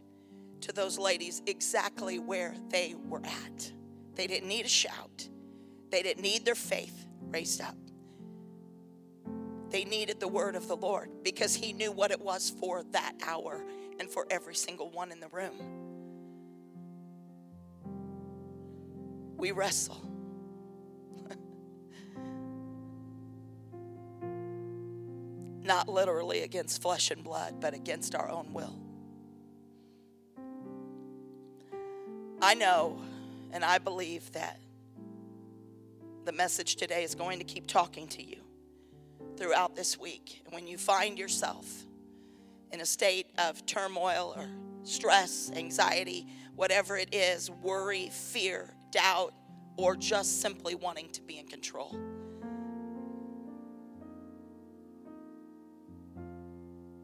to 0.61 0.71
those 0.71 0.97
ladies 0.97 1.43
exactly 1.45 2.17
where 2.17 2.55
they 2.69 2.95
were 3.07 3.21
at. 3.23 3.71
They 4.15 4.25
didn't 4.25 4.49
need 4.49 4.65
a 4.65 4.69
shout, 4.69 5.29
they 5.91 6.01
didn't 6.01 6.23
need 6.23 6.43
their 6.43 6.55
faith 6.55 7.05
raised 7.29 7.61
up. 7.61 7.75
They 9.71 9.85
needed 9.85 10.19
the 10.19 10.27
word 10.27 10.55
of 10.55 10.67
the 10.67 10.75
Lord 10.75 11.09
because 11.23 11.55
He 11.55 11.71
knew 11.71 11.93
what 11.93 12.11
it 12.11 12.19
was 12.19 12.49
for 12.59 12.83
that 12.91 13.13
hour 13.25 13.63
and 13.99 14.09
for 14.09 14.27
every 14.29 14.53
single 14.53 14.89
one 14.91 15.11
in 15.11 15.21
the 15.21 15.29
room. 15.29 15.55
We 19.37 19.51
wrestle. 19.51 20.01
Not 25.63 25.87
literally 25.87 26.41
against 26.41 26.81
flesh 26.81 27.09
and 27.09 27.23
blood, 27.23 27.61
but 27.61 27.73
against 27.73 28.13
our 28.13 28.29
own 28.29 28.51
will. 28.51 28.77
I 32.41 32.55
know 32.55 33.01
and 33.53 33.63
I 33.63 33.77
believe 33.77 34.31
that 34.33 34.59
the 36.25 36.33
message 36.33 36.75
today 36.75 37.03
is 37.03 37.15
going 37.15 37.39
to 37.39 37.45
keep 37.45 37.67
talking 37.67 38.07
to 38.09 38.21
you 38.23 38.40
throughout 39.41 39.75
this 39.75 39.99
week. 39.99 40.43
And 40.45 40.53
when 40.53 40.67
you 40.67 40.77
find 40.77 41.17
yourself 41.17 41.65
in 42.71 42.79
a 42.79 42.85
state 42.85 43.25
of 43.39 43.65
turmoil 43.65 44.35
or 44.37 44.47
stress, 44.83 45.51
anxiety, 45.55 46.27
whatever 46.55 46.95
it 46.95 47.11
is, 47.11 47.49
worry, 47.49 48.09
fear, 48.11 48.69
doubt, 48.91 49.33
or 49.77 49.95
just 49.95 50.41
simply 50.41 50.75
wanting 50.75 51.09
to 51.09 51.23
be 51.23 51.39
in 51.39 51.47
control. 51.47 51.97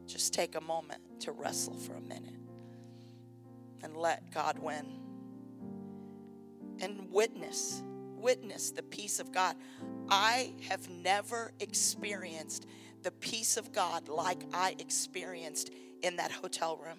Just 0.06 0.32
take 0.32 0.54
a 0.54 0.60
moment 0.60 1.02
to 1.22 1.32
wrestle 1.32 1.74
for 1.74 1.94
a 1.94 2.00
minute 2.00 2.38
and 3.82 3.96
let 3.96 4.30
God 4.32 4.60
win. 4.60 5.00
And 6.80 7.10
witness, 7.10 7.82
witness 8.20 8.70
the 8.70 8.82
peace 8.82 9.20
of 9.20 9.32
God. 9.32 9.56
I 10.08 10.54
have 10.68 10.88
never 10.88 11.52
experienced 11.60 12.66
the 13.02 13.10
peace 13.10 13.56
of 13.56 13.72
God 13.72 14.08
like 14.08 14.42
I 14.52 14.74
experienced 14.78 15.70
in 16.02 16.16
that 16.16 16.32
hotel 16.32 16.76
room. 16.76 16.98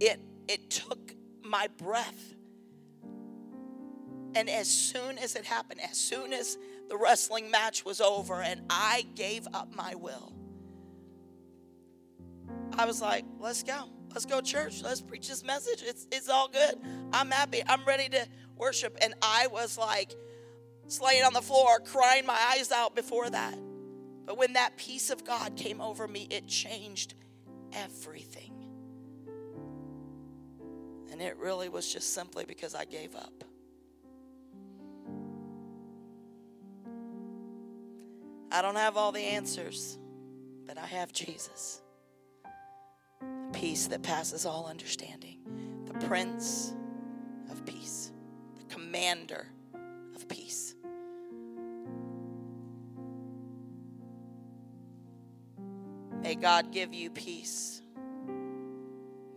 It 0.00 0.20
it 0.48 0.70
took 0.70 1.14
my 1.44 1.68
breath. 1.78 2.34
And 4.34 4.50
as 4.50 4.68
soon 4.68 5.16
as 5.16 5.34
it 5.34 5.46
happened, 5.46 5.80
as 5.80 5.96
soon 5.96 6.32
as 6.32 6.58
the 6.88 6.96
wrestling 6.96 7.50
match 7.50 7.84
was 7.84 8.00
over 8.00 8.42
and 8.42 8.60
I 8.68 9.06
gave 9.14 9.48
up 9.54 9.74
my 9.74 9.94
will, 9.94 10.32
I 12.78 12.84
was 12.84 13.00
like, 13.00 13.24
let's 13.40 13.62
go. 13.62 13.88
Let's 14.10 14.26
go 14.26 14.40
church. 14.40 14.82
Let's 14.82 15.00
preach 15.00 15.28
this 15.28 15.44
message. 15.44 15.82
It's, 15.82 16.06
it's 16.12 16.28
all 16.28 16.48
good. 16.48 16.74
I'm 17.12 17.30
happy. 17.30 17.62
I'm 17.66 17.84
ready 17.84 18.08
to 18.10 18.26
worship. 18.56 18.96
And 19.02 19.14
I 19.22 19.48
was 19.48 19.78
like 19.78 20.14
laying 21.02 21.24
on 21.24 21.32
the 21.32 21.42
floor, 21.42 21.80
crying 21.80 22.26
my 22.26 22.38
eyes 22.54 22.72
out 22.72 22.94
before 22.94 23.28
that. 23.28 23.58
But 24.24 24.38
when 24.38 24.54
that 24.54 24.76
peace 24.76 25.10
of 25.10 25.24
God 25.24 25.56
came 25.56 25.80
over 25.80 26.06
me, 26.08 26.26
it 26.30 26.48
changed 26.48 27.14
everything. 27.72 28.52
And 31.10 31.22
it 31.22 31.36
really 31.38 31.68
was 31.68 31.92
just 31.92 32.12
simply 32.12 32.44
because 32.44 32.74
I 32.74 32.84
gave 32.84 33.14
up. 33.14 33.44
I 38.50 38.62
don't 38.62 38.76
have 38.76 38.96
all 38.96 39.12
the 39.12 39.20
answers, 39.20 39.98
but 40.66 40.78
I 40.78 40.86
have 40.86 41.12
Jesus 41.12 41.82
peace 43.52 43.86
that 43.86 44.02
passes 44.02 44.44
all 44.44 44.66
understanding, 44.66 45.38
the 45.86 45.94
Prince 46.06 46.74
of 47.50 47.64
Peace, 47.64 48.12
Commander 48.86 49.48
of 50.14 50.28
Peace. 50.28 50.76
May 56.22 56.36
God 56.36 56.70
give 56.70 56.94
you 56.94 57.10
peace. 57.10 57.82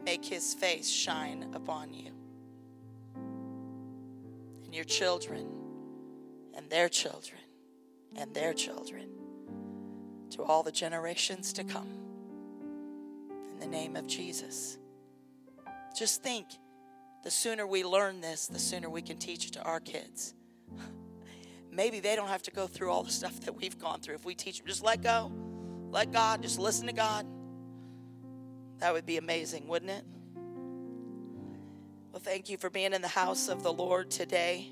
Make 0.06 0.24
his 0.24 0.54
face 0.54 0.88
shine 0.88 1.50
upon 1.56 1.92
you 1.96 2.12
and 4.66 4.76
your 4.76 4.84
children 4.84 5.48
and 6.56 6.70
their 6.70 6.88
children 6.88 7.42
and 8.16 8.32
their 8.36 8.54
children 8.54 9.10
to 10.30 10.44
all 10.44 10.62
the 10.62 10.72
generations 10.72 11.54
to 11.54 11.64
come 11.64 11.90
in 13.52 13.60
the 13.60 13.68
name 13.68 13.96
of 13.96 14.06
Jesus. 14.06 14.78
Just 15.98 16.22
think 16.22 16.46
the 17.24 17.32
sooner 17.32 17.68
we 17.68 17.84
learn 17.84 18.22
this, 18.22 18.48
the 18.48 18.60
sooner 18.60 18.90
we 18.90 19.02
can 19.02 19.18
teach 19.18 19.48
it 19.48 19.54
to 19.54 19.64
our 19.64 19.80
kids. 19.80 20.34
Maybe 21.72 22.00
they 22.00 22.16
don't 22.16 22.30
have 22.30 22.44
to 22.44 22.52
go 22.52 22.68
through 22.68 22.92
all 22.92 23.04
the 23.04 23.12
stuff 23.12 23.40
that 23.42 23.56
we've 23.56 23.78
gone 23.78 24.00
through. 24.00 24.16
If 24.16 24.26
we 24.26 24.36
teach 24.36 24.60
them, 24.60 24.68
just 24.68 24.84
let 24.84 25.02
go, 25.02 25.32
let 25.90 26.12
God, 26.12 26.42
just 26.42 26.60
listen 26.60 26.88
to 26.88 26.94
God. 26.94 27.26
That 28.80 28.94
would 28.94 29.06
be 29.06 29.18
amazing, 29.18 29.68
wouldn't 29.68 29.92
it? 29.92 30.06
Well, 32.12 32.22
thank 32.22 32.50
you 32.50 32.58
for 32.58 32.70
being 32.70 32.94
in 32.94 33.02
the 33.02 33.08
house 33.08 33.50
of 33.50 33.62
the 33.62 33.72
Lord 33.72 34.10
today. 34.10 34.70